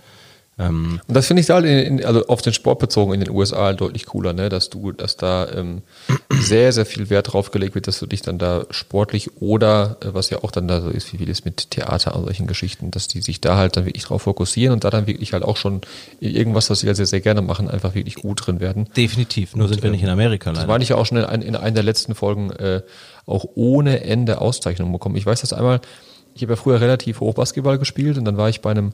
Ähm, 0.60 1.00
und 1.08 1.16
das 1.16 1.28
finde 1.28 1.42
ich 1.42 1.50
halt 1.50 1.66
in, 1.66 2.00
in, 2.00 2.06
also 2.06 2.28
auf 2.28 2.42
den 2.42 2.54
Sport 2.54 2.80
bezogen 2.80 3.14
in 3.14 3.22
den 3.22 3.30
USA 3.30 3.72
deutlich 3.74 4.06
cooler, 4.06 4.34
ne? 4.34 4.50
dass 4.50 4.70
du, 4.70 4.92
dass 4.92 5.16
da 5.16 5.50
ähm, 5.50 5.82
sehr, 6.30 6.74
sehr 6.74 6.86
viel 6.86 7.10
Wert 7.10 7.32
drauf 7.32 7.52
gelegt 7.52 7.74
wird, 7.74 7.88
dass 7.88 8.00
du 8.00 8.06
dich 8.06 8.22
dann 8.22 8.38
da 8.38 8.66
sportlich 8.70 9.42
oder 9.42 9.98
äh, 10.02 10.14
was 10.14 10.30
ja 10.30 10.44
auch 10.44 10.52
dann 10.52 10.68
da 10.68 10.82
so 10.82 10.90
ist, 10.90 11.12
wie 11.14 11.18
viel 11.18 11.30
ist 11.30 11.46
mit 11.46 11.72
Theater 11.72 12.16
und 12.16 12.26
solchen 12.26 12.48
Geschichten, 12.48 12.92
dass 12.92 13.08
die 13.08 13.22
sich 13.22 13.40
da 13.40 13.56
halt 13.56 13.78
dann 13.78 13.86
wirklich 13.86 14.04
drauf 14.04 14.24
fokussieren 14.24 14.74
und 14.74 14.84
da 14.84 14.90
dann 14.90 15.08
wirklich 15.08 15.34
halt 15.34 15.44
auch 15.44 15.58
schon 15.58 15.82
irgendwas, 16.20 16.70
was 16.70 16.82
sie 16.82 16.88
halt 16.88 16.98
sehr, 16.98 17.08
sehr 17.08 17.22
gerne 17.22 17.42
machen, 17.42 17.70
einfach 17.70 17.96
wirklich 17.96 18.16
gut 18.16 18.46
drin 18.46 18.60
werden. 18.60 18.90
Definitiv, 18.96 19.56
nur 19.56 19.66
und, 19.66 19.74
sind 19.74 19.84
wir 19.84 19.90
nicht 19.90 20.04
in 20.04 20.10
Amerika 20.10 20.50
leider. 20.50 20.62
Das 20.62 20.68
meine 20.68 20.84
ich 20.84 20.90
ja 20.90 20.98
auch 20.98 21.06
schon 21.06 21.18
in, 21.18 21.42
in 21.42 21.56
einer 21.56 21.72
der 21.72 21.84
letzten 21.84 22.14
Folgen 22.14 22.52
äh, 22.52 22.82
auch 23.26 23.46
ohne 23.56 24.04
Ende 24.04 24.42
Auszeichnungen 24.42 24.92
bekommen. 24.92 25.16
Ich 25.16 25.26
weiß 25.26 25.42
das 25.42 25.54
einmal, 25.54 25.80
ich 26.36 26.42
habe 26.42 26.54
ja 26.54 26.58
früher 26.58 26.82
relativ 26.82 27.20
hoch 27.22 27.34
Basketball 27.34 27.78
gespielt 27.78 28.18
und 28.18 28.26
dann 28.26 28.38
war 28.38 28.50
ich 28.50 28.62
bei 28.62 28.72
einem 28.72 28.92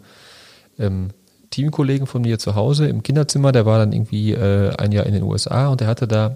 ähm, 0.79 1.09
Teamkollegen 1.49 2.07
von 2.07 2.21
mir 2.21 2.39
zu 2.39 2.55
Hause 2.55 2.87
im 2.87 3.03
Kinderzimmer, 3.03 3.51
der 3.51 3.65
war 3.65 3.79
dann 3.79 3.93
irgendwie 3.93 4.33
äh, 4.33 4.75
ein 4.77 4.91
Jahr 4.91 5.05
in 5.05 5.13
den 5.13 5.23
USA 5.23 5.67
und 5.67 5.81
der 5.81 5.87
hatte 5.87 6.07
da 6.07 6.35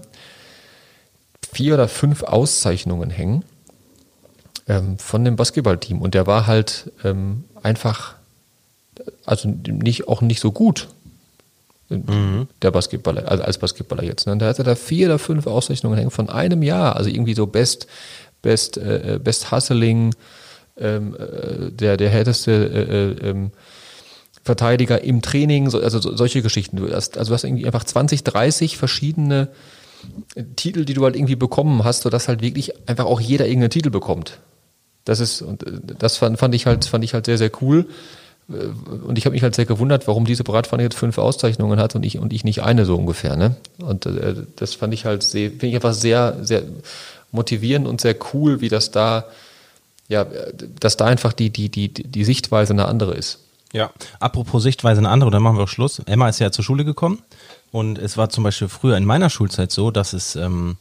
vier 1.52 1.74
oder 1.74 1.88
fünf 1.88 2.22
Auszeichnungen 2.22 3.10
hängen 3.10 3.44
ähm, 4.68 4.98
von 4.98 5.24
dem 5.24 5.36
Basketballteam 5.36 6.00
und 6.00 6.14
der 6.14 6.26
war 6.26 6.46
halt 6.46 6.90
ähm, 7.04 7.44
einfach, 7.62 8.14
also 9.26 9.48
nicht, 9.48 10.08
auch 10.08 10.22
nicht 10.22 10.40
so 10.40 10.52
gut. 10.52 10.88
Mhm. 11.88 12.48
Der 12.62 12.70
Basketballer, 12.70 13.30
also 13.30 13.44
als 13.44 13.58
Basketballer 13.58 14.02
jetzt. 14.02 14.26
Ne? 14.26 14.36
Der 14.38 14.48
hatte 14.48 14.62
da 14.62 14.74
vier 14.74 15.08
oder 15.08 15.18
fünf 15.18 15.46
Auszeichnungen 15.46 15.98
hängen 15.98 16.10
von 16.10 16.30
einem 16.30 16.62
Jahr, 16.62 16.96
also 16.96 17.10
irgendwie 17.10 17.34
so 17.34 17.46
Best, 17.46 17.86
Best, 18.40 18.78
äh, 18.78 19.20
Best 19.22 19.52
Hustling, 19.52 20.14
ähm, 20.78 21.14
äh, 21.16 21.70
der, 21.70 21.96
der 21.96 22.08
härteste 22.08 22.50
äh, 22.52 23.26
äh, 23.26 23.30
ähm, 23.30 23.50
Verteidiger 24.42 25.02
im 25.02 25.22
Training, 25.22 25.70
so, 25.70 25.80
also 25.80 26.00
so, 26.00 26.16
solche 26.16 26.42
Geschichten. 26.42 26.76
Du 26.76 26.92
hast, 26.92 27.16
also 27.16 27.30
du 27.30 27.34
hast 27.34 27.44
irgendwie 27.44 27.66
einfach 27.66 27.84
20, 27.84 28.24
30 28.24 28.76
verschiedene 28.76 29.48
äh, 30.34 30.42
Titel, 30.56 30.84
die 30.84 30.94
du 30.94 31.04
halt 31.04 31.14
irgendwie 31.14 31.36
bekommen 31.36 31.84
hast, 31.84 32.02
sodass 32.02 32.28
halt 32.28 32.42
wirklich 32.42 32.72
einfach 32.88 33.04
auch 33.04 33.20
jeder 33.20 33.46
irgendeinen 33.46 33.70
Titel 33.70 33.90
bekommt. 33.90 34.40
Das 35.04 35.20
ist, 35.20 35.42
und 35.42 35.66
äh, 35.66 35.72
das 35.98 36.16
fand, 36.16 36.38
fand 36.38 36.54
ich 36.54 36.66
halt, 36.66 36.84
fand 36.84 37.04
ich 37.04 37.14
halt 37.14 37.26
sehr, 37.26 37.38
sehr 37.38 37.50
cool. 37.60 37.86
Äh, 38.48 38.54
und 39.06 39.16
ich 39.16 39.26
habe 39.26 39.34
mich 39.34 39.42
halt 39.42 39.54
sehr 39.54 39.66
gewundert, 39.66 40.08
warum 40.08 40.24
diese 40.24 40.44
Bratpfanne 40.44 40.82
jetzt 40.82 40.96
fünf 40.96 41.18
Auszeichnungen 41.18 41.78
hat 41.78 41.94
und 41.94 42.04
ich, 42.04 42.18
und 42.18 42.32
ich 42.32 42.44
nicht 42.44 42.62
eine 42.62 42.84
so 42.84 42.96
ungefähr. 42.96 43.36
Ne? 43.36 43.56
Und 43.78 44.06
äh, 44.06 44.34
das 44.56 44.74
fand 44.74 44.92
ich 44.94 45.04
halt 45.04 45.22
sehr, 45.22 45.50
finde 45.50 45.68
ich 45.68 45.74
einfach 45.76 45.94
sehr, 45.94 46.38
sehr 46.42 46.62
motivierend 47.30 47.86
und 47.86 48.00
sehr 48.00 48.16
cool, 48.34 48.60
wie 48.60 48.68
das 48.68 48.90
da, 48.90 49.26
ja, 50.08 50.26
dass 50.80 50.96
da 50.96 51.06
einfach 51.06 51.32
die, 51.32 51.50
die, 51.50 51.68
die, 51.68 51.88
die 51.88 52.24
Sichtweise 52.24 52.72
eine 52.72 52.86
andere 52.86 53.14
ist. 53.14 53.38
Ja, 53.72 53.90
apropos 54.20 54.62
Sichtweise 54.62 54.98
eine 54.98 55.08
andere, 55.08 55.30
dann 55.30 55.42
machen 55.42 55.56
wir 55.56 55.64
auch 55.64 55.68
Schluss. 55.68 56.00
Emma 56.00 56.28
ist 56.28 56.38
ja 56.38 56.52
zur 56.52 56.64
Schule 56.64 56.84
gekommen 56.84 57.20
und 57.70 57.98
es 57.98 58.16
war 58.16 58.28
zum 58.28 58.44
Beispiel 58.44 58.68
früher 58.68 58.96
in 58.96 59.04
meiner 59.04 59.30
Schulzeit 59.30 59.72
so, 59.72 59.90
dass 59.90 60.12
es 60.12 60.36
ähm, 60.36 60.76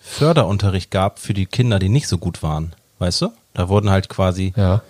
Förderunterricht 0.00 0.90
gab 0.90 1.18
für 1.18 1.34
die 1.34 1.46
Kinder, 1.46 1.78
die 1.78 1.88
nicht 1.88 2.08
so 2.08 2.18
gut 2.18 2.42
waren. 2.42 2.74
Weißt 2.98 3.22
du? 3.22 3.32
Da 3.54 3.68
wurden 3.68 3.90
halt 3.90 4.08
quasi 4.08 4.52
ja. 4.56 4.82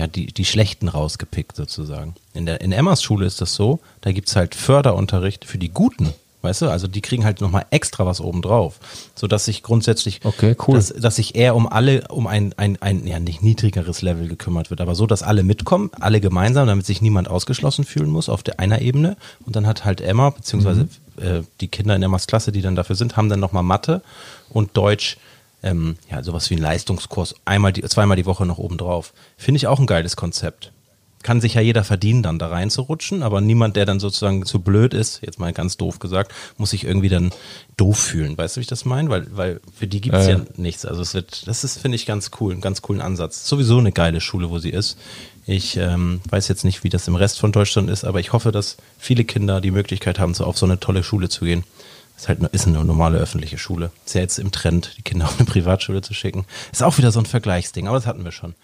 Ja, 0.00 0.06
die, 0.06 0.28
die 0.28 0.46
Schlechten 0.46 0.88
rausgepickt 0.88 1.54
sozusagen. 1.54 2.14
In, 2.32 2.46
der, 2.46 2.62
in 2.62 2.72
Emmas 2.72 3.02
Schule 3.02 3.26
ist 3.26 3.42
das 3.42 3.54
so, 3.54 3.80
da 4.00 4.12
gibt's 4.12 4.34
halt 4.34 4.54
Förderunterricht 4.54 5.44
für 5.44 5.58
die 5.58 5.68
Guten. 5.68 6.14
Weißt 6.42 6.62
du, 6.62 6.70
also 6.70 6.86
die 6.86 7.02
kriegen 7.02 7.24
halt 7.24 7.42
nochmal 7.42 7.66
extra 7.70 8.06
was 8.06 8.20
obendrauf, 8.20 8.80
so 9.14 9.26
dass 9.26 9.44
sich 9.44 9.62
grundsätzlich, 9.62 10.20
okay, 10.24 10.56
cool. 10.66 10.74
dass, 10.74 10.88
dass 10.88 11.16
sich 11.16 11.34
eher 11.34 11.54
um 11.54 11.66
alle, 11.66 12.08
um 12.08 12.26
ein, 12.26 12.54
ein, 12.56 12.80
ein, 12.80 13.06
ja 13.06 13.20
nicht 13.20 13.42
niedrigeres 13.42 14.00
Level 14.00 14.26
gekümmert 14.26 14.70
wird, 14.70 14.80
aber 14.80 14.94
so, 14.94 15.06
dass 15.06 15.22
alle 15.22 15.42
mitkommen, 15.42 15.90
alle 16.00 16.20
gemeinsam, 16.20 16.66
damit 16.66 16.86
sich 16.86 17.02
niemand 17.02 17.28
ausgeschlossen 17.28 17.84
fühlen 17.84 18.08
muss 18.08 18.30
auf 18.30 18.42
der 18.42 18.58
einer 18.58 18.80
Ebene. 18.80 19.16
Und 19.44 19.54
dann 19.54 19.66
hat 19.66 19.84
halt 19.84 20.00
Emma, 20.00 20.30
beziehungsweise 20.30 20.84
mhm. 21.16 21.22
äh, 21.22 21.42
die 21.60 21.68
Kinder 21.68 21.94
in 21.94 22.02
Emmas 22.02 22.26
Klasse, 22.26 22.52
die 22.52 22.62
dann 22.62 22.74
dafür 22.74 22.96
sind, 22.96 23.18
haben 23.18 23.28
dann 23.28 23.40
nochmal 23.40 23.62
Mathe 23.62 24.00
und 24.48 24.76
Deutsch, 24.78 25.18
ähm, 25.62 25.96
ja, 26.10 26.22
sowas 26.22 26.48
wie 26.48 26.54
ein 26.54 26.62
Leistungskurs, 26.62 27.34
einmal 27.44 27.74
die, 27.74 27.82
zweimal 27.82 28.16
die 28.16 28.24
Woche 28.24 28.46
noch 28.46 28.56
obendrauf. 28.56 29.12
Finde 29.36 29.58
ich 29.58 29.66
auch 29.66 29.78
ein 29.78 29.86
geiles 29.86 30.16
Konzept 30.16 30.72
kann 31.22 31.40
sich 31.40 31.54
ja 31.54 31.60
jeder 31.60 31.84
verdienen, 31.84 32.22
dann 32.22 32.38
da 32.38 32.48
reinzurutschen, 32.48 33.22
aber 33.22 33.40
niemand, 33.40 33.76
der 33.76 33.84
dann 33.84 34.00
sozusagen 34.00 34.46
zu 34.46 34.60
blöd 34.60 34.94
ist, 34.94 35.20
jetzt 35.22 35.38
mal 35.38 35.52
ganz 35.52 35.76
doof 35.76 35.98
gesagt, 35.98 36.32
muss 36.56 36.70
sich 36.70 36.84
irgendwie 36.84 37.10
dann 37.10 37.30
doof 37.76 37.98
fühlen. 37.98 38.38
Weißt 38.38 38.56
du, 38.56 38.60
wie 38.60 38.62
ich 38.62 38.68
das 38.68 38.84
meine? 38.86 39.10
Weil, 39.10 39.26
weil 39.36 39.60
für 39.74 39.86
die 39.86 40.00
gibt's 40.00 40.26
äh. 40.26 40.32
ja 40.32 40.40
nichts. 40.56 40.86
Also 40.86 41.02
es 41.02 41.12
wird, 41.12 41.46
das 41.46 41.62
ist, 41.62 41.78
finde 41.78 41.96
ich, 41.96 42.06
ganz 42.06 42.30
cool, 42.40 42.52
einen 42.52 42.62
ganz 42.62 42.80
coolen 42.80 43.02
Ansatz. 43.02 43.46
Sowieso 43.46 43.78
eine 43.78 43.92
geile 43.92 44.20
Schule, 44.20 44.48
wo 44.48 44.58
sie 44.58 44.70
ist. 44.70 44.96
Ich 45.46 45.76
ähm, 45.76 46.20
weiß 46.30 46.48
jetzt 46.48 46.64
nicht, 46.64 46.84
wie 46.84 46.88
das 46.88 47.06
im 47.06 47.16
Rest 47.16 47.38
von 47.38 47.52
Deutschland 47.52 47.90
ist, 47.90 48.04
aber 48.04 48.20
ich 48.20 48.32
hoffe, 48.32 48.50
dass 48.50 48.78
viele 48.98 49.24
Kinder 49.24 49.60
die 49.60 49.72
Möglichkeit 49.72 50.18
haben, 50.18 50.32
so 50.32 50.44
auf 50.44 50.56
so 50.56 50.64
eine 50.64 50.80
tolle 50.80 51.02
Schule 51.02 51.28
zu 51.28 51.44
gehen. 51.44 51.64
Ist 52.16 52.28
halt 52.28 52.40
ist 52.52 52.66
eine 52.66 52.84
normale 52.84 53.18
öffentliche 53.18 53.56
Schule. 53.58 53.90
Ist 54.04 54.14
ja 54.14 54.20
jetzt 54.20 54.38
im 54.38 54.52
Trend, 54.52 54.94
die 54.98 55.02
Kinder 55.02 55.24
auf 55.26 55.38
eine 55.38 55.46
Privatschule 55.46 56.02
zu 56.02 56.14
schicken. 56.14 56.46
Ist 56.70 56.82
auch 56.82 56.98
wieder 56.98 57.12
so 57.12 57.18
ein 57.18 57.26
Vergleichsding, 57.26 57.88
aber 57.88 57.96
das 57.96 58.06
hatten 58.06 58.24
wir 58.24 58.32
schon. 58.32 58.54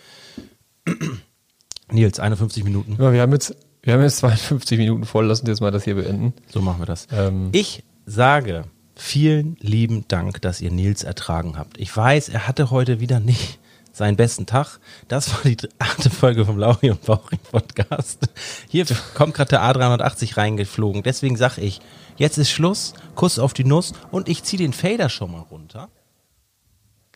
Nils, 1.91 2.19
51 2.21 2.65
Minuten. 2.65 2.97
Ja, 3.01 3.13
wir 3.13 3.21
haben 3.21 3.33
jetzt, 3.33 3.55
wir 3.83 3.95
haben 3.95 4.03
jetzt 4.03 4.19
52 4.19 4.79
Minuten 4.79 5.05
voll. 5.05 5.27
Lassen 5.27 5.47
wir 5.47 5.53
jetzt 5.53 5.61
mal 5.61 5.71
das 5.71 5.85
hier 5.85 5.95
beenden. 5.95 6.35
So 6.49 6.61
machen 6.61 6.81
wir 6.81 6.87
das. 6.87 7.07
Ähm, 7.13 7.51
ich 7.53 7.85
sage 8.05 8.65
vielen 8.95 9.57
lieben 9.61 10.07
Dank, 10.09 10.41
dass 10.41 10.61
ihr 10.61 10.71
Nils 10.71 11.05
ertragen 11.05 11.59
habt. 11.59 11.79
Ich 11.79 11.95
weiß, 11.95 12.31
er 12.31 12.49
hatte 12.49 12.71
heute 12.71 12.99
wieder 13.01 13.21
nicht 13.21 13.59
seinen 13.93 14.17
besten 14.17 14.47
Tag. 14.47 14.79
Das 15.09 15.33
war 15.33 15.41
die 15.45 15.57
achte 15.79 16.11
Folge 16.11 16.45
vom 16.45 16.59
Lauri 16.59 16.91
und 16.91 17.05
Bauchring 17.05 17.39
Podcast. 17.51 18.29
Hier 18.69 18.85
kommt 19.15 19.35
gerade 19.35 19.51
der 19.51 19.63
A380 19.63 20.37
reingeflogen. 20.37 21.03
Deswegen 21.03 21.37
sage 21.37 21.61
ich, 21.61 21.81
jetzt 22.17 22.37
ist 22.39 22.51
Schluss, 22.51 22.95
Kuss 23.15 23.39
auf 23.39 23.55
die 23.55 23.65
Nuss 23.65 23.93
und 24.11 24.29
ich 24.29 24.43
ziehe 24.43 24.63
den 24.63 24.73
Fader 24.73 25.09
schon 25.09 25.33
mal 25.33 25.41
runter. 25.41 25.89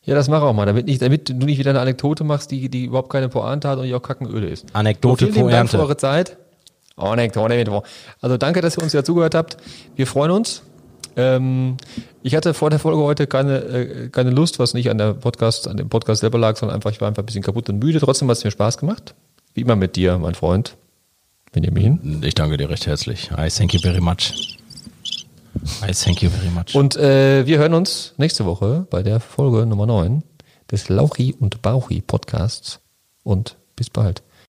Ja, 0.04 0.14
das 0.14 0.28
mach 0.28 0.42
auch 0.42 0.54
mal, 0.54 0.66
damit, 0.66 0.86
nicht, 0.86 1.02
damit 1.02 1.28
du 1.28 1.34
nicht 1.34 1.58
wieder 1.58 1.70
eine 1.70 1.80
Anekdote 1.80 2.24
machst, 2.24 2.50
die, 2.50 2.68
die 2.68 2.86
überhaupt 2.86 3.10
keine 3.10 3.28
Pointe 3.28 3.68
hat 3.68 3.78
und 3.78 3.84
die 3.84 3.94
auch 3.94 4.02
kackenöde 4.02 4.48
ist. 4.48 4.66
Anekdote, 4.72 5.26
so, 5.26 5.32
vielen 5.32 5.48
Dank 5.48 5.70
für 5.70 5.78
eure 5.78 5.96
Zeit. 5.96 6.38
Anekdote. 6.96 7.82
Also 8.20 8.36
danke, 8.36 8.60
dass 8.60 8.76
ihr 8.76 8.82
uns 8.82 8.92
ja 8.92 9.04
zugehört 9.04 9.34
habt. 9.34 9.56
Wir 9.96 10.06
freuen 10.06 10.30
uns. 10.30 10.62
Ähm, 11.16 11.76
ich 12.22 12.34
hatte 12.34 12.54
vor 12.54 12.70
der 12.70 12.78
Folge 12.78 13.02
heute 13.02 13.26
keine, 13.26 13.58
äh, 13.58 14.08
keine 14.08 14.30
Lust, 14.30 14.58
was 14.58 14.74
nicht 14.74 14.90
an 14.90 14.98
der 14.98 15.14
Podcast, 15.14 15.68
an 15.68 15.76
dem 15.76 15.88
Podcast 15.88 16.20
selber 16.20 16.38
lag, 16.38 16.56
sondern 16.56 16.76
einfach, 16.76 16.90
ich 16.90 17.00
war 17.00 17.08
einfach 17.08 17.22
ein 17.22 17.26
bisschen 17.26 17.42
kaputt 17.42 17.68
und 17.68 17.78
müde. 17.78 18.00
Trotzdem 18.00 18.28
hat 18.28 18.36
es 18.36 18.44
mir 18.44 18.50
Spaß 18.50 18.78
gemacht. 18.78 19.14
Wie 19.54 19.62
immer 19.62 19.76
mit 19.76 19.96
dir, 19.96 20.18
mein 20.18 20.34
Freund. 20.34 20.76
Benjamin. 21.52 22.22
Ich 22.22 22.34
danke 22.34 22.56
dir 22.56 22.70
recht 22.70 22.86
herzlich. 22.86 23.30
I 23.32 23.48
thank 23.48 23.74
you 23.74 23.80
very 23.80 24.00
much. 24.00 24.59
I 25.82 25.92
thank 25.92 26.22
you 26.22 26.30
very 26.30 26.50
much. 26.50 26.74
Und 26.74 26.96
äh, 26.96 27.46
wir 27.46 27.58
hören 27.58 27.74
uns 27.74 28.14
nächste 28.16 28.44
Woche 28.44 28.86
bei 28.90 29.02
der 29.02 29.20
Folge 29.20 29.66
Nummer 29.66 29.86
9 29.86 30.22
des 30.70 30.88
Lauchi 30.88 31.34
und 31.38 31.62
Bauchi 31.62 32.00
Podcasts. 32.00 32.80
Und 33.22 33.56
bis 33.76 33.90
bald. 33.90 34.22